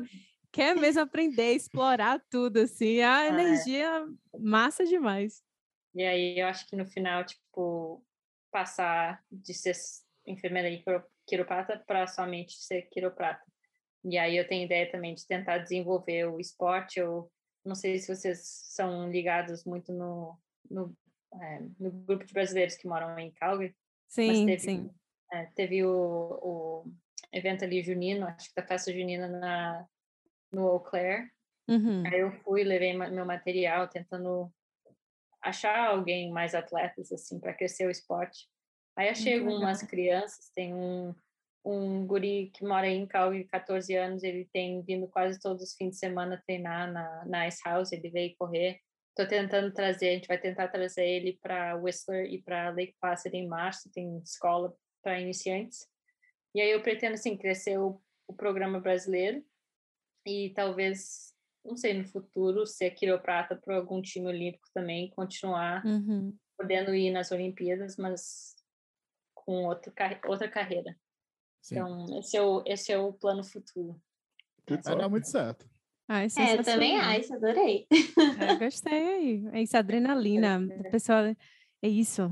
quer 0.53 0.75
mesmo 0.75 1.03
aprender, 1.03 1.53
explorar 1.55 2.21
tudo, 2.31 2.59
assim. 2.59 3.01
A 3.01 3.25
é. 3.25 3.29
energia 3.29 4.07
massa 4.39 4.85
demais. 4.85 5.43
E 5.95 6.05
aí 6.05 6.39
eu 6.39 6.47
acho 6.47 6.67
que 6.69 6.77
no 6.77 6.87
final, 6.87 7.25
tipo, 7.25 8.05
passar 8.51 9.23
de 9.31 9.53
ser 9.55 9.75
enfermeira 10.27 10.69
e 10.69 10.83
quiro- 10.83 11.05
quiroprata 11.27 11.79
para 11.87 12.07
somente 12.07 12.55
ser 12.63 12.83
quiroprata. 12.83 13.45
E 14.05 14.17
aí 14.17 14.37
eu 14.37 14.47
tenho 14.47 14.65
ideia 14.65 14.91
também 14.91 15.15
de 15.15 15.27
tentar 15.27 15.59
desenvolver 15.59 16.27
o 16.27 16.41
esporte. 16.41 16.99
Eu 16.99 17.31
não 17.65 17.75
sei 17.75 17.99
se 17.99 18.15
vocês 18.15 18.41
são 18.45 19.11
ligados 19.11 19.65
muito 19.65 19.93
no, 19.93 20.39
no, 20.71 20.97
é, 21.35 21.61
no 21.79 21.91
grupo 21.91 22.25
de 22.25 22.33
brasileiros 22.33 22.77
que 22.77 22.89
moram 22.89 23.19
em 23.19 23.31
Calgary. 23.33 23.75
Sim, 24.09 24.47
teve, 24.47 24.59
sim. 24.59 24.91
é, 25.33 25.47
teve 25.55 25.85
o, 25.85 26.39
o 26.43 26.93
evento 27.33 27.65
ali 27.65 27.83
junino, 27.83 28.27
acho 28.27 28.49
que 28.49 28.55
da 28.55 28.67
festa 28.67 28.93
junina 28.93 29.29
na, 29.29 29.87
no 30.53 30.67
Eau 30.67 30.81
Claire. 30.81 31.31
Uhum. 31.69 32.03
Aí 32.07 32.21
eu 32.21 32.33
fui, 32.43 32.65
levei 32.65 32.93
meu 32.93 33.25
material, 33.25 33.89
tentando 33.89 34.53
achar 35.41 35.89
alguém 35.89 36.31
mais 36.31 36.55
atletas, 36.55 37.13
assim, 37.13 37.39
para 37.39 37.55
crescer 37.55 37.87
o 37.87 37.91
esporte. 37.91 38.49
Aí 38.97 39.09
achei 39.09 39.39
Muito 39.39 39.55
algumas 39.55 39.83
crianças, 39.83 40.51
tem 40.55 40.75
um, 40.75 41.15
um 41.65 42.07
guri 42.07 42.51
que 42.53 42.65
mora 42.65 42.89
em 42.89 43.07
Calgary, 43.07 43.45
14 43.45 43.95
anos, 43.95 44.23
ele 44.23 44.49
tem 44.53 44.83
vindo 44.83 45.07
quase 45.09 45.41
todos 45.41 45.63
os 45.63 45.75
fins 45.75 45.93
de 45.93 45.97
semana 45.97 46.43
treinar 46.45 46.93
na, 46.93 47.25
na 47.25 47.49
Ice 47.49 47.61
House, 47.65 47.93
ele 47.93 48.11
veio 48.11 48.35
correr. 48.37 48.81
Estou 49.11 49.27
tentando 49.27 49.73
trazer, 49.73 50.11
a 50.11 50.13
gente 50.13 50.29
vai 50.29 50.39
tentar 50.39 50.69
trazer 50.69 51.07
ele 51.07 51.39
para 51.43 51.77
Whistler 51.77 52.27
e 52.27 52.43
para 52.43 52.71
Lake 52.71 52.95
Placid 53.01 53.35
em 53.35 53.47
março, 53.47 53.91
tem 53.91 54.19
escola 54.19 54.75
para 55.03 55.21
iniciantes. 55.21 55.87
E 56.55 56.61
aí 56.61 56.71
eu 56.71 56.83
pretendo, 56.83 57.15
assim, 57.15 57.37
crescer 57.37 57.79
o, 57.79 58.01
o 58.27 58.35
programa 58.35 58.81
brasileiro 58.81 59.45
e 60.27 60.51
talvez, 60.55 61.33
não 61.64 61.77
sei, 61.77 61.95
no 61.95 62.05
futuro, 62.05 62.66
ser 62.66 62.91
quiroprata 62.93 63.57
para 63.57 63.77
algum 63.77 64.01
time 64.01 64.27
olímpico 64.27 64.68
também, 64.75 65.11
continuar 65.11 65.85
Uhum. 65.85 66.37
podendo 66.59 66.95
ir 66.95 67.11
nas 67.11 67.31
Olimpíadas, 67.33 67.97
mas 67.97 68.55
com 69.35 69.64
outro, 69.64 69.93
outra 70.27 70.49
carreira. 70.49 70.97
Sim. 71.62 71.77
Então, 71.77 72.18
esse 72.18 72.37
é, 72.37 72.43
o, 72.43 72.62
esse 72.66 72.93
é 72.93 72.99
o 72.99 73.12
plano 73.12 73.45
futuro. 73.45 74.01
Vai 74.68 74.97
dar 74.97 75.09
muito 75.09 75.29
certo. 75.29 75.68
Ah, 76.09 76.23
é, 76.23 76.57
eu 76.59 76.64
também 76.64 76.99
acho, 76.99 77.35
adorei. 77.35 77.87
É, 78.41 78.57
gostei. 78.57 79.47
É 79.53 79.62
isso, 79.62 79.77
adrenalina. 79.79 80.59
O 80.59 80.91
pessoal, 80.91 81.25
é 81.25 81.89
isso. 81.89 82.23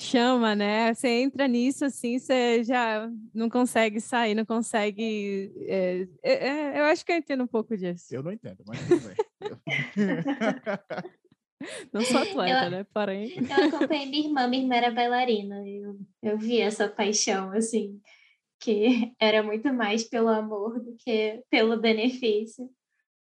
Chama, 0.00 0.54
né? 0.54 0.94
Você 0.94 1.08
entra 1.08 1.48
nisso 1.48 1.84
assim, 1.84 2.20
você 2.20 2.62
já 2.62 3.10
não 3.34 3.50
consegue 3.50 4.00
sair, 4.00 4.32
não 4.32 4.46
consegue. 4.46 5.52
É, 5.66 6.06
é, 6.22 6.48
é 6.48 6.80
eu 6.80 6.84
acho 6.84 7.04
que 7.04 7.10
eu 7.10 7.16
entendo 7.16 7.42
um 7.42 7.48
pouco 7.48 7.76
disso. 7.76 8.14
Eu 8.14 8.22
não 8.22 8.30
entendo, 8.30 8.62
mas 8.66 8.78
tudo 8.86 9.08
bem. 9.08 9.16
Não 11.92 12.02
sou 12.02 12.18
atleta, 12.18 12.66
eu, 12.66 12.70
né? 12.70 12.86
Porém. 12.94 13.32
Eu 13.36 13.66
acompanhei 13.66 14.06
minha 14.06 14.26
irmã, 14.28 14.46
minha 14.46 14.62
irmã 14.62 14.76
era 14.76 14.92
bailarina. 14.92 15.68
Eu, 15.68 15.98
eu 16.22 16.38
vi 16.38 16.60
essa 16.60 16.88
paixão, 16.88 17.50
assim, 17.50 18.00
que 18.60 19.12
era 19.18 19.42
muito 19.42 19.72
mais 19.74 20.04
pelo 20.04 20.28
amor 20.28 20.78
do 20.80 20.94
que 20.96 21.42
pelo 21.50 21.80
benefício. 21.80 22.70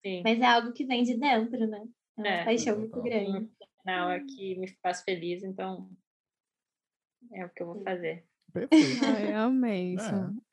Sim. 0.07 0.23
Mas 0.25 0.41
é 0.41 0.45
algo 0.45 0.73
que 0.73 0.87
vem 0.87 1.03
de 1.03 1.19
dentro, 1.19 1.67
né? 1.67 1.83
É 2.17 2.21
uma 2.21 2.29
é, 2.29 2.45
paixão 2.45 2.79
muito 2.79 3.03
grande. 3.03 3.51
Não, 3.85 4.11
é 4.11 4.21
que 4.21 4.55
me 4.57 4.69
faz 4.81 5.03
feliz, 5.03 5.43
então 5.43 5.91
é 7.33 7.45
o 7.45 7.51
que 7.51 7.63
eu 7.63 7.67
vou 7.67 7.83
fazer. 7.83 8.25
Perfeito. 8.53 9.05
Ai, 9.05 9.33
amei 9.33 9.95
isso. 9.95 10.15
É. 10.15 10.51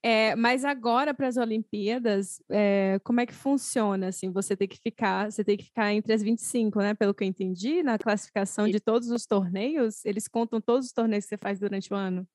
É, 0.00 0.36
mas 0.36 0.64
agora 0.64 1.12
para 1.12 1.26
as 1.26 1.36
Olimpíadas, 1.36 2.40
é, 2.48 3.00
como 3.02 3.20
é 3.20 3.26
que 3.26 3.34
funciona? 3.34 4.08
Assim, 4.08 4.30
você 4.30 4.56
tem 4.56 4.68
que 4.68 4.78
ficar, 4.78 5.30
você 5.30 5.42
tem 5.42 5.56
que 5.56 5.64
ficar 5.64 5.92
entre 5.92 6.12
as 6.12 6.22
25, 6.22 6.78
né? 6.78 6.94
Pelo 6.94 7.12
que 7.12 7.24
eu 7.24 7.28
entendi, 7.28 7.82
na 7.82 7.98
classificação 7.98 8.68
de 8.68 8.78
todos 8.78 9.10
os 9.10 9.26
torneios, 9.26 10.04
eles 10.04 10.28
contam 10.28 10.60
todos 10.60 10.86
os 10.86 10.92
torneios 10.92 11.24
que 11.24 11.30
você 11.30 11.36
faz 11.36 11.58
durante 11.58 11.92
o 11.92 11.96
ano. 11.96 12.26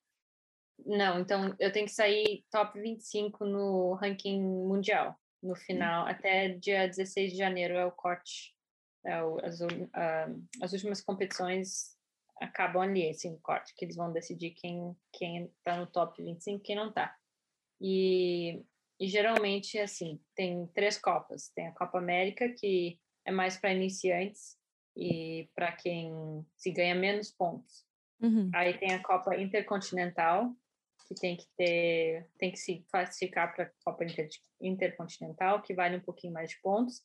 Não, 0.86 1.20
então 1.20 1.56
eu 1.58 1.72
tenho 1.72 1.86
que 1.86 1.94
sair 1.94 2.44
top 2.52 2.80
25 2.80 3.46
no 3.46 3.94
ranking 3.94 4.42
mundial 4.42 5.16
no 5.42 5.56
final, 5.56 6.06
até 6.06 6.50
dia 6.50 6.88
16 6.88 7.32
de 7.32 7.38
janeiro 7.38 7.76
é 7.76 7.86
o 7.86 7.92
corte. 7.92 8.54
É 9.06 9.22
o, 9.22 9.38
as, 9.44 9.60
uh, 9.60 10.44
as 10.62 10.72
últimas 10.72 11.02
competições 11.02 11.93
acabam 12.42 12.82
ali, 12.82 13.10
assim, 13.10 13.34
o 13.34 13.40
corte, 13.40 13.74
que 13.76 13.86
eles 13.86 13.96
vão 13.96 14.12
decidir 14.12 14.52
quem 14.52 14.96
quem 15.12 15.46
está 15.46 15.78
no 15.78 15.88
top 15.88 16.22
25 16.22 16.58
e 16.58 16.64
quem 16.64 16.76
não 16.76 16.90
está. 16.90 17.16
E, 17.82 18.64
e 19.00 19.08
geralmente, 19.08 19.78
assim, 19.78 20.20
tem 20.36 20.68
três 20.68 20.98
Copas. 20.98 21.50
Tem 21.50 21.68
a 21.68 21.74
Copa 21.74 21.98
América, 21.98 22.50
que 22.50 23.00
é 23.26 23.32
mais 23.32 23.58
para 23.58 23.74
iniciantes 23.74 24.58
e 24.96 25.50
para 25.56 25.72
quem 25.72 26.46
se 26.56 26.72
ganha 26.72 26.96
menos 26.96 27.32
pontos. 27.32 27.86
Uhum. 28.22 28.50
Aí 28.54 28.78
tem 28.78 28.94
a 28.94 29.04
Copa 29.04 29.36
Intercontinental, 29.36 30.56
que 31.08 31.16
tem 31.16 31.36
que 31.36 31.46
ter, 31.58 32.30
tem 32.38 32.52
que 32.52 32.58
se 32.58 32.86
classificar 32.90 33.54
para 33.54 33.66
a 33.66 33.72
Copa 33.84 34.06
Inter, 34.06 34.30
Intercontinental, 34.62 35.62
que 35.62 35.74
vale 35.74 35.98
um 35.98 36.02
pouquinho 36.02 36.34
mais 36.34 36.52
de 36.52 36.62
pontos. 36.62 37.04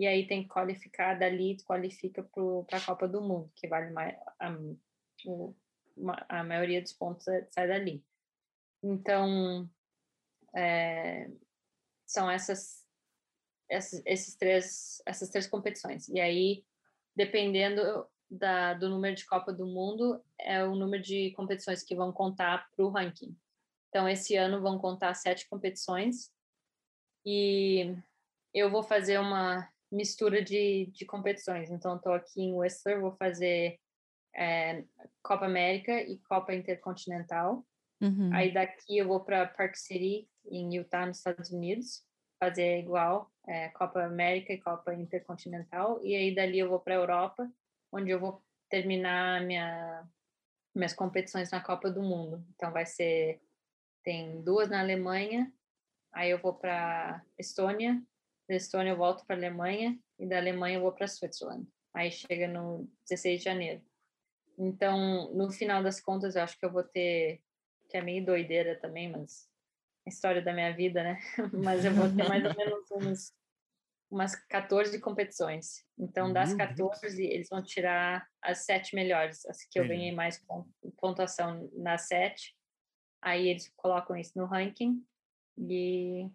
E 0.00 0.06
aí 0.06 0.26
tem 0.26 0.44
que 0.44 0.48
qualificar 0.48 1.12
dali, 1.18 1.58
qualifica 1.62 2.22
para 2.22 2.78
a 2.78 2.80
Copa 2.80 3.06
do 3.06 3.20
Mundo, 3.20 3.52
que 3.54 3.68
vale 3.68 3.90
mais 3.90 4.16
a, 4.38 4.50
a, 6.26 6.42
maioria 6.42 6.80
dos 6.80 6.94
pontos 6.94 7.28
é, 7.28 7.46
sai 7.50 7.68
dali. 7.68 8.02
Então, 8.82 9.68
é, 10.56 11.30
são 12.06 12.30
essas, 12.30 12.82
essas, 13.68 14.00
esses 14.06 14.34
três, 14.36 15.02
essas 15.04 15.28
três 15.28 15.46
competições. 15.46 16.08
E 16.08 16.18
aí, 16.18 16.64
dependendo 17.14 18.08
da, 18.30 18.72
do 18.72 18.88
número 18.88 19.14
de 19.14 19.26
Copa 19.26 19.52
do 19.52 19.66
Mundo, 19.66 20.24
é 20.38 20.64
o 20.64 20.74
número 20.74 21.02
de 21.02 21.30
competições 21.32 21.82
que 21.82 21.94
vão 21.94 22.10
contar 22.10 22.70
para 22.74 22.86
o 22.86 22.88
ranking. 22.88 23.36
Então, 23.90 24.08
esse 24.08 24.34
ano 24.34 24.62
vão 24.62 24.78
contar 24.78 25.12
sete 25.12 25.46
competições 25.46 26.32
e 27.22 27.94
eu 28.54 28.70
vou 28.70 28.82
fazer 28.82 29.20
uma 29.20 29.70
mistura 29.90 30.42
de, 30.42 30.86
de 30.92 31.04
competições. 31.04 31.70
Então, 31.70 31.96
estou 31.96 32.12
aqui 32.12 32.42
em 32.42 32.54
Whistler, 32.54 33.00
vou 33.00 33.12
fazer 33.12 33.78
é, 34.34 34.84
Copa 35.22 35.46
América 35.46 36.00
e 36.02 36.18
Copa 36.18 36.54
Intercontinental. 36.54 37.64
Uhum. 38.00 38.30
Aí 38.32 38.52
daqui 38.52 38.98
eu 38.98 39.06
vou 39.06 39.20
para 39.20 39.46
Park 39.46 39.76
City, 39.76 40.28
em 40.46 40.74
Utah, 40.74 41.06
nos 41.06 41.18
Estados 41.18 41.50
Unidos, 41.50 42.02
fazer 42.38 42.78
igual, 42.78 43.30
é, 43.46 43.68
Copa 43.70 44.02
América 44.02 44.52
e 44.52 44.60
Copa 44.60 44.94
Intercontinental. 44.94 46.02
E 46.02 46.14
aí 46.14 46.34
dali 46.34 46.58
eu 46.58 46.68
vou 46.68 46.80
para 46.80 46.94
Europa, 46.94 47.50
onde 47.92 48.10
eu 48.10 48.18
vou 48.18 48.42
terminar 48.70 49.42
minha, 49.42 50.08
minhas 50.74 50.94
competições 50.94 51.50
na 51.50 51.60
Copa 51.60 51.90
do 51.90 52.02
Mundo. 52.02 52.42
Então 52.54 52.72
vai 52.72 52.86
ser, 52.86 53.42
tem 54.02 54.40
duas 54.42 54.70
na 54.70 54.80
Alemanha, 54.80 55.52
aí 56.12 56.30
eu 56.30 56.38
vou 56.38 56.54
para 56.54 57.22
Estônia, 57.38 58.00
da 58.50 58.56
Estônia 58.56 58.90
eu 58.90 58.96
volto 58.96 59.24
para 59.24 59.36
a 59.36 59.38
Alemanha 59.38 59.96
e 60.18 60.26
da 60.26 60.36
Alemanha 60.36 60.76
eu 60.76 60.82
vou 60.82 60.92
para 60.92 61.06
Switzerland. 61.06 61.66
Aí 61.94 62.10
chega 62.10 62.48
no 62.48 62.90
16 63.08 63.38
de 63.38 63.44
janeiro. 63.44 63.82
Então, 64.58 65.32
no 65.32 65.50
final 65.52 65.82
das 65.82 66.00
contas, 66.00 66.34
eu 66.34 66.42
acho 66.42 66.58
que 66.58 66.66
eu 66.66 66.72
vou 66.72 66.82
ter 66.82 67.40
que 67.88 67.96
é 67.96 68.02
meio 68.02 68.24
doideira 68.24 68.78
também, 68.78 69.10
mas 69.10 69.48
a 70.06 70.10
história 70.10 70.42
da 70.42 70.52
minha 70.52 70.72
vida, 70.74 71.02
né? 71.02 71.18
mas 71.64 71.84
eu 71.84 71.92
vou 71.92 72.08
ter 72.08 72.28
mais 72.28 72.44
ou 72.44 72.54
menos 72.56 72.90
uns, 72.90 73.34
umas 74.10 74.34
14 74.34 74.98
competições. 75.00 75.84
Então, 75.98 76.32
das 76.32 76.52
14, 76.54 77.24
eles 77.24 77.48
vão 77.48 77.62
tirar 77.62 78.26
as 78.42 78.64
sete 78.64 78.94
melhores, 78.94 79.46
as 79.46 79.64
que 79.64 79.78
eu 79.78 79.86
ganhei 79.86 80.12
mais 80.12 80.44
pontuação 80.96 81.70
nas 81.74 82.02
sete. 82.08 82.56
Aí 83.22 83.48
eles 83.48 83.72
colocam 83.76 84.16
isso 84.16 84.36
no 84.36 84.46
ranking 84.46 85.04
e 85.56 86.30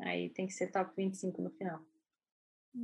aí 0.00 0.30
tem 0.30 0.46
que 0.46 0.52
ser 0.52 0.70
top 0.70 0.92
25 0.96 1.42
no 1.42 1.50
final. 1.50 1.80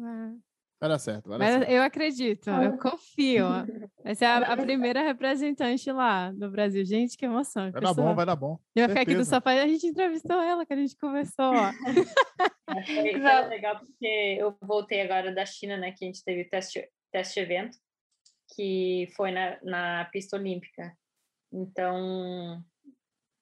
Ah. 0.02 0.34
Vai 0.80 0.88
dar 0.88 0.98
certo, 0.98 1.28
vai 1.28 1.38
dar 1.38 1.44
Mas 1.44 1.54
certo. 1.58 1.70
eu 1.70 1.82
acredito, 1.82 2.48
eu 2.48 2.78
confio. 2.78 3.44
Essa 4.02 4.24
é 4.24 4.28
a, 4.28 4.38
a, 4.54 4.56
primeira 4.56 5.02
representante 5.02 5.92
lá 5.92 6.32
no 6.32 6.50
Brasil. 6.50 6.82
Gente, 6.86 7.18
que 7.18 7.26
emoção. 7.26 7.70
Vai 7.70 7.82
dar 7.82 7.92
bom, 7.92 8.14
vai 8.14 8.24
dar 8.24 8.36
bom. 8.36 8.58
Eu 8.74 8.86
vou 8.86 8.88
ficar 8.88 9.02
aqui 9.02 9.14
do 9.14 9.24
sofá 9.26 9.50
a 9.50 9.68
gente 9.68 9.86
entrevistou 9.86 10.40
ela, 10.40 10.64
que 10.64 10.72
a 10.72 10.76
gente 10.76 10.96
conversou. 10.96 11.52
Foi, 11.52 12.84
foi 12.86 13.48
legal 13.48 13.78
porque 13.78 14.38
eu 14.38 14.56
voltei 14.62 15.02
agora 15.02 15.34
da 15.34 15.44
China, 15.44 15.76
né? 15.76 15.92
Que 15.92 16.06
a 16.06 16.08
gente 16.08 16.24
teve 16.24 16.46
teste, 16.46 16.88
teste 17.12 17.38
evento, 17.40 17.76
que 18.54 19.06
foi 19.14 19.32
na, 19.32 19.58
na 19.62 20.04
pista 20.06 20.38
olímpica. 20.38 20.96
Então, 21.52 22.64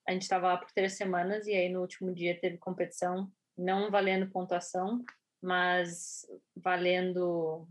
a 0.08 0.12
gente 0.12 0.22
estava 0.22 0.48
lá 0.48 0.56
por 0.56 0.72
três 0.72 0.96
semanas 0.96 1.46
e 1.46 1.52
aí 1.52 1.68
no 1.68 1.82
último 1.82 2.12
dia 2.12 2.36
teve 2.40 2.58
competição, 2.58 3.30
não 3.58 3.90
valendo 3.90 4.30
pontuação, 4.30 5.04
mas 5.42 6.24
valendo. 6.56 7.68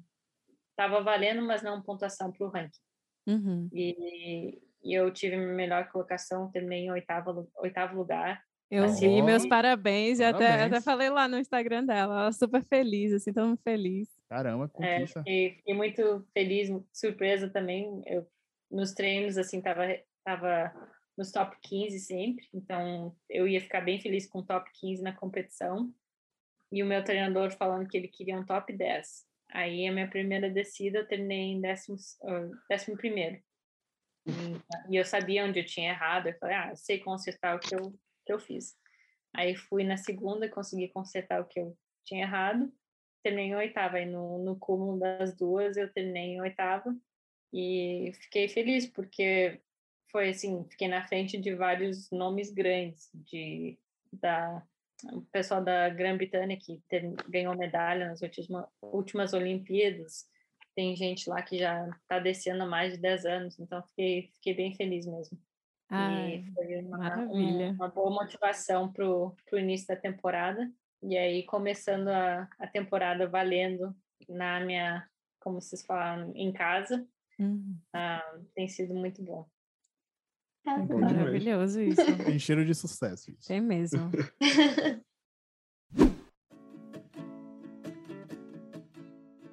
Estava 0.72 1.02
valendo, 1.02 1.42
mas 1.42 1.64
não 1.64 1.82
pontuação 1.82 2.32
para 2.32 2.46
o 2.46 2.50
ranking. 2.50 2.80
Uhum. 3.28 3.70
E, 3.74 4.62
e, 4.84 4.94
eu 4.94 5.12
tive 5.12 5.36
a 5.36 5.40
melhor 5.40 5.90
colocação, 5.90 6.52
terminei 6.52 6.86
em 6.86 6.92
oitavo, 6.92 7.50
oitavo 7.58 7.98
lugar. 7.98 8.42
Eu 8.70 8.84
assim, 8.84 9.08
vi, 9.08 9.22
meus 9.22 9.46
parabéns, 9.46 10.20
parabéns. 10.20 10.20
e 10.20 10.24
até, 10.24 10.64
até 10.64 10.82
falei 10.82 11.10
lá 11.10 11.28
no 11.28 11.40
Instagram 11.40 11.86
dela, 11.86 12.22
ela 12.22 12.32
super 12.34 12.64
feliz, 12.66 13.14
assim, 13.14 13.32
mundo 13.36 13.60
feliz. 13.64 14.10
Caramba, 14.30 14.66
é, 14.66 14.68
conquista. 14.68 15.20
É, 15.20 15.24
fiquei, 15.24 15.56
fiquei, 15.56 15.74
muito 15.74 16.28
feliz, 16.34 16.70
surpresa 16.94 17.50
também. 17.50 18.02
Eu, 18.06 18.28
nos 18.70 18.94
treinos, 18.94 19.38
assim, 19.38 19.62
tava, 19.62 19.84
tava 20.24 20.74
nos 21.18 21.32
top 21.32 21.58
15 21.64 22.00
sempre, 22.00 22.48
então 22.54 23.16
eu 23.30 23.48
ia 23.48 23.60
ficar 23.60 23.82
bem 23.82 24.00
feliz 24.00 24.28
com 24.28 24.40
o 24.40 24.46
top 24.46 24.70
15 24.74 25.02
na 25.02 25.12
competição 25.12 25.92
e 26.72 26.84
o 26.84 26.86
meu 26.86 27.04
treinador 27.04 27.52
falando 27.52 27.88
que 27.88 27.98
ele 27.98 28.08
queria 28.08 28.38
um 28.38 28.46
top 28.46 28.72
10. 28.72 29.26
Aí 29.50 29.88
a 29.88 29.92
minha 29.92 30.10
primeira 30.10 30.50
descida 30.50 31.00
eu 31.00 31.08
terminei 31.08 31.54
em 31.54 31.62
décimo, 31.62 31.98
uh, 32.22 32.56
décimo 32.70 32.98
primeiro. 32.98 33.42
E, 34.26 34.92
e, 34.94 34.98
eu 34.98 35.06
sabia 35.06 35.46
onde 35.46 35.60
eu 35.60 35.66
tinha 35.66 35.92
errado. 35.92 36.28
Eu 36.28 36.38
falei, 36.38 36.56
ah, 36.56 36.70
eu 36.72 36.76
sei 36.76 37.00
consertar 37.00 37.56
o 37.56 37.60
que 37.60 37.74
eu, 37.74 37.98
que 38.26 38.34
eu 38.34 38.40
fiz. 38.40 38.78
Aí 39.34 39.56
fui 39.56 39.84
na 39.84 39.96
segunda, 39.96 40.50
consegui 40.50 40.90
consertar 40.90 41.42
o 41.42 41.46
que 41.46 41.60
eu 41.60 41.78
tinha 42.04 42.24
errado. 42.24 42.72
Terminei 43.24 43.52
em 43.52 43.56
oitava. 43.56 43.98
Aí 43.98 44.06
no, 44.06 44.44
no 44.44 44.60
cúmulo 44.60 45.00
das 45.00 45.36
duas 45.36 45.78
eu 45.78 45.92
terminei 45.92 46.34
em 46.34 46.42
oitava. 46.42 46.94
E 47.54 48.12
fiquei 48.20 48.50
feliz, 48.50 48.86
porque 48.86 49.62
foi 50.12 50.30
assim, 50.30 50.66
fiquei 50.70 50.88
na 50.88 51.06
frente 51.08 51.38
de 51.38 51.54
vários 51.56 52.10
nomes 52.12 52.52
grandes 52.52 53.10
de, 53.14 53.78
da, 54.12 54.64
o 55.12 55.22
pessoal 55.24 55.64
da 55.64 55.90
Grã-Bretanha 55.90 56.58
que 56.58 56.82
teve, 56.90 57.16
ganhou 57.28 57.56
medalha 57.56 58.08
nas 58.08 58.22
últimas, 58.22 58.66
últimas 58.82 59.34
Olimpíadas. 59.34 60.28
Tem 60.76 60.96
gente 60.96 61.30
lá 61.30 61.42
que 61.42 61.58
já 61.58 61.88
está 61.90 62.20
descendo 62.20 62.64
há 62.64 62.68
mais 62.68 62.94
de 62.94 63.00
10 63.00 63.26
anos, 63.26 63.60
então 63.60 63.82
fiquei, 63.84 64.30
fiquei 64.36 64.54
bem 64.54 64.76
feliz 64.76 65.06
mesmo. 65.06 65.38
Ai, 65.90 66.36
e 66.36 66.52
foi 66.52 66.78
uma, 66.82 67.18
um, 67.20 67.72
uma 67.72 67.88
boa 67.88 68.12
motivação 68.12 68.92
para 68.92 69.06
o 69.08 69.36
início 69.54 69.88
da 69.88 69.96
temporada. 69.96 70.72
E 71.02 71.18
aí, 71.18 71.44
começando 71.44 72.10
a, 72.10 72.50
a 72.60 72.68
temporada 72.68 73.28
valendo 73.28 73.96
na 74.28 74.60
minha, 74.60 75.08
como 75.40 75.62
vocês 75.62 75.86
falaram, 75.86 76.32
em 76.36 76.52
casa. 76.52 77.08
Uhum. 77.40 77.78
Ah, 77.94 78.36
tem 78.54 78.68
sido 78.68 78.94
muito 78.94 79.24
bom. 79.24 79.48
Tá 80.68 80.78
Bom 80.80 80.86
demais. 80.98 81.14
Maravilhoso 81.14 81.80
isso. 81.82 82.02
Tem 82.26 82.38
cheiro 82.38 82.66
de 82.66 82.76
sucesso. 82.76 83.32
Isso. 83.32 83.48
Tem 83.48 83.62
mesmo. 83.62 84.12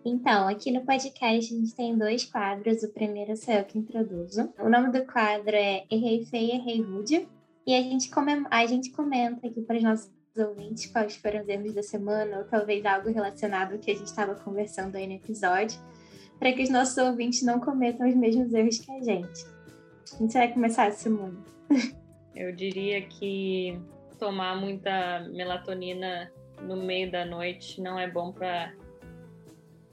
Então, 0.04 0.48
aqui 0.48 0.70
no 0.70 0.84
podcast 0.84 1.54
a 1.54 1.58
gente 1.58 1.74
tem 1.74 1.96
dois 1.96 2.24
quadros. 2.24 2.82
O 2.82 2.92
primeiro 2.92 3.36
sou 3.36 3.54
eu 3.54 3.64
que 3.64 3.78
introduzo. 3.78 4.52
O 4.58 4.68
nome 4.68 4.90
do 4.90 5.04
quadro 5.06 5.54
é 5.56 5.84
Errei 5.90 6.24
Feia, 6.26 6.56
Errei 6.56 6.82
Rude. 6.82 7.26
E 7.66 7.74
a 7.74 7.80
gente, 7.80 8.10
comem- 8.10 8.44
a 8.50 8.66
gente 8.66 8.90
comenta 8.90 9.46
aqui 9.46 9.62
para 9.62 9.76
os 9.76 9.82
nossos 9.82 10.10
ouvintes 10.36 10.86
quais 10.86 11.16
foram 11.16 11.40
os 11.40 11.48
erros 11.48 11.72
da 11.72 11.82
semana, 11.82 12.38
ou 12.38 12.44
talvez 12.44 12.84
algo 12.84 13.08
relacionado 13.10 13.72
ao 13.72 13.78
que 13.78 13.90
a 13.90 13.94
gente 13.94 14.08
estava 14.08 14.34
conversando 14.34 14.96
aí 14.96 15.06
no 15.06 15.14
episódio, 15.14 15.80
para 16.38 16.52
que 16.52 16.62
os 16.62 16.68
nossos 16.68 16.98
ouvintes 16.98 17.42
não 17.42 17.58
cometam 17.58 18.06
os 18.06 18.14
mesmos 18.14 18.52
erros 18.52 18.78
que 18.78 18.90
a 18.92 19.00
gente. 19.02 19.53
A 20.12 20.16
gente 20.18 20.32
vai 20.34 20.52
começar, 20.52 20.90
Simone. 20.92 21.38
Eu 22.34 22.52
diria 22.54 23.00
que 23.02 23.78
tomar 24.18 24.56
muita 24.56 25.20
melatonina 25.32 26.30
no 26.62 26.76
meio 26.76 27.10
da 27.10 27.24
noite 27.24 27.80
não 27.80 27.98
é 27.98 28.08
bom 28.08 28.32
para 28.32 28.72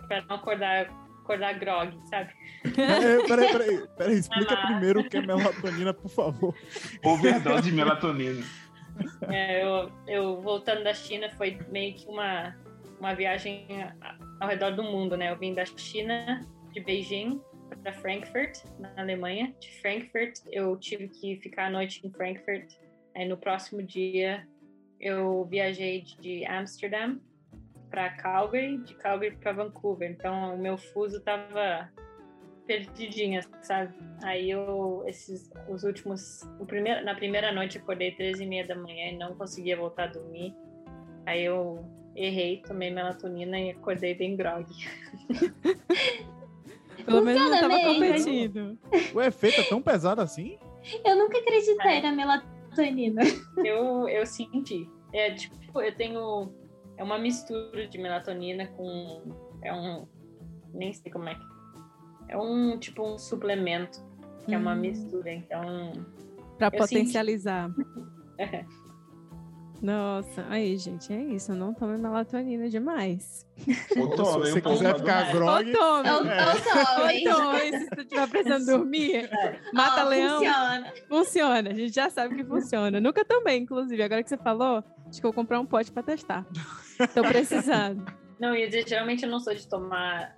para 0.07 0.21
não 0.25 0.35
acordar 0.35 0.89
acordar 1.23 1.53
grog, 1.53 1.97
sabe? 2.09 2.33
É, 2.65 3.25
peraí, 3.27 3.51
peraí, 3.51 3.87
peraí, 3.97 4.15
explica 4.17 4.53
Ah. 4.55 4.67
primeiro 4.67 4.99
o 5.01 5.09
que 5.09 5.17
é 5.17 5.21
melatonina, 5.21 5.93
por 5.93 6.09
favor. 6.09 6.53
Overdose 7.05 7.61
de 7.63 7.71
melatonina. 7.71 8.43
É, 9.29 9.63
eu, 9.63 9.89
eu 10.07 10.41
voltando 10.41 10.83
da 10.83 10.93
China 10.93 11.29
foi 11.37 11.57
meio 11.69 11.93
que 11.95 12.07
uma 12.07 12.55
uma 12.99 13.15
viagem 13.15 13.65
a- 14.01 14.15
ao 14.39 14.47
redor 14.49 14.71
do 14.75 14.83
mundo, 14.83 15.15
né? 15.17 15.31
Eu 15.31 15.37
vim 15.37 15.53
da 15.53 15.65
China, 15.65 16.41
de 16.71 16.79
Beijing 16.81 17.41
para 17.81 17.93
Frankfurt, 17.93 18.63
na 18.79 18.93
Alemanha. 18.97 19.53
De 19.59 19.81
Frankfurt, 19.81 20.39
eu 20.51 20.77
tive 20.77 21.07
que 21.07 21.37
ficar 21.37 21.67
a 21.67 21.69
noite 21.69 22.05
em 22.05 22.11
Frankfurt. 22.11 22.73
Aí 23.15 23.27
no 23.27 23.37
próximo 23.37 23.81
dia 23.83 24.47
eu 24.99 25.45
viajei 25.45 26.01
de 26.01 26.45
Amsterdam 26.45 27.19
para 27.89 28.09
Calgary, 28.11 28.77
de 28.77 28.95
Calgary 28.95 29.35
para 29.35 29.51
Vancouver. 29.51 30.09
Então 30.09 30.55
o 30.55 30.57
meu 30.57 30.77
fuso 30.77 31.19
tava 31.21 31.91
perdidinha, 32.65 33.41
sabe? 33.61 33.93
Aí 34.23 34.49
eu 34.49 35.03
esses 35.07 35.49
os 35.67 35.83
últimos, 35.83 36.43
o 36.59 36.65
primeiro, 36.65 37.03
na 37.03 37.15
primeira 37.15 37.51
noite 37.51 37.77
eu 37.77 37.83
acordei 37.83 38.11
três 38.11 38.39
e 38.39 38.45
meia 38.45 38.65
da 38.65 38.75
manhã 38.75 39.11
e 39.11 39.17
não 39.17 39.35
conseguia 39.35 39.75
voltar 39.75 40.05
a 40.05 40.07
dormir. 40.07 40.55
Aí 41.25 41.43
eu 41.43 41.83
errei, 42.15 42.61
tomei 42.61 42.91
melatonina 42.91 43.59
e 43.59 43.71
acordei 43.71 44.13
bem 44.13 44.35
grog. 44.35 44.65
Pelo 47.05 47.21
menos 47.21 47.41
não 47.49 47.59
tava 47.59 47.67
mesmo. 47.75 47.93
competindo. 47.93 48.77
O 49.13 49.21
efeito 49.21 49.61
é 49.61 49.63
tão 49.63 49.81
pesado 49.81 50.21
assim? 50.21 50.57
Eu 51.05 51.15
nunca 51.15 51.37
acreditei 51.37 52.01
na 52.01 52.11
melatonina. 52.11 53.21
Eu, 53.63 54.07
eu 54.09 54.25
senti. 54.25 54.89
É 55.13 55.31
tipo, 55.31 55.81
eu 55.81 55.95
tenho. 55.95 56.51
É 56.97 57.03
uma 57.03 57.17
mistura 57.17 57.87
de 57.87 57.97
melatonina 57.97 58.67
com. 58.67 59.21
É 59.63 59.73
um. 59.73 60.07
Nem 60.73 60.93
sei 60.93 61.11
como 61.11 61.27
é 61.29 61.35
que. 61.35 61.41
É 62.29 62.37
um 62.37 62.77
tipo 62.77 63.03
um 63.05 63.17
suplemento, 63.17 63.99
que 64.45 64.53
é 64.53 64.57
uma 64.57 64.73
Hum. 64.73 64.79
mistura. 64.79 65.31
Então. 65.33 65.91
Pra 66.57 66.69
Eu 66.73 66.87
senti. 66.87 67.11
Nossa, 69.81 70.45
aí, 70.47 70.77
gente, 70.77 71.11
é 71.11 71.19
isso. 71.19 71.53
Não 71.55 71.73
tome 71.73 71.97
melatonina 71.97 72.69
demais. 72.69 73.47
Ou 73.97 74.11
Se 74.11 74.15
tome 74.15 74.49
você 74.49 74.59
um 74.59 74.61
pouco 74.61 74.77
quiser 74.77 74.95
ficar 74.99 75.31
dormir. 75.31 75.49
Ou 75.49 75.79
tome. 75.79 76.09
Ou, 76.09 76.15
ou 76.17 76.21
Ou 76.21 76.27
tome. 77.01 77.23
tome. 77.23 77.79
Se 77.79 77.89
você 77.89 78.01
estiver 78.01 78.29
precisando 78.29 78.65
dormir, 78.77 79.29
mata 79.73 80.05
Ó, 80.05 80.09
leão. 80.09 80.35
Funciona. 80.37 80.93
Funciona. 81.09 81.69
A 81.71 81.73
gente 81.73 81.95
já 81.95 82.09
sabe 82.11 82.35
que 82.35 82.43
funciona. 82.43 83.01
Nunca 83.01 83.25
tomei, 83.25 83.57
inclusive. 83.57 84.03
Agora 84.03 84.21
que 84.21 84.29
você 84.29 84.37
falou, 84.37 84.83
acho 85.07 85.19
que 85.19 85.25
eu 85.25 85.31
vou 85.31 85.33
comprar 85.33 85.59
um 85.59 85.65
pote 85.65 85.91
pra 85.91 86.03
testar. 86.03 86.45
Tô 87.15 87.23
precisando. 87.23 88.05
Não, 88.39 88.55
ia 88.55 88.67
dizer, 88.67 88.87
geralmente 88.87 89.23
eu 89.23 89.29
não 89.31 89.39
sou 89.39 89.55
de 89.55 89.67
tomar 89.67 90.37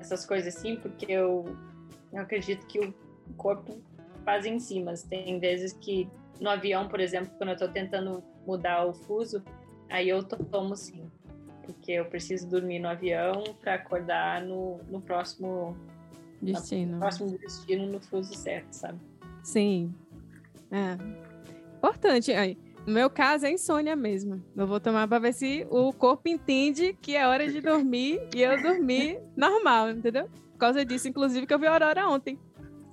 essas 0.00 0.24
coisas 0.24 0.56
assim, 0.56 0.76
porque 0.76 1.06
eu, 1.10 1.44
eu 2.12 2.22
acredito 2.22 2.66
que 2.66 2.78
o 2.78 2.94
corpo 3.36 3.82
faz 4.24 4.46
em 4.46 4.58
si, 4.60 4.80
mas 4.82 5.02
tem 5.02 5.38
vezes 5.40 5.72
que 5.72 6.08
no 6.40 6.50
avião, 6.50 6.88
por 6.88 7.00
exemplo, 7.00 7.32
quando 7.36 7.50
eu 7.50 7.56
tô 7.56 7.68
tentando 7.68 8.22
mudar 8.46 8.84
o 8.86 8.92
fuso, 8.92 9.42
aí 9.90 10.08
eu 10.08 10.22
to- 10.22 10.42
tomo 10.44 10.76
sim. 10.76 11.10
Porque 11.64 11.92
eu 11.92 12.04
preciso 12.04 12.48
dormir 12.48 12.78
no 12.78 12.88
avião 12.88 13.42
para 13.60 13.74
acordar 13.74 14.40
no, 14.42 14.78
no 14.88 15.00
próximo, 15.00 15.76
Destino. 16.40 16.98
próximo 17.00 17.36
destino 17.38 17.86
no 17.86 18.00
fuso 18.00 18.34
certo, 18.34 18.72
sabe? 18.72 19.00
Sim. 19.42 19.92
É. 20.70 20.96
Importante. 21.76 22.32
Aí, 22.32 22.56
no 22.86 22.92
meu 22.92 23.10
caso, 23.10 23.46
é 23.46 23.50
insônia 23.50 23.96
mesmo. 23.96 24.40
Eu 24.56 24.66
vou 24.66 24.78
tomar 24.78 25.08
pra 25.08 25.18
ver 25.18 25.32
se 25.32 25.66
o 25.70 25.92
corpo 25.92 26.28
entende 26.28 26.96
que 27.02 27.16
é 27.16 27.26
hora 27.26 27.50
de 27.50 27.60
dormir 27.60 28.20
e 28.34 28.42
eu 28.42 28.60
dormir 28.62 29.18
normal, 29.36 29.90
entendeu? 29.90 30.28
Por 30.52 30.58
causa 30.58 30.84
disso, 30.84 31.08
inclusive, 31.08 31.46
que 31.46 31.52
eu 31.54 31.58
vi 31.58 31.66
a 31.66 31.72
Aurora 31.72 32.08
ontem. 32.08 32.38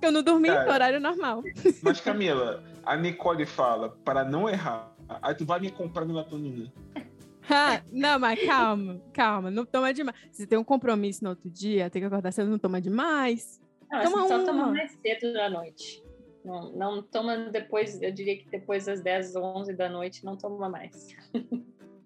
Eu 0.02 0.10
não 0.12 0.22
dormi 0.22 0.48
Cara. 0.48 0.64
no 0.66 0.72
horário 0.72 1.00
normal. 1.00 1.42
Mas, 1.82 2.00
Camila, 2.00 2.62
a 2.84 2.96
Nicole 2.96 3.46
fala 3.46 3.90
para 4.04 4.22
não 4.24 4.48
errar. 4.48 4.92
Aí 5.08 5.34
tu 5.34 5.44
vai 5.44 5.60
me 5.60 5.70
comprar 5.70 6.04
melatonina. 6.04 6.72
Ah, 7.46 7.82
não, 7.92 8.18
mas 8.18 8.42
calma, 8.42 9.02
calma, 9.12 9.50
não 9.50 9.66
toma 9.66 9.92
demais. 9.92 10.16
Se 10.32 10.46
tem 10.46 10.58
um 10.58 10.64
compromisso 10.64 11.22
no 11.22 11.28
outro 11.28 11.50
dia, 11.50 11.90
tem 11.90 12.00
que 12.00 12.06
acordar 12.06 12.32
cedo, 12.32 12.48
não 12.50 12.58
toma 12.58 12.80
demais. 12.80 13.60
Não, 13.90 13.98
assim, 13.98 14.10
Toma 14.10 14.28
só 14.28 14.36
uma. 14.38 14.44
toma 14.46 14.66
mais 14.72 14.92
cedo 15.02 15.30
da 15.34 15.50
noite. 15.50 16.02
Não, 16.42 16.72
não 16.72 17.02
toma 17.02 17.36
depois, 17.50 18.00
eu 18.00 18.10
diria 18.10 18.38
que 18.38 18.48
depois 18.48 18.86
das 18.86 19.02
10 19.02 19.36
ou 19.36 19.44
11 19.58 19.74
da 19.74 19.90
noite, 19.90 20.24
não 20.24 20.38
toma 20.38 20.70
mais. 20.70 21.14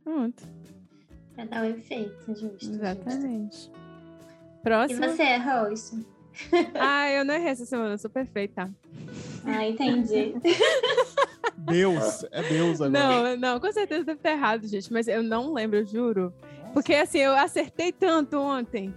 Pronto, 0.03 0.43
Pra 1.37 1.45
dar 1.45 1.63
o 1.63 1.67
efeito, 1.67 2.17
justo. 2.27 2.51
justo. 2.59 2.71
exatamente. 2.75 3.71
E 3.71 4.63
Próximo. 4.65 5.07
você, 5.09 5.37
Rose? 5.37 6.05
Ah, 6.75 7.13
eu 7.13 7.25
não 7.25 7.35
errei 7.35 7.51
essa 7.51 7.65
semana, 7.65 7.95
eu 7.95 7.99
sou 7.99 8.11
perfeita. 8.11 8.69
Ah, 9.45 9.65
entendi. 9.69 10.35
Deus, 11.73 12.25
é 12.31 12.43
Deus 12.43 12.81
agora. 12.81 13.37
Não, 13.37 13.37
não, 13.37 13.61
com 13.61 13.73
certeza 13.73 14.05
deve 14.05 14.19
estar 14.19 14.31
errado, 14.33 14.67
gente, 14.67 14.93
mas 14.93 15.09
eu 15.09 15.23
não 15.23 15.53
lembro, 15.53 15.79
eu 15.79 15.85
juro. 15.87 16.33
Porque 16.73 16.95
assim, 16.95 17.19
eu 17.19 17.35
acertei 17.35 17.93
tanto 17.93 18.39
ontem 18.39 18.95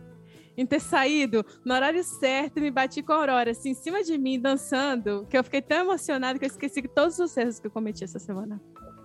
em 0.58 0.66
ter 0.66 0.82
saído 0.82 1.46
no 1.66 1.74
horário 1.74 2.04
certo 2.04 2.58
e 2.58 2.62
me 2.62 2.70
bati 2.70 3.02
com 3.02 3.14
a 3.14 3.16
Aurora, 3.18 3.52
assim, 3.52 3.70
em 3.70 3.74
cima 3.74 4.04
de 4.04 4.18
mim, 4.18 4.40
dançando, 4.40 5.26
que 5.30 5.38
eu 5.38 5.44
fiquei 5.44 5.62
tão 5.62 5.78
emocionada 5.78 6.38
que 6.38 6.46
eu 6.46 6.50
esqueci 6.50 6.82
todos 6.84 7.18
os 7.20 7.36
erros 7.38 7.60
que 7.60 7.68
eu 7.68 7.72
cometi 7.72 8.04
essa 8.04 8.20
semana. 8.20 8.62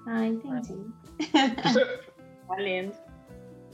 Ah, 0.06 0.26
entendi. 0.26 0.74
Valendo. 2.48 2.92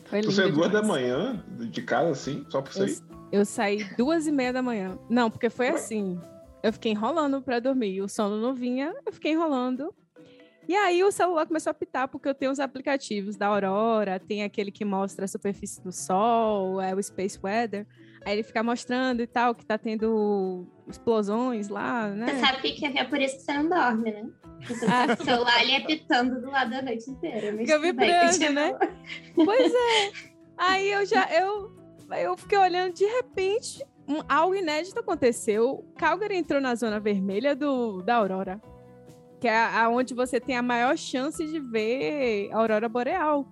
Foi 0.04 0.20
Tu 0.20 0.24
lindo 0.26 0.32
saiu 0.32 0.52
duas 0.52 0.70
da 0.70 0.82
manhã 0.82 1.42
de 1.58 1.82
casa, 1.82 2.10
assim, 2.10 2.44
só 2.48 2.60
por 2.60 2.68
Eu, 2.76 2.88
sair? 2.88 2.98
eu 3.32 3.44
saí 3.46 3.84
duas 3.96 4.26
e 4.26 4.32
meia 4.32 4.52
da 4.52 4.62
manhã. 4.62 4.98
Não, 5.08 5.30
porque 5.30 5.48
foi 5.48 5.68
assim. 5.68 6.20
Eu 6.62 6.72
fiquei 6.72 6.92
enrolando 6.92 7.42
pra 7.42 7.58
dormir. 7.58 8.00
O 8.00 8.08
sono 8.08 8.40
não 8.40 8.54
vinha, 8.54 8.94
eu 9.04 9.12
fiquei 9.12 9.32
enrolando. 9.32 9.92
E 10.68 10.76
aí 10.76 11.02
o 11.02 11.10
celular 11.10 11.44
começou 11.46 11.70
a 11.70 11.72
apitar, 11.72 12.06
porque 12.08 12.28
eu 12.28 12.34
tenho 12.34 12.52
os 12.52 12.60
aplicativos 12.60 13.36
da 13.36 13.48
Aurora, 13.48 14.20
tem 14.20 14.44
aquele 14.44 14.70
que 14.70 14.84
mostra 14.84 15.24
a 15.24 15.28
superfície 15.28 15.82
do 15.82 15.90
Sol, 15.90 16.80
é 16.80 16.94
o 16.94 17.02
Space 17.02 17.38
Weather. 17.42 17.86
Aí 18.24 18.34
ele 18.34 18.42
fica 18.44 18.62
mostrando 18.62 19.20
e 19.20 19.26
tal, 19.26 19.54
que 19.54 19.66
tá 19.66 19.76
tendo 19.76 20.64
explosões 20.88 21.68
lá, 21.68 22.08
né? 22.08 22.26
Você 22.26 22.40
sabe 22.40 22.58
o 22.58 22.60
que 22.60 22.86
é? 22.86 22.98
É 22.98 23.04
por 23.04 23.20
isso 23.20 23.36
que 23.36 23.42
você 23.42 23.52
não 23.54 23.68
dorme, 23.68 24.12
né? 24.12 24.24
Ah. 24.88 25.20
o 25.20 25.24
celular 25.24 25.58
ali 25.58 25.74
apitando 25.74 26.40
do 26.40 26.48
lado 26.48 26.70
da 26.70 26.82
noite 26.82 27.10
inteira. 27.10 27.56
Fica 27.56 27.80
vibrando, 27.80 28.50
né? 28.52 28.78
Pois 29.34 29.74
é. 29.74 30.12
Aí 30.56 30.92
eu 30.92 31.04
já 31.04 31.28
eu 31.32 31.72
eu 32.12 32.36
fiquei 32.36 32.58
olhando 32.58 32.94
de 32.94 33.06
repente, 33.06 33.84
um, 34.08 34.20
algo 34.28 34.54
inédito 34.54 34.98
aconteceu. 34.98 35.84
Calgary 35.96 36.36
entrou 36.36 36.60
na 36.60 36.74
zona 36.74 36.98
vermelha 36.98 37.54
do 37.54 38.02
da 38.02 38.16
aurora, 38.16 38.60
que 39.40 39.48
é 39.48 39.56
aonde 39.56 40.14
você 40.14 40.40
tem 40.40 40.56
a 40.56 40.62
maior 40.62 40.96
chance 40.96 41.44
de 41.44 41.58
ver 41.60 42.50
a 42.52 42.58
aurora 42.58 42.88
boreal. 42.88 43.48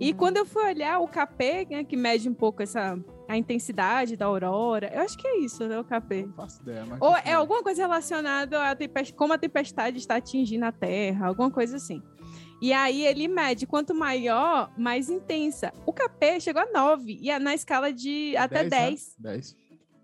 E 0.00 0.12
quando 0.12 0.36
eu 0.36 0.46
fui 0.46 0.64
olhar 0.64 1.00
o 1.00 1.08
KP, 1.08 1.66
né, 1.70 1.84
que 1.84 1.96
mede 1.96 2.28
um 2.28 2.34
pouco 2.34 2.62
essa 2.62 2.96
a 3.28 3.36
intensidade 3.36 4.16
da 4.16 4.24
aurora, 4.26 4.90
eu 4.94 5.02
acho 5.02 5.18
que 5.18 5.26
é 5.26 5.38
isso, 5.40 5.66
né, 5.66 5.78
o 5.78 5.84
KP. 5.84 6.22
Não 6.26 6.32
faço 6.32 6.62
ideia, 6.62 6.86
mas 6.86 6.98
Ou 7.00 7.12
continua. 7.12 7.30
é 7.30 7.34
alguma 7.34 7.62
coisa 7.62 7.82
relacionada 7.82 8.58
a 8.70 8.76
como 9.14 9.32
a 9.34 9.38
tempestade 9.38 9.98
está 9.98 10.16
atingindo 10.16 10.64
a 10.64 10.72
Terra, 10.72 11.26
alguma 11.26 11.50
coisa 11.50 11.76
assim. 11.76 12.02
E 12.60 12.72
aí 12.72 13.04
ele 13.04 13.28
mede 13.28 13.66
quanto 13.66 13.94
maior, 13.94 14.72
mais 14.76 15.08
intensa. 15.08 15.72
O 15.84 15.92
KP 15.92 16.40
chegou 16.40 16.62
a 16.62 16.66
9, 16.72 17.18
e 17.20 17.30
é 17.30 17.38
na 17.38 17.54
escala 17.54 17.92
de 17.92 18.36
até 18.36 18.64
10. 18.64 18.70
Dez, 18.70 19.16
né? 19.18 19.32
Dez. 19.32 19.56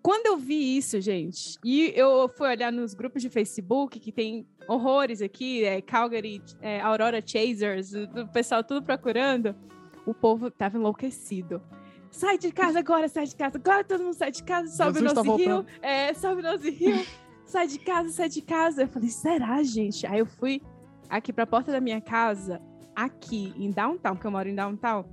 Quando 0.05 0.27
eu 0.27 0.37
vi 0.37 0.77
isso, 0.77 1.01
gente, 1.01 1.59
e 1.65 1.91
eu 1.97 2.29
fui 2.29 2.47
olhar 2.47 2.71
nos 2.71 2.93
grupos 2.93 3.23
de 3.23 3.31
Facebook, 3.31 3.99
que 3.99 4.13
tem 4.13 4.47
horrores 4.69 5.23
aqui, 5.23 5.65
é, 5.65 5.81
Calgary, 5.81 6.43
é, 6.61 6.79
Aurora 6.83 7.23
Chasers, 7.27 7.95
o 7.95 8.29
pessoal 8.31 8.63
tudo 8.63 8.83
procurando, 8.83 9.57
o 10.05 10.13
povo 10.13 10.51
tava 10.51 10.77
enlouquecido. 10.77 11.63
sai 12.11 12.37
de 12.37 12.53
casa 12.53 12.81
agora, 12.81 13.09
sai 13.09 13.25
de 13.25 13.35
casa 13.35 13.57
agora, 13.57 13.83
todo 13.83 14.05
mundo 14.05 14.13
sai 14.13 14.31
de 14.31 14.43
casa, 14.45 14.69
sobe 14.69 14.99
Jesus 14.99 15.13
o 15.13 15.15
tá 15.15 15.25
nosso 15.25 15.37
rio, 15.39 15.67
é, 15.81 16.13
sobe 16.13 16.43
o 16.43 16.45
nosso 16.45 16.71
rio, 16.71 17.07
sai 17.47 17.67
de 17.67 17.79
casa, 17.79 18.11
sai 18.11 18.29
de 18.29 18.43
casa. 18.43 18.83
Eu 18.83 18.89
falei, 18.89 19.09
será, 19.09 19.63
gente? 19.63 20.07
Aí 20.07 20.19
eu 20.19 20.27
fui 20.27 20.61
aqui 21.09 21.33
pra 21.33 21.47
porta 21.47 21.73
da 21.73 21.81
minha 21.81 22.03
casa, 22.03 22.61
aqui 22.95 23.55
em 23.57 23.71
downtown, 23.71 24.17
que 24.17 24.27
eu 24.27 24.31
moro 24.31 24.51
em 24.51 24.55
downtown, 24.55 25.07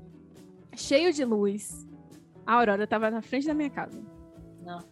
cheio 0.75 1.13
de 1.13 1.23
luz. 1.23 1.87
A 2.45 2.55
Aurora 2.55 2.85
tava 2.85 3.09
na 3.09 3.21
frente 3.21 3.47
da 3.47 3.53
minha 3.53 3.69
casa. 3.69 4.20
Nossa. 4.63 4.87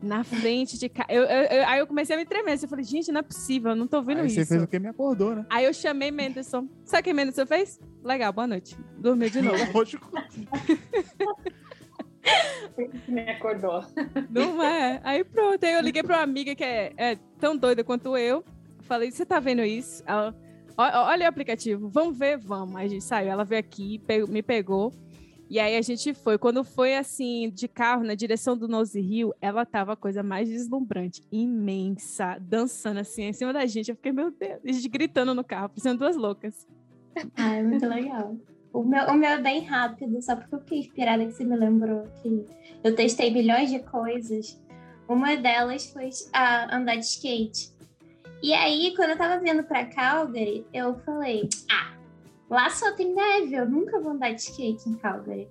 Na 0.00 0.22
frente 0.22 0.78
de 0.78 0.88
casa. 0.88 1.08
Eu, 1.10 1.24
eu- 1.24 1.44
eu- 1.58 1.66
aí 1.66 1.80
eu 1.80 1.86
comecei 1.86 2.14
a 2.14 2.18
me 2.18 2.24
tremer. 2.24 2.52
assim, 2.52 2.66
Eu 2.66 2.70
falei, 2.70 2.84
gente, 2.84 3.10
não 3.10 3.18
é 3.18 3.22
possível, 3.22 3.70
eu 3.72 3.76
não 3.76 3.86
tô 3.88 4.00
vendo 4.00 4.20
Aí 4.20 4.30
você 4.30 4.42
isso. 4.42 4.48
fez 4.50 4.62
o 4.62 4.66
que 4.68 4.78
me 4.78 4.86
acordou, 4.88 5.34
né? 5.34 5.44
Aí 5.50 5.64
eu 5.64 5.74
chamei 5.74 6.10
Menderson. 6.12 6.68
Sabe 6.84 7.00
o 7.00 7.04
que 7.04 7.12
Menderson 7.12 7.46
fez? 7.46 7.80
Legal, 8.04 8.32
boa 8.32 8.46
noite. 8.46 8.76
Dormiu 8.96 9.28
de 9.28 9.42
novo. 9.42 9.56
Lógico. 9.74 10.08
Me 13.08 13.20
acordou. 13.30 13.84
Não 14.30 14.62
é? 14.62 15.00
Aí 15.02 15.24
pronto. 15.24 15.64
Aí 15.64 15.72
eu 15.72 15.80
liguei 15.80 16.02
pra 16.02 16.16
uma 16.18 16.22
amiga 16.22 16.54
que 16.54 16.62
é, 16.64 16.92
é 16.96 17.16
tão 17.38 17.56
doida 17.56 17.82
quanto 17.82 18.16
eu. 18.16 18.44
Falei, 18.82 19.10
você 19.10 19.24
tá 19.26 19.40
vendo 19.40 19.62
isso? 19.62 20.02
Ela, 20.06 20.34
"Ó- 20.76 21.06
olha 21.08 21.26
o 21.26 21.28
aplicativo, 21.28 21.88
vamos 21.88 22.16
ver, 22.18 22.38
vamos. 22.38 22.76
Aí 22.76 22.86
a 22.86 22.88
gente 22.88 23.04
saiu, 23.04 23.30
ela 23.30 23.44
veio 23.44 23.60
aqui, 23.60 24.00
me 24.28 24.42
pegou. 24.42 24.92
E 25.50 25.58
aí 25.58 25.76
a 25.76 25.82
gente 25.82 26.12
foi. 26.12 26.36
Quando 26.36 26.62
foi 26.62 26.94
assim, 26.94 27.50
de 27.50 27.66
carro, 27.66 28.04
na 28.04 28.14
direção 28.14 28.56
do 28.56 28.68
Nose 28.68 29.00
Rio, 29.00 29.34
ela 29.40 29.64
tava 29.64 29.94
a 29.94 29.96
coisa 29.96 30.22
mais 30.22 30.48
deslumbrante, 30.48 31.22
imensa, 31.32 32.36
dançando 32.40 33.00
assim 33.00 33.24
em 33.24 33.32
cima 33.32 33.52
da 33.52 33.64
gente. 33.64 33.90
Eu 33.90 33.96
fiquei, 33.96 34.12
meu 34.12 34.30
Deus, 34.30 34.60
a 34.64 34.72
gente 34.72 34.88
gritando 34.88 35.34
no 35.34 35.42
carro, 35.42 35.70
parecendo 35.70 35.98
duas 35.98 36.16
loucas. 36.16 36.66
Ah, 37.36 37.54
é 37.54 37.62
muito 37.62 37.86
legal. 37.86 38.36
O 38.72 38.84
meu, 38.84 39.06
o 39.06 39.14
meu 39.14 39.30
é 39.30 39.40
bem 39.40 39.64
rápido, 39.64 40.20
só 40.20 40.36
porque 40.36 40.54
eu 40.54 40.60
fiquei 40.60 40.78
inspirada 40.80 41.24
que 41.24 41.32
você 41.32 41.44
me 41.44 41.56
lembrou 41.56 42.04
que 42.22 42.44
eu 42.84 42.94
testei 42.94 43.30
milhões 43.32 43.70
de 43.70 43.78
coisas. 43.80 44.60
Uma 45.08 45.34
delas 45.36 45.86
foi 45.90 46.10
a 46.32 46.76
andar 46.76 46.96
de 46.96 47.06
skate. 47.06 47.72
E 48.42 48.52
aí, 48.52 48.94
quando 48.94 49.10
eu 49.10 49.18
tava 49.18 49.42
vindo 49.42 49.64
pra 49.64 49.86
Calgary, 49.86 50.64
eu 50.72 50.94
falei, 51.00 51.48
ah, 51.70 51.97
lá 52.48 52.70
só 52.70 52.92
tem 52.92 53.14
neve, 53.14 53.54
eu 53.54 53.68
nunca 53.68 54.00
vou 54.00 54.12
andar 54.12 54.32
de 54.32 54.40
skate 54.40 54.88
em 54.88 54.94
Calgary. 54.94 55.48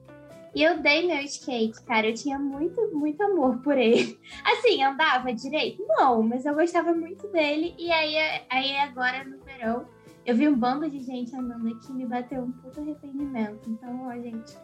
E 0.56 0.64
eu 0.64 0.80
dei 0.80 1.06
meu 1.06 1.20
skate, 1.22 1.84
cara, 1.84 2.08
eu 2.08 2.14
tinha 2.14 2.40
muito, 2.40 2.82
muito 2.92 3.22
amor 3.22 3.60
por 3.60 3.78
ele. 3.78 4.20
Assim, 4.44 4.84
andava 4.84 5.32
direito? 5.34 5.86
Não, 5.88 6.24
mas 6.24 6.46
eu 6.46 6.56
gostava 6.56 6.94
muito 6.94 7.28
dele. 7.28 7.76
E 7.78 7.92
aí, 7.92 8.16
aí 8.50 8.78
agora 8.78 9.24
no 9.24 9.38
verão, 9.44 9.86
eu 10.26 10.36
vi 10.36 10.48
um 10.48 10.58
bando 10.58 10.90
de 10.90 11.00
gente 11.02 11.36
andando 11.36 11.68
aqui 11.68 11.92
e 11.92 11.94
me 11.94 12.06
bateu 12.06 12.42
um 12.42 12.52
puto 12.52 12.82
arrependimento. 12.82 13.70
Então, 13.70 14.08
ó, 14.08 14.14
gente, 14.14 14.58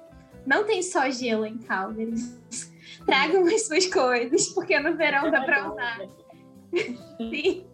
não 0.46 0.66
tem 0.66 0.82
só 0.82 1.10
gelo 1.10 1.46
em 1.46 1.58
Calgary. 1.60 2.16
Tragam 3.06 3.46
as 3.46 3.68
suas 3.68 3.86
coisas, 3.86 4.48
porque 4.50 4.80
no 4.80 4.96
verão 4.96 5.30
dá 5.30 5.42
pra 5.42 5.72
usar. 5.72 6.00
Sim. 7.18 7.68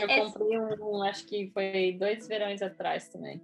Eu 0.00 0.24
comprei 0.24 0.58
um, 0.58 1.02
acho 1.02 1.26
que 1.26 1.50
foi 1.52 1.96
dois 1.98 2.26
verões 2.26 2.60
atrás 2.60 3.08
também. 3.08 3.40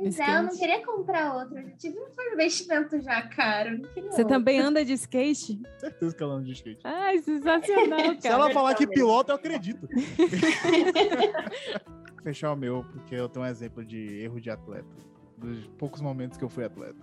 Pois 0.00 0.18
é, 0.20 0.38
eu 0.38 0.42
não 0.44 0.56
queria 0.56 0.86
comprar 0.86 1.34
outro. 1.34 1.58
Eu 1.58 1.76
tive 1.76 1.98
um 1.98 2.32
investimento 2.34 3.00
já 3.00 3.22
caro. 3.28 3.82
Você 3.94 4.00
outro. 4.22 4.28
também 4.28 4.60
anda 4.60 4.84
de 4.84 4.92
skate? 4.92 5.60
Certeza 5.78 6.14
que 6.16 6.22
ela 6.22 6.34
anda 6.34 6.44
de 6.44 6.52
skate. 6.52 6.80
Ai, 6.84 7.18
sensacional, 7.18 7.98
Se 8.14 8.18
cara. 8.22 8.34
ela 8.34 8.50
falar 8.52 8.74
que 8.74 8.86
pilota, 8.86 9.32
eu 9.32 9.36
acredito. 9.36 9.88
Fechar 12.22 12.52
o 12.52 12.56
meu, 12.56 12.84
porque 12.92 13.14
eu 13.14 13.28
tenho 13.28 13.44
um 13.44 13.48
exemplo 13.48 13.84
de 13.84 14.20
erro 14.22 14.40
de 14.40 14.50
atleta. 14.50 14.88
Dos 15.36 15.66
poucos 15.78 16.00
momentos 16.00 16.36
que 16.36 16.44
eu 16.44 16.48
fui 16.48 16.64
atleta. 16.64 16.98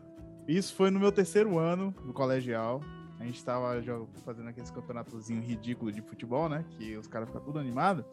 Isso 0.47 0.75
foi 0.75 0.91
no 0.91 0.99
meu 0.99 1.11
terceiro 1.11 1.57
ano 1.57 1.91
do 2.05 2.13
colegial. 2.13 2.81
A 3.19 3.23
gente 3.23 3.43
tava 3.43 3.81
jo- 3.81 4.07
fazendo 4.25 4.49
aqueles 4.49 4.69
campeonatozinho 4.69 5.41
ridículo 5.41 5.91
de 5.91 6.01
futebol, 6.01 6.49
né? 6.49 6.65
Que 6.77 6.97
os 6.97 7.07
caras 7.07 7.29
ficam 7.29 7.41
tudo 7.41 7.59
animados. 7.59 8.03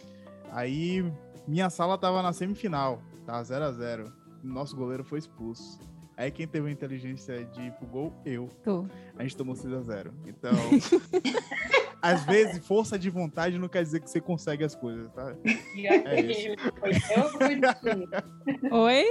Aí 0.50 1.04
minha 1.46 1.68
sala 1.68 1.98
tava 1.98 2.22
na 2.22 2.32
semifinal, 2.32 3.02
tava 3.26 3.42
0 3.42 3.64
a 3.64 3.72
0 3.72 4.12
Nosso 4.42 4.76
goleiro 4.76 5.04
foi 5.04 5.18
expulso. 5.18 5.78
Aí 6.16 6.30
quem 6.30 6.46
teve 6.46 6.68
a 6.68 6.70
inteligência 6.72 7.44
de 7.44 7.62
ir 7.62 7.72
pro 7.72 7.86
gol, 7.86 8.12
eu. 8.24 8.48
Tô. 8.62 8.86
A 9.16 9.22
gente 9.22 9.36
tomou 9.36 9.56
6 9.56 9.72
a 9.72 9.80
0 9.80 10.12
Então, 10.26 10.52
às 12.02 12.24
vezes, 12.24 12.64
força 12.66 12.98
de 12.98 13.08
vontade 13.08 13.58
não 13.58 13.68
quer 13.68 13.82
dizer 13.82 14.00
que 14.00 14.10
você 14.10 14.20
consegue 14.20 14.62
as 14.62 14.74
coisas, 14.74 15.10
tá? 15.12 15.34
E 15.74 15.88
o 15.88 15.92
arrependimento 15.92 16.74
foi 16.78 17.00
teu 17.00 17.22
ou 17.22 17.28
foi 17.30 17.56
do 17.56 17.74
time? 17.74 18.08
Oi? 18.70 19.04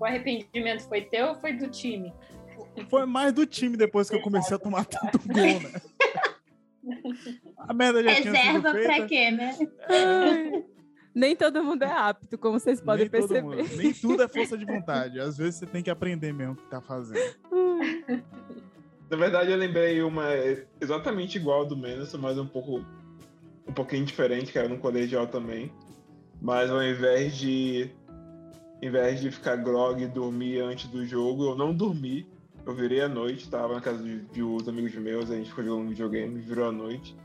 O 0.00 0.04
arrependimento 0.04 0.88
foi 0.88 1.02
teu 1.02 1.28
ou 1.28 1.34
foi 1.36 1.52
do 1.52 1.68
time? 1.68 2.12
Foi 2.88 3.06
mais 3.06 3.32
do 3.32 3.46
time 3.46 3.76
depois 3.76 4.08
que 4.10 4.16
eu 4.16 4.22
comecei 4.22 4.56
a 4.56 4.58
tomar 4.58 4.84
tanto 4.84 5.18
gol, 5.26 5.60
né? 5.60 5.72
A 7.58 7.74
merda 7.74 8.02
já 8.02 8.14
tinha 8.22 8.34
sido 8.34 8.46
Reserva 8.46 8.72
feita. 8.72 8.94
pra 8.96 9.06
quê, 9.06 9.30
né? 9.30 9.58
Ai. 9.88 10.64
Nem 11.18 11.34
todo 11.34 11.64
mundo 11.64 11.82
é 11.82 11.90
apto, 11.90 12.38
como 12.38 12.60
vocês 12.60 12.80
podem 12.80 13.06
nem 13.06 13.10
perceber. 13.10 13.42
mundo. 13.42 13.76
Nem 13.76 13.92
tudo 13.92 14.22
é 14.22 14.28
força 14.28 14.56
de 14.56 14.64
vontade. 14.64 15.18
Às 15.18 15.36
vezes 15.36 15.56
você 15.56 15.66
tem 15.66 15.82
que 15.82 15.90
aprender 15.90 16.32
mesmo 16.32 16.52
o 16.52 16.56
que 16.56 16.70
tá 16.70 16.80
fazendo. 16.80 17.36
Na 19.10 19.16
verdade, 19.16 19.50
eu 19.50 19.56
lembrei 19.56 20.00
uma 20.00 20.28
exatamente 20.80 21.36
igual 21.36 21.66
do 21.66 21.76
Menderson, 21.76 22.18
mas 22.18 22.38
um 22.38 22.46
pouco 22.46 22.84
um 23.66 23.72
pouquinho 23.72 24.04
diferente, 24.04 24.52
que 24.52 24.58
era 24.60 24.68
no 24.68 24.78
colegial 24.78 25.26
também. 25.26 25.72
Mas 26.40 26.70
ao 26.70 26.80
invés 26.80 27.36
de 27.36 27.90
ao 28.80 28.88
invés 28.88 29.20
de 29.20 29.32
ficar 29.32 29.56
grog 29.56 30.00
e 30.00 30.06
dormir 30.06 30.60
antes 30.60 30.86
do 30.88 31.04
jogo, 31.04 31.46
eu 31.46 31.56
não 31.56 31.74
dormi. 31.74 32.28
Eu 32.64 32.76
virei 32.76 33.00
à 33.00 33.08
noite, 33.08 33.50
tava 33.50 33.74
na 33.74 33.80
casa 33.80 34.00
de, 34.04 34.20
de 34.26 34.40
uns 34.40 34.68
amigos 34.68 34.94
meus, 34.94 35.32
a 35.32 35.34
gente 35.34 35.48
ficou 35.48 35.64
jogando 35.64 35.88
videogame, 35.88 36.38
virou 36.38 36.68
à 36.68 36.72
noite. 36.72 37.16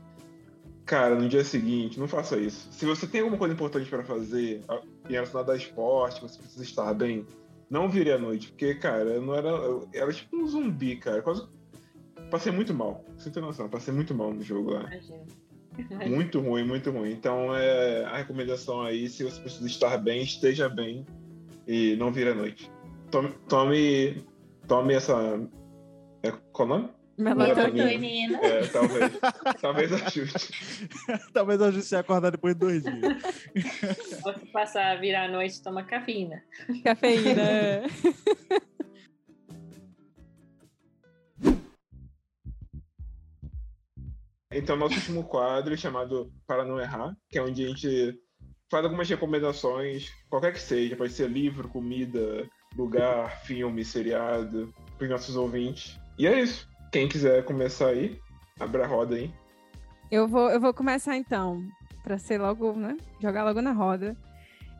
Cara, 0.84 1.14
no 1.14 1.28
dia 1.28 1.42
seguinte, 1.44 1.98
não 1.98 2.06
faça 2.06 2.36
isso. 2.36 2.68
Se 2.70 2.84
você 2.84 3.06
tem 3.06 3.20
alguma 3.22 3.38
coisa 3.38 3.54
importante 3.54 3.88
para 3.88 4.04
fazer, 4.04 4.62
a- 4.68 4.82
em 5.08 5.12
relacionado 5.12 5.50
a 5.50 5.56
esporte, 5.56 6.20
você 6.20 6.38
precisa 6.38 6.62
estar 6.62 6.92
bem, 6.92 7.26
não 7.70 7.88
vire 7.88 8.12
à 8.12 8.18
noite, 8.18 8.48
porque, 8.48 8.74
cara, 8.74 9.10
eu 9.10 9.22
não 9.22 9.34
era. 9.34 9.48
Eu 9.48 9.88
era 9.94 10.12
tipo 10.12 10.36
um 10.36 10.46
zumbi, 10.46 10.96
cara. 10.96 11.22
Quase. 11.22 11.46
Passei 12.30 12.52
muito 12.52 12.74
mal. 12.74 13.04
Você 13.16 13.30
tem 13.30 13.42
noção, 13.42 13.68
passei 13.68 13.94
muito 13.94 14.14
mal 14.14 14.32
no 14.34 14.42
jogo 14.42 14.72
lá. 14.72 14.80
Imagina. 14.82 15.24
Muito 16.08 16.38
ruim, 16.40 16.64
muito 16.64 16.88
ruim. 16.92 17.10
Então, 17.10 17.52
é, 17.52 18.04
a 18.04 18.18
recomendação 18.18 18.82
aí, 18.82 19.08
se 19.08 19.24
você 19.24 19.40
precisa 19.40 19.66
estar 19.66 19.98
bem, 19.98 20.22
esteja 20.22 20.68
bem 20.68 21.04
e 21.66 21.96
não 21.96 22.12
vire 22.12 22.30
à 22.30 22.34
noite. 22.34 22.70
Tome, 23.10 23.30
tome, 23.48 24.24
tome 24.68 24.94
essa. 24.94 25.36
É, 26.22 26.30
qual 26.52 26.68
o 26.68 26.70
nome? 26.70 26.90
Melatonina. 27.16 27.84
Melatonina. 27.84 28.38
É, 28.42 28.66
talvez. 28.66 29.12
talvez 29.60 29.92
ajude. 29.92 30.32
Talvez 31.32 31.62
a 31.62 31.70
gente 31.70 31.84
se 31.86 31.96
acordar 31.96 32.30
depois 32.30 32.54
de 32.54 32.60
dois 32.60 32.82
dias. 32.82 34.20
Posso 34.22 34.46
passar, 34.46 34.98
virar 35.00 35.24
a 35.24 35.28
noite, 35.28 35.62
toma 35.62 35.84
cafeína. 35.84 36.42
Cafeína. 36.82 37.82
Então, 44.56 44.76
nosso 44.76 44.94
último 44.94 45.24
quadro, 45.24 45.76
chamado 45.76 46.32
Para 46.46 46.64
Não 46.64 46.80
Errar, 46.80 47.16
que 47.28 47.38
é 47.38 47.42
onde 47.42 47.64
a 47.64 47.68
gente 47.68 48.20
faz 48.70 48.84
algumas 48.84 49.08
recomendações, 49.08 50.10
qualquer 50.30 50.52
que 50.52 50.60
seja, 50.60 50.96
pode 50.96 51.12
ser 51.12 51.28
livro, 51.28 51.68
comida, 51.68 52.48
lugar, 52.76 53.42
filme, 53.42 53.84
seriado, 53.84 54.72
para 54.96 55.04
os 55.04 55.10
nossos 55.10 55.36
ouvintes. 55.36 55.98
E 56.16 56.26
é 56.26 56.40
isso. 56.40 56.68
Quem 56.94 57.08
quiser 57.08 57.44
começar 57.44 57.88
aí, 57.88 58.20
abre 58.60 58.80
a 58.80 58.86
roda 58.86 59.16
aí. 59.16 59.28
Eu 60.12 60.28
vou, 60.28 60.48
eu 60.48 60.60
vou 60.60 60.72
começar 60.72 61.16
então, 61.16 61.66
para 62.04 62.18
ser 62.18 62.40
logo, 62.40 62.72
né? 62.74 62.96
Jogar 63.20 63.42
logo 63.42 63.60
na 63.60 63.72
roda. 63.72 64.16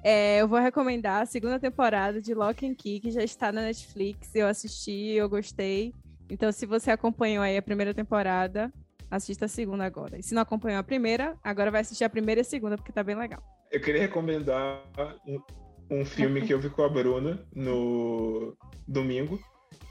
É, 0.05 0.41
eu 0.41 0.47
vou 0.47 0.61
recomendar 0.61 1.23
a 1.23 1.27
segunda 1.27 1.59
temporada 1.59 2.23
de 2.23 2.33
Lock 2.33 2.65
and 2.65 2.77
Key, 2.77 3.01
que 3.01 3.11
já 3.11 3.25
está 3.25 3.51
na 3.51 3.62
Netflix. 3.62 4.33
Eu 4.33 4.47
assisti, 4.47 5.11
eu 5.11 5.29
gostei. 5.29 5.93
Então, 6.31 6.53
se 6.53 6.67
você 6.67 6.93
acompanhou 6.93 7.43
aí 7.43 7.57
a 7.57 7.62
primeira 7.62 7.93
temporada, 7.93 8.73
assista 9.11 9.47
a 9.47 9.49
segunda 9.49 9.85
agora. 9.85 10.17
E 10.17 10.23
se 10.23 10.37
não 10.37 10.43
acompanhou 10.43 10.79
a 10.79 10.85
primeira, 10.85 11.37
agora 11.43 11.73
vai 11.73 11.81
assistir 11.81 12.05
a 12.05 12.09
primeira 12.09 12.43
e 12.43 12.43
a 12.43 12.45
segunda, 12.45 12.77
porque 12.77 12.93
tá 12.93 13.03
bem 13.03 13.17
legal. 13.17 13.43
Eu 13.73 13.81
queria 13.81 14.03
recomendar 14.03 14.85
um, 15.27 15.43
um 15.91 16.05
filme 16.05 16.43
que 16.43 16.55
eu 16.55 16.61
vi 16.61 16.71
com 16.71 16.85
a 16.85 16.89
Bruna 16.89 17.45
no 17.53 18.57
domingo, 18.87 19.37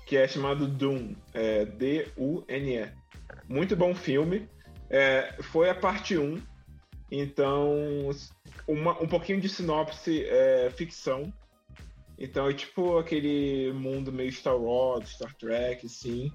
que 0.05 0.17
é 0.17 0.27
chamado 0.27 0.67
Doom, 0.67 1.15
é, 1.33 1.65
D-U-N-E. 1.65 2.91
Muito 3.47 3.75
bom 3.75 3.93
filme. 3.95 4.47
É, 4.89 5.35
foi 5.41 5.69
a 5.69 5.75
parte 5.75 6.17
1, 6.17 6.41
então 7.11 8.09
uma- 8.67 9.01
um 9.01 9.07
pouquinho 9.07 9.39
de 9.41 9.49
sinopse 9.49 10.23
é 10.25 10.71
ficção. 10.75 11.33
Então 12.17 12.49
é 12.49 12.53
tipo 12.53 12.97
aquele 12.97 13.71
mundo 13.73 14.11
meio 14.11 14.31
Star 14.31 14.57
Wars, 14.57 15.09
Star 15.09 15.33
Trek, 15.35 15.85
assim. 15.85 16.31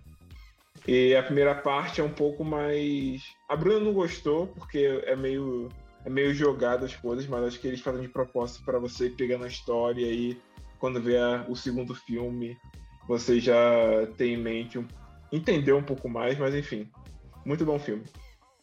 E 0.87 1.15
a 1.15 1.23
primeira 1.23 1.55
parte 1.55 2.01
é 2.01 2.05
um 2.05 2.13
pouco 2.13 2.45
mais. 2.45 3.23
A 3.49 3.57
Bruna 3.57 3.81
não 3.81 3.93
gostou, 3.93 4.47
porque 4.49 5.03
é 5.05 5.15
meio 5.17 5.69
é 6.05 6.11
meio 6.11 6.33
jogado 6.33 6.85
as 6.85 6.95
coisas, 6.95 7.27
mas 7.27 7.45
acho 7.45 7.61
que 7.61 7.67
eles 7.69 7.81
fazem 7.81 8.03
de 8.03 8.09
propósito 8.09 8.65
para 8.65 8.79
você 8.79 9.07
ir 9.07 9.17
pegando 9.17 9.45
a 9.45 9.49
história 9.49 10.07
e 10.07 10.41
quando 10.79 11.03
vê 11.03 11.19
a- 11.19 11.45
o 11.49 11.57
segundo 11.57 11.95
filme 11.95 12.57
você 13.09 13.41
já 13.41 13.57
tem 14.19 14.35
em 14.35 14.37
mente, 14.37 14.79
um, 14.79 14.87
entender 15.33 15.73
um 15.73 15.83
pouco 15.83 16.09
mais, 16.11 16.39
mas 16.39 16.55
enfim, 16.55 16.89
muito 17.45 17.65
bom 17.65 17.79
filme. 17.79 18.05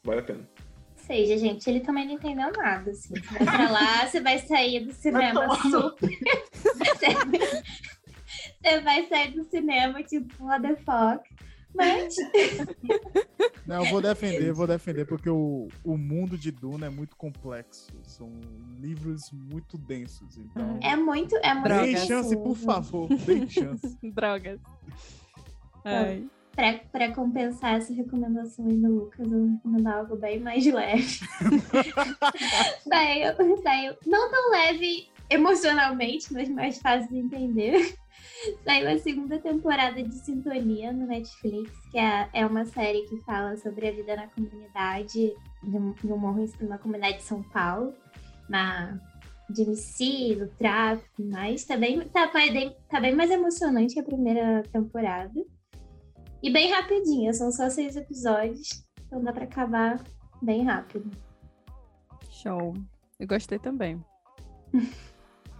Vale 0.03 0.19
a 0.19 0.23
pena. 0.23 0.47
seja, 0.95 1.35
gente, 1.35 1.67
ele 1.67 1.79
também 1.79 2.05
não 2.05 2.13
entendeu 2.13 2.51
nada, 2.51 2.91
assim. 2.91 3.15
Você 3.15 3.43
vai 3.43 3.45
pra 3.45 3.71
lá, 3.71 4.05
você 4.07 4.21
vai 4.21 4.37
sair 4.37 4.85
do 4.85 4.93
cinema 4.93 5.55
super. 5.61 6.09
você 8.61 8.79
vai 8.81 9.07
sair 9.07 9.31
do 9.31 9.43
cinema, 9.45 10.03
tipo, 10.03 10.45
what 10.45 10.61
the 10.61 10.75
fuck. 10.75 11.27
Mas. 11.75 12.15
Não, 13.65 13.83
eu 13.83 13.89
vou 13.91 14.01
defender, 14.01 14.53
vou 14.53 14.67
defender, 14.67 15.05
porque 15.05 15.29
o, 15.29 15.67
o 15.83 15.97
mundo 15.97 16.37
de 16.37 16.51
Duna 16.51 16.85
é 16.85 16.89
muito 16.89 17.15
complexo. 17.15 17.87
São 18.03 18.31
livros 18.79 19.31
muito 19.31 19.77
densos. 19.77 20.37
Então. 20.37 20.79
É 20.81 20.95
muito. 20.95 21.35
É 21.37 21.53
muito 21.53 21.63
Dê 21.67 21.69
Drogas. 21.91 22.05
chance, 22.07 22.37
por 22.37 22.55
favor. 22.55 23.09
Dê 23.09 23.47
chance. 23.49 23.97
Drogas. 24.03 24.59
Ai. 25.83 26.25
Pra, 26.55 26.73
pra 26.89 27.11
compensar 27.13 27.75
essa 27.75 27.93
recomendação 27.93 28.65
aí 28.65 28.77
do 28.77 28.87
Lucas, 28.87 29.19
eu 29.19 29.29
vou 29.39 29.49
recomendar 29.49 29.97
algo 29.97 30.15
bem 30.15 30.39
mais 30.39 30.65
leve. 30.65 31.19
daí, 32.87 33.23
eu, 33.23 33.61
daí 33.61 33.85
eu- 33.87 33.97
não 34.05 34.31
tão 34.31 34.51
leve 34.51 35.09
emocionalmente, 35.29 36.31
mas 36.31 36.47
mais 36.47 36.77
fácil 36.77 37.09
de 37.09 37.17
entender. 37.17 37.95
Saiu 38.63 38.89
a 38.89 38.97
segunda 38.99 39.39
temporada 39.39 40.01
de 40.01 40.13
Sintonia 40.15 40.91
no 40.91 41.07
Netflix, 41.07 41.71
que 41.89 41.97
é, 41.97 42.29
é 42.33 42.45
uma 42.45 42.65
série 42.65 43.03
que 43.03 43.17
fala 43.21 43.55
sobre 43.57 43.87
a 43.87 43.91
vida 43.91 44.15
na 44.15 44.27
comunidade, 44.27 45.33
no, 45.63 46.17
morro, 46.17 46.45
numa 46.59 46.77
comunidade 46.77 47.17
de 47.17 47.23
São 47.23 47.41
Paulo, 47.43 47.93
na, 48.49 48.99
de 49.49 49.63
MC, 49.63 50.35
do 50.35 50.47
tráfico 50.57 51.21
e 51.21 51.25
mais. 51.25 51.63
Tá 51.63 51.77
bem, 51.77 52.01
tá, 52.09 52.27
tá 52.27 52.99
bem 52.99 53.15
mais 53.15 53.31
emocionante 53.31 53.93
que 53.93 53.99
a 53.99 54.03
primeira 54.03 54.63
temporada. 54.71 55.33
E 56.43 56.51
bem 56.51 56.71
rapidinha, 56.71 57.33
são 57.33 57.51
só 57.51 57.69
seis 57.69 57.95
episódios, 57.95 58.85
então 59.07 59.23
dá 59.23 59.33
pra 59.33 59.45
acabar 59.45 60.03
bem 60.41 60.63
rápido. 60.63 61.09
Show. 62.29 62.73
Eu 63.19 63.27
gostei 63.27 63.57
também. 63.57 64.03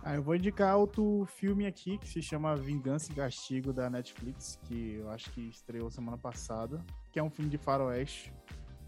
Ah, 0.07 0.13
eu 0.15 0.21
vou 0.21 0.35
indicar 0.35 0.77
outro 0.77 1.25
filme 1.25 1.65
aqui 1.65 1.97
que 1.97 2.07
se 2.07 2.21
chama 2.21 2.55
Vingança 2.55 3.11
e 3.11 3.15
Castigo 3.15 3.73
da 3.73 3.89
Netflix, 3.89 4.59
que 4.65 4.97
eu 4.99 5.09
acho 5.09 5.31
que 5.31 5.41
estreou 5.49 5.89
semana 5.89 6.15
passada, 6.15 6.79
que 7.11 7.17
é 7.17 7.23
um 7.23 7.29
filme 7.31 7.49
de 7.49 7.57
faroeste 7.57 8.31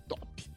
top. 0.07 0.51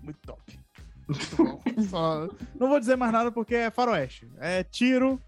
Muito 0.00 0.18
top. 0.24 0.58
Muito 1.06 1.36
bom. 1.36 1.62
Só- 1.90 2.28
Não 2.58 2.66
vou 2.68 2.80
dizer 2.80 2.96
mais 2.96 3.12
nada 3.12 3.30
porque 3.30 3.54
é 3.54 3.70
faroeste. 3.70 4.26
É 4.38 4.64
tiro, 4.64 5.20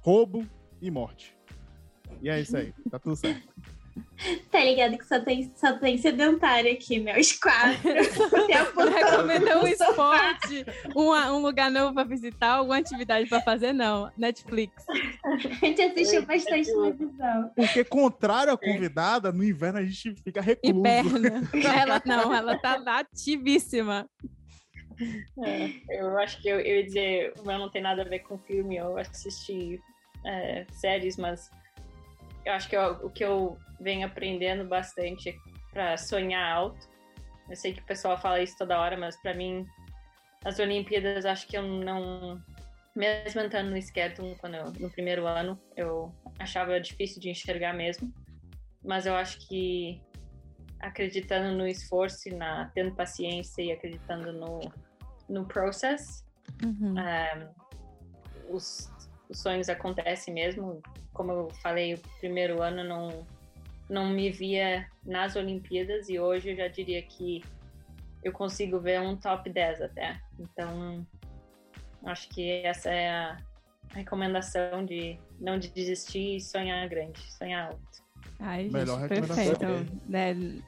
roubo 0.00 0.46
e 0.80 0.90
morte. 0.90 1.36
E 2.22 2.30
é 2.30 2.40
isso 2.40 2.56
aí, 2.56 2.72
tá 2.90 2.98
tudo 2.98 3.16
certo. 3.16 3.46
Tá 4.50 4.62
ligado 4.62 4.98
que 4.98 5.06
só 5.06 5.18
tem, 5.20 5.50
só 5.56 5.72
tem 5.78 5.96
sedentário 5.96 6.70
aqui, 6.72 7.00
né? 7.00 7.18
Os 7.18 7.32
quatro. 7.32 7.80
Recomendou 8.94 9.64
um 9.64 9.66
esporte, 9.66 10.66
uma- 10.94 11.32
um 11.32 11.40
lugar 11.40 11.70
novo 11.70 11.94
pra 11.94 12.04
visitar, 12.04 12.52
alguma 12.56 12.76
atividade 12.78 13.28
pra 13.28 13.40
fazer? 13.40 13.72
Não. 13.72 14.10
Netflix. 14.18 14.84
A 15.24 15.36
gente 15.66 15.80
assistiu 15.82 16.26
bastante 16.26 16.66
televisão. 16.70 17.50
Porque, 17.56 17.82
contrário 17.84 18.52
à 18.52 18.58
convidada, 18.58 19.32
no 19.32 19.42
inverno 19.42 19.78
a 19.78 19.84
gente 19.84 20.14
fica 20.22 20.40
recluso. 20.40 20.78
Hiberna. 20.78 21.48
Ela 21.80 22.02
não, 22.04 22.32
ela 22.34 22.58
tá 22.58 22.82
ativíssima. 22.98 24.06
É, 25.44 25.70
eu 25.98 26.18
acho 26.18 26.40
que 26.42 26.48
eu, 26.48 26.60
eu 26.60 26.76
ia 26.76 26.84
dizer, 26.84 27.32
o 27.40 27.46
meu 27.46 27.58
não 27.58 27.70
tem 27.70 27.80
nada 27.80 28.02
a 28.02 28.04
ver 28.04 28.18
com 28.20 28.36
filme, 28.38 28.76
eu 28.76 28.98
assisti 28.98 29.80
é, 30.26 30.66
séries, 30.72 31.16
mas 31.16 31.50
eu 32.44 32.52
acho 32.52 32.68
que 32.68 32.76
eu- 32.76 32.92
o 33.06 33.10
que 33.10 33.24
eu 33.24 33.58
venho 33.80 34.06
aprendendo 34.06 34.64
bastante 34.66 35.30
é 35.30 35.34
para 35.72 35.96
sonhar 35.96 36.50
alto. 36.52 36.88
Eu 37.48 37.56
sei 37.56 37.72
que 37.72 37.80
o 37.80 37.84
pessoal 37.86 38.18
fala 38.18 38.40
isso 38.42 38.56
toda 38.58 38.78
hora, 38.80 38.96
mas 38.96 39.16
para 39.20 39.34
mim, 39.34 39.66
as 40.44 40.58
Olimpíadas, 40.58 41.24
acho 41.24 41.46
que 41.46 41.56
eu 41.56 41.62
não. 41.62 42.40
Mesmo 42.94 43.40
entrando 43.40 43.70
no 43.70 43.76
Skeleton 43.76 44.34
quando 44.40 44.54
eu, 44.56 44.72
no 44.72 44.90
primeiro 44.90 45.26
ano, 45.26 45.60
eu 45.76 46.12
achava 46.38 46.80
difícil 46.80 47.20
de 47.20 47.30
enxergar 47.30 47.72
mesmo. 47.72 48.12
Mas 48.84 49.06
eu 49.06 49.14
acho 49.14 49.38
que 49.46 50.00
acreditando 50.80 51.56
no 51.56 51.66
esforço, 51.66 52.28
e 52.28 52.34
na 52.34 52.70
tendo 52.74 52.94
paciência 52.94 53.62
e 53.62 53.70
acreditando 53.70 54.32
no, 54.32 54.60
no 55.28 55.44
process, 55.46 56.24
Uhum. 56.64 56.98
é, 56.98 57.48
os, 58.48 58.90
os 59.30 59.40
sonhos 59.40 59.68
acontecem 59.68 60.34
mesmo. 60.34 60.82
Como 61.12 61.30
eu 61.30 61.50
falei, 61.62 61.94
o 61.94 61.98
primeiro 62.18 62.60
ano 62.60 62.82
não, 62.84 63.26
não 63.88 64.10
me 64.10 64.30
via 64.30 64.86
nas 65.04 65.36
Olimpíadas 65.36 66.08
e 66.08 66.18
hoje 66.18 66.50
eu 66.50 66.56
já 66.56 66.68
diria 66.68 67.00
que 67.02 67.42
eu 68.22 68.32
consigo 68.32 68.80
ver 68.80 69.00
um 69.00 69.16
top 69.16 69.48
10 69.48 69.82
até. 69.82 70.20
Então, 70.38 71.06
acho 72.04 72.28
que 72.28 72.50
essa 72.64 72.90
é 72.90 73.08
a 73.08 73.36
recomendação 73.94 74.84
de 74.84 75.18
não 75.40 75.58
de 75.58 75.68
desistir 75.68 76.36
e 76.36 76.40
sonhar 76.40 76.88
grande, 76.88 77.20
sonhar 77.32 77.68
alto. 77.68 77.80
Ai, 78.38 78.64
gente, 78.64 78.72
Melhor 78.72 79.00
recomendação. 79.00 79.56
perfeito. 79.56 80.00
Né? 80.08 80.62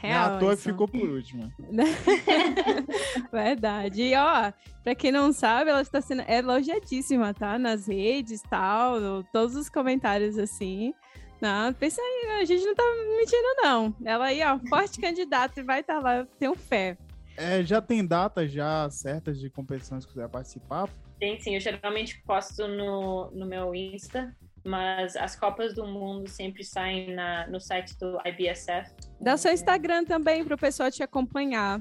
Real, 0.00 0.34
à 0.34 0.38
toa 0.38 0.50
que 0.50 0.60
isso. 0.60 0.70
ficou 0.70 0.88
por 0.88 1.08
último. 1.08 1.52
Verdade. 3.32 4.02
E 4.02 4.14
ó, 4.14 4.52
pra 4.82 4.94
quem 4.94 5.12
não 5.12 5.32
sabe, 5.32 5.70
ela 5.70 5.82
está 5.82 6.00
sendo 6.00 6.22
elogiadíssima, 6.28 7.32
tá? 7.32 7.58
Nas 7.58 7.86
redes 7.86 8.40
e 8.40 8.48
tal, 8.48 9.24
todos 9.32 9.56
os 9.56 9.68
comentários 9.68 10.38
assim. 10.38 10.94
Não, 11.40 11.72
pensa 11.74 12.00
aí, 12.00 12.40
a 12.40 12.44
gente 12.44 12.64
não 12.64 12.74
tá 12.74 12.82
mentindo, 13.18 13.62
não. 13.62 13.94
Ela 14.04 14.26
aí, 14.26 14.42
ó, 14.42 14.58
forte 14.68 15.00
candidata 15.00 15.60
e 15.60 15.62
vai 15.62 15.80
estar 15.80 15.98
lá, 15.98 16.18
eu 16.18 16.26
tenho 16.38 16.54
fé. 16.54 16.96
É, 17.36 17.62
já 17.64 17.80
tem 17.82 18.06
datas 18.06 18.50
já 18.50 18.88
certas 18.90 19.40
de 19.40 19.50
competições 19.50 20.06
que 20.06 20.12
você 20.12 20.20
vai 20.20 20.28
participar? 20.28 20.88
Tem 21.18 21.38
sim, 21.40 21.54
eu 21.54 21.60
geralmente 21.60 22.22
posto 22.22 22.66
no, 22.68 23.30
no 23.32 23.46
meu 23.46 23.74
Insta, 23.74 24.34
mas 24.64 25.14
as 25.16 25.36
Copas 25.36 25.74
do 25.74 25.86
Mundo 25.86 26.28
sempre 26.28 26.64
saem 26.64 27.14
na, 27.14 27.46
no 27.46 27.60
site 27.60 27.96
do 27.98 28.18
IBSF. 28.26 28.90
Dá 29.20 29.34
o 29.34 29.38
seu 29.38 29.52
Instagram 29.52 30.04
também 30.04 30.44
pro 30.44 30.56
pessoal 30.56 30.90
te 30.90 31.02
acompanhar. 31.02 31.80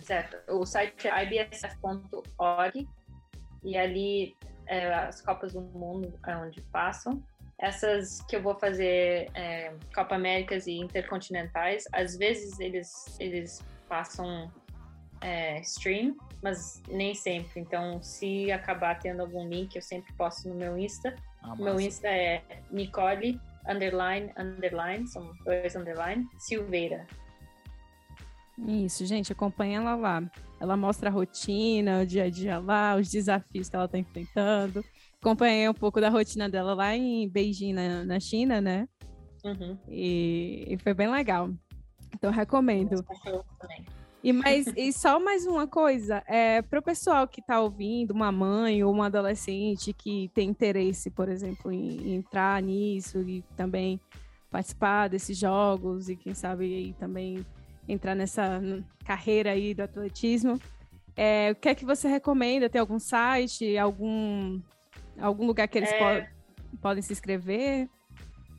Certo. 0.00 0.36
O 0.52 0.66
site 0.66 1.08
é 1.08 1.24
ibsf.org 1.24 2.86
e 3.64 3.76
ali 3.76 4.36
é, 4.66 4.92
as 4.92 5.20
Copas 5.20 5.54
do 5.54 5.60
Mundo 5.60 6.12
é 6.26 6.36
onde 6.36 6.60
passam. 6.62 7.22
Essas 7.58 8.20
que 8.28 8.36
eu 8.36 8.42
vou 8.42 8.54
fazer 8.54 9.30
é, 9.34 9.72
Copa 9.94 10.16
Américas 10.16 10.66
e 10.66 10.74
Intercontinentais, 10.74 11.84
às 11.92 12.16
vezes 12.16 12.60
eles, 12.60 13.18
eles 13.18 13.64
passam 13.88 14.52
é, 15.22 15.60
stream, 15.60 16.16
mas 16.42 16.82
nem 16.88 17.14
sempre. 17.14 17.60
Então, 17.60 18.02
se 18.02 18.52
acabar 18.52 18.98
tendo 18.98 19.22
algum 19.22 19.48
link, 19.48 19.74
eu 19.74 19.82
sempre 19.82 20.12
posto 20.12 20.48
no 20.48 20.54
meu 20.54 20.76
Insta. 20.76 21.14
Ah, 21.46 21.54
Meu. 21.54 21.80
Insta 21.80 22.08
é 22.08 22.42
Nicole, 22.70 23.40
underline, 23.68 24.32
underline, 24.36 25.06
são 25.06 25.32
dois 25.44 25.76
underline, 25.76 26.26
Silveira. 26.38 27.06
Isso, 28.66 29.06
gente, 29.06 29.32
acompanha 29.32 29.78
ela 29.78 29.94
lá. 29.94 30.22
Ela 30.58 30.76
mostra 30.76 31.08
a 31.10 31.12
rotina, 31.12 32.00
o 32.02 32.06
dia 32.06 32.24
a 32.24 32.30
dia 32.30 32.58
lá, 32.58 32.96
os 32.96 33.10
desafios 33.10 33.68
que 33.68 33.76
ela 33.76 33.86
tá 33.86 33.98
enfrentando. 33.98 34.84
Acompanhei 35.20 35.68
um 35.68 35.74
pouco 35.74 36.00
da 36.00 36.08
rotina 36.08 36.48
dela 36.48 36.74
lá 36.74 36.96
em 36.96 37.28
Beijing, 37.28 37.72
na, 37.74 38.04
na 38.04 38.18
China, 38.18 38.60
né? 38.60 38.88
Uhum. 39.44 39.78
E, 39.88 40.64
e 40.68 40.78
foi 40.78 40.94
bem 40.94 41.10
legal. 41.10 41.50
Então, 42.14 42.30
recomendo. 42.30 43.02
Cachorros 43.04 43.44
também. 43.58 43.84
E, 44.22 44.32
mais, 44.32 44.66
e 44.76 44.92
só 44.92 45.20
mais 45.20 45.46
uma 45.46 45.68
coisa, 45.68 46.22
é, 46.26 46.60
para 46.60 46.80
o 46.80 46.82
pessoal 46.82 47.28
que 47.28 47.40
está 47.40 47.60
ouvindo, 47.60 48.10
uma 48.10 48.32
mãe 48.32 48.82
ou 48.82 48.92
uma 48.92 49.06
adolescente 49.06 49.92
que 49.92 50.28
tem 50.34 50.48
interesse, 50.48 51.10
por 51.10 51.28
exemplo, 51.28 51.70
em, 51.70 51.96
em 52.08 52.14
entrar 52.16 52.60
nisso 52.60 53.20
e 53.20 53.42
também 53.56 54.00
participar 54.50 55.08
desses 55.08 55.36
jogos 55.38 56.08
e 56.08 56.16
quem 56.16 56.34
sabe 56.34 56.64
aí 56.64 56.92
também 56.94 57.44
entrar 57.88 58.16
nessa 58.16 58.60
carreira 59.04 59.52
aí 59.52 59.72
do 59.74 59.82
atletismo, 59.82 60.58
é, 61.16 61.50
o 61.52 61.54
que 61.54 61.68
é 61.68 61.74
que 61.74 61.84
você 61.84 62.08
recomenda? 62.08 62.68
Tem 62.68 62.80
algum 62.80 62.98
site, 62.98 63.78
algum, 63.78 64.60
algum 65.20 65.46
lugar 65.46 65.68
que 65.68 65.78
eles 65.78 65.92
É. 65.92 66.22
po- 66.22 66.78
podem 66.80 67.02
se 67.02 67.12
inscrever? 67.12 67.88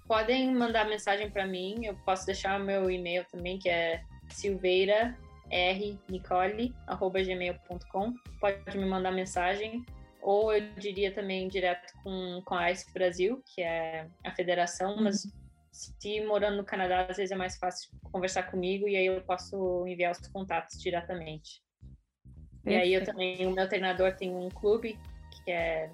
Podem 0.07 0.53
mandar 0.55 0.87
mensagem 0.87 1.29
para 1.29 1.45
mim, 1.45 1.85
eu 1.85 1.95
posso 2.05 2.25
deixar 2.25 2.59
o 2.61 2.63
meu 2.63 2.89
e-mail 2.89 3.25
também, 3.29 3.59
que 3.59 3.67
é 3.67 4.01
silveirarnicole.gmail.com. 5.49 8.13
Pode 8.39 8.77
me 8.77 8.85
mandar 8.85 9.11
mensagem, 9.11 9.83
ou 10.21 10.53
eu 10.53 10.73
diria 10.75 11.11
também 11.13 11.47
direto 11.47 11.91
com, 12.03 12.41
com 12.45 12.55
a 12.55 12.71
ICE 12.71 12.91
Brasil, 12.93 13.41
que 13.53 13.61
é 13.61 14.07
a 14.25 14.35
federação, 14.35 14.97
mas 15.01 15.23
se 15.71 16.25
morando 16.25 16.57
no 16.57 16.65
Canadá, 16.65 17.07
às 17.09 17.17
vezes 17.17 17.31
é 17.31 17.35
mais 17.35 17.57
fácil 17.57 17.89
conversar 18.11 18.43
comigo 18.43 18.87
e 18.87 18.97
aí 18.97 19.05
eu 19.05 19.21
posso 19.21 19.85
enviar 19.87 20.11
os 20.11 20.27
contatos 20.27 20.81
diretamente. 20.81 21.61
E 22.65 22.75
aí 22.75 22.93
eu 22.93 22.99
Perfeito. 22.99 23.05
também, 23.05 23.47
o 23.47 23.51
meu 23.51 23.69
treinador 23.69 24.13
tem 24.15 24.35
um 24.35 24.49
clube 24.49 24.99
que 25.45 25.51
é 25.51 25.89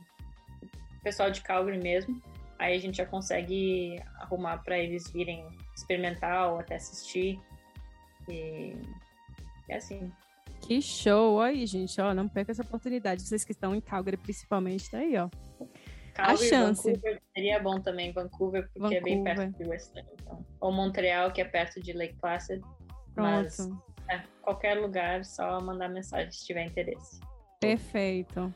pessoal 1.03 1.29
de 1.29 1.41
Calgary 1.41 1.77
mesmo. 1.77 2.19
aí 2.57 2.75
a 2.75 2.79
gente 2.79 2.97
já 2.97 3.05
consegue 3.05 4.01
arrumar 4.19 4.59
para 4.59 4.79
eles 4.79 5.11
virem 5.11 5.45
experimentar 5.75 6.51
ou 6.51 6.59
até 6.59 6.75
assistir. 6.75 7.39
E 8.29 8.73
é 9.69 9.77
assim. 9.77 10.11
Que 10.61 10.81
show 10.81 11.41
aí, 11.41 11.65
gente. 11.65 11.99
Ó, 11.99 12.13
não 12.13 12.27
perca 12.29 12.51
essa 12.51 12.61
oportunidade. 12.63 13.21
Vocês 13.21 13.43
que 13.43 13.51
estão 13.51 13.75
em 13.75 13.81
Calgary, 13.81 14.17
principalmente, 14.17 14.89
tá 14.89 14.99
aí, 14.99 15.17
ó. 15.17 15.29
Calgary, 16.13 16.47
chance. 16.49 16.83
Vancouver 16.91 17.21
seria 17.35 17.59
bom 17.59 17.79
também, 17.81 18.11
Vancouver, 18.13 18.69
porque 18.73 18.95
é 18.95 19.01
bem 19.01 19.17
Vancouver. 19.23 19.35
perto 19.51 19.57
de 19.63 19.69
Western. 19.69 20.07
Então. 20.13 20.45
Ou 20.61 20.71
Montreal, 20.71 21.31
que 21.31 21.41
é 21.41 21.45
perto 21.45 21.81
de 21.81 21.91
Lake 21.93 22.15
Placid. 22.21 22.61
Mas 23.15 23.57
Pronto. 23.57 23.83
é, 24.09 24.21
qualquer 24.41 24.75
lugar, 24.79 25.25
só 25.25 25.59
mandar 25.59 25.89
mensagem 25.89 26.31
se 26.31 26.45
tiver 26.45 26.65
interesse. 26.65 27.19
Perfeito. 27.59 28.53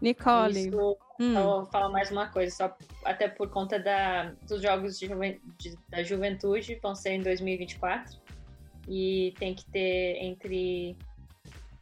Nicole. 0.00 0.68
Isso, 0.68 0.96
hum, 1.20 1.32
Só 1.34 1.42
vou 1.42 1.66
falar 1.66 1.88
mais 1.88 2.10
uma 2.10 2.28
coisa, 2.28 2.54
só 2.54 2.76
até 3.04 3.28
por 3.28 3.48
conta 3.50 3.78
da, 3.78 4.32
dos 4.46 4.60
jogos 4.60 4.98
de 4.98 5.08
de- 5.58 5.78
da 5.88 6.02
juventude, 6.02 6.78
vão 6.82 6.94
ser 6.94 7.12
em 7.12 7.22
2024. 7.22 8.18
E 8.88 9.34
tem 9.38 9.54
que 9.54 9.64
ter 9.70 10.18
entre. 10.22 10.96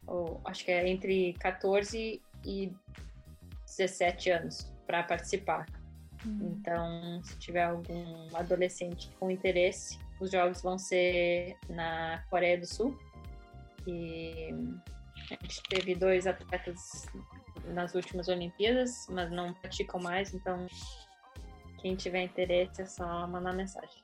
ou, 0.07 0.41
acho 0.45 0.63
que 0.63 0.71
é 0.71 0.87
entre 0.87 1.33
14 1.33 2.21
e 2.45 2.71
17 3.65 4.29
anos 4.29 4.71
para 4.85 5.03
participar. 5.03 5.65
Hum. 6.25 6.55
Então, 6.57 7.23
se 7.23 7.37
tiver 7.39 7.63
algum 7.63 8.35
adolescente 8.35 9.09
com 9.19 9.29
interesse, 9.29 9.99
os 10.19 10.31
jogos 10.31 10.61
vão 10.61 10.77
ser 10.77 11.57
na 11.69 12.23
Coreia 12.29 12.57
do 12.57 12.65
Sul. 12.65 12.97
E 13.85 14.49
a 15.31 15.43
gente 15.43 15.63
teve 15.69 15.95
dois 15.95 16.25
atletas 16.25 17.05
nas 17.65 17.95
últimas 17.95 18.27
Olimpíadas, 18.27 19.07
mas 19.09 19.31
não 19.31 19.53
praticam 19.53 19.99
mais, 19.99 20.33
então 20.33 20.67
quem 21.81 21.95
tiver 21.95 22.23
interesse 22.23 22.81
é 22.81 22.85
só 22.85 23.27
mandar 23.27 23.53
mensagem. 23.53 24.02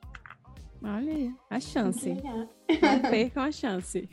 Olha 0.82 1.12
aí, 1.12 1.34
a 1.48 1.60
chance. 1.60 2.08
Não 2.10 3.00
percam 3.10 3.42
a 3.42 3.52
chance. 3.52 4.08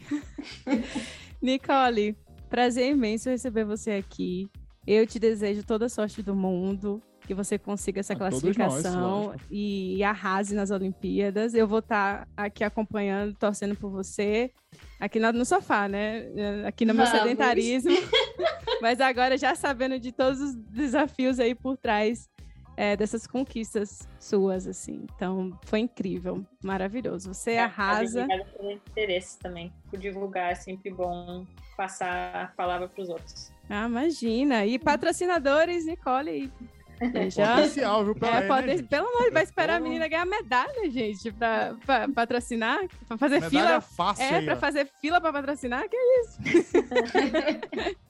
Nicole, 1.42 2.16
prazer 2.50 2.92
imenso 2.92 3.30
receber 3.30 3.64
você 3.66 3.92
aqui. 3.92 4.50
Eu 4.86 5.06
te 5.06 5.20
desejo 5.20 5.64
toda 5.66 5.86
a 5.88 5.90
sorte 5.90 6.24
do 6.24 6.34
mundo, 6.34 7.02
que 7.22 7.34
você 7.34 7.58
consiga 7.58 8.00
essa 8.00 8.14
A 8.14 8.18
nós, 8.18 8.30
classificação 8.30 9.26
lógico. 9.28 9.46
e, 9.52 9.98
e 9.98 10.04
arrase 10.04 10.56
nas 10.56 10.72
Olimpíadas. 10.72 11.54
Eu 11.54 11.68
vou 11.68 11.80
estar 11.80 12.26
aqui 12.38 12.64
acompanhando, 12.64 13.36
torcendo 13.36 13.76
por 13.76 13.90
você, 13.92 14.50
aqui 14.98 15.20
no, 15.20 15.32
no 15.34 15.46
sofá, 15.46 15.90
né? 15.90 16.26
Aqui 16.66 16.86
no 16.86 16.94
meu 16.94 17.06
Vamos. 17.06 17.20
sedentarismo. 17.20 17.92
Mas 18.82 19.02
agora 19.02 19.38
já 19.38 19.56
sabendo 19.56 20.00
de 20.00 20.12
todos 20.14 20.40
os 20.40 20.56
desafios 20.56 21.40
aí 21.40 21.54
por 21.54 21.76
trás 21.78 22.30
é, 22.78 22.96
dessas 22.96 23.26
conquistas 23.28 24.08
suas, 24.20 24.68
assim. 24.68 25.06
Então, 25.16 25.52
foi 25.66 25.80
incrível, 25.80 26.46
maravilhoso. 26.64 27.34
Você 27.34 27.52
É, 27.54 27.60
arrasa. 27.64 28.22
Obrigada 28.24 28.50
pelo 28.56 28.72
interesse 28.72 29.38
também. 29.40 29.74
Por 29.90 29.98
divulgar, 30.00 30.52
é 30.52 30.56
sempre 30.56 30.92
bom 30.94 31.44
passar 31.76 32.36
a 32.36 32.48
palavra 32.56 32.88
para 32.88 33.02
os 33.04 33.10
outros. 33.10 33.52
Ah, 33.70 33.86
imagina. 33.88 34.66
E 34.66 34.80
patrocinadores, 34.80 35.86
Nicole. 35.86 36.30
aí. 36.30 36.52
Já. 37.30 37.58
Potencial, 37.58 38.04
viu? 38.06 38.16
Pela 38.16 38.32
É, 38.32 38.38
aí, 38.42 38.48
pode- 38.48 38.68
né, 38.68 38.82
pelo 38.90 39.06
amor 39.08 39.18
de 39.18 39.24
Deus, 39.26 39.34
vai 39.34 39.44
esperar 39.44 39.76
a 39.76 39.78
Pô. 39.78 39.84
menina 39.84 40.08
ganhar 40.08 40.26
medalha, 40.26 40.90
gente, 40.90 41.32
pra, 41.32 41.76
pra 41.86 42.10
patrocinar, 42.10 42.80
pra 43.08 43.18
fazer 43.20 43.36
Medalha 43.42 43.50
fila. 43.52 43.82
fácil 43.82 44.24
É, 44.24 44.36
aí, 44.38 44.46
pra 44.46 44.56
ó. 44.56 44.58
fazer 44.58 44.90
fila 45.00 45.22
pra 45.22 45.32
patrocinar? 45.32 45.88
Que 45.88 45.96
isso? 45.96 46.40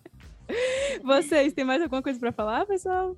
Vocês, 1.04 1.54
tem 1.54 1.66
mais 1.66 1.82
alguma 1.82 2.02
coisa 2.02 2.20
pra 2.20 2.32
falar, 2.32 2.66
pessoal? 2.66 3.16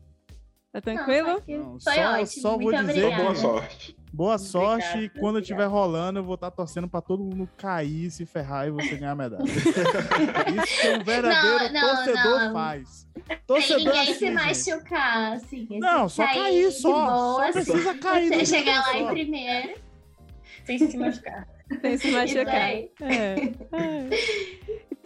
Tá 0.72 0.80
tranquilo? 0.82 1.28
Não, 1.30 1.42
que 1.42 1.58
Não, 1.58 1.80
foi 1.80 1.94
só- 1.96 2.12
ótimo. 2.14 2.28
só 2.44 2.58
vou 2.58 2.72
dizer 2.72 3.16
boa 3.18 3.36
sorte. 3.36 3.98
Boa 4.14 4.38
sorte. 4.38 4.86
Obrigada, 4.88 5.04
e 5.06 5.10
quando 5.10 5.18
obrigada. 5.38 5.40
estiver 5.42 5.66
rolando, 5.66 6.20
eu 6.20 6.24
vou 6.24 6.36
estar 6.36 6.52
torcendo 6.52 6.88
pra 6.88 7.02
todo 7.02 7.24
mundo 7.24 7.50
cair, 7.58 8.10
se 8.12 8.24
ferrar 8.26 8.68
e 8.68 8.72
você 8.72 8.96
ganhar 8.96 9.12
a 9.12 9.16
medalha. 9.16 9.44
Isso 9.50 10.82
que 10.82 10.88
um 10.90 11.04
verdadeiro 11.04 11.74
Não, 11.74 11.82
não, 11.82 11.96
torcedor 11.96 12.40
não. 12.40 12.54
faz. 12.54 13.08
Sem 13.28 13.38
Torcedor 13.48 13.80
ninguém 13.86 14.02
assim, 14.02 14.14
se 14.14 14.30
machucar, 14.32 15.34
assim. 15.34 15.64
assim, 15.66 15.80
Não, 15.80 16.08
só 16.10 16.24
cair, 16.26 16.68
de 16.68 16.72
só. 16.72 16.92
boa, 16.92 17.46
Só 17.48 17.52
precisa 17.52 17.98
cair. 17.98 18.30
Você 18.30 18.46
chegar 18.46 18.78
lá 18.80 18.84
só. 18.86 18.94
em 19.00 19.08
primeiro. 19.08 19.80
Sem 20.66 20.78
se 20.78 20.98
machucar. 20.98 21.48
Tem 21.82 21.98
se 21.98 22.12
machucar. 22.12 22.56
É. 22.56 22.90
É. 23.02 24.10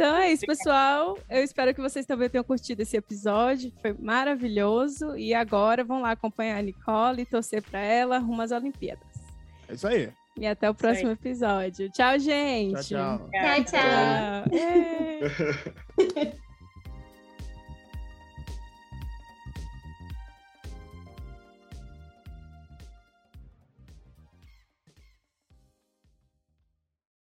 Então 0.03 0.17
é 0.17 0.33
isso, 0.33 0.45
pessoal. 0.45 1.17
Eu 1.29 1.45
espero 1.45 1.73
que 1.73 1.79
vocês 1.79 2.05
também 2.05 2.29
tenham 2.29 2.43
curtido 2.43 2.81
esse 2.81 2.97
episódio. 2.97 3.71
Foi 3.81 3.93
maravilhoso. 3.93 5.15
E 5.15 5.33
agora 5.33 5.81
vão 5.81 6.01
lá 6.01 6.11
acompanhar 6.11 6.57
a 6.57 6.61
Nicole 6.61 7.21
e 7.21 7.25
torcer 7.25 7.63
para 7.63 7.79
ela 7.79 8.17
rumo 8.17 8.41
às 8.41 8.51
Olimpíadas. 8.51 9.07
É 9.69 9.73
isso 9.73 9.87
aí. 9.87 10.11
E 10.35 10.45
até 10.45 10.69
o 10.69 10.75
próximo 10.75 11.11
episódio. 11.11 11.89
Tchau, 11.89 12.19
gente. 12.19 12.85
Tchau, 12.85 13.29
tchau. 13.29 13.29
Tchau, 13.31 13.63
tchau. 13.63 14.49
Tchau. 14.49 14.59
É. 16.19 16.33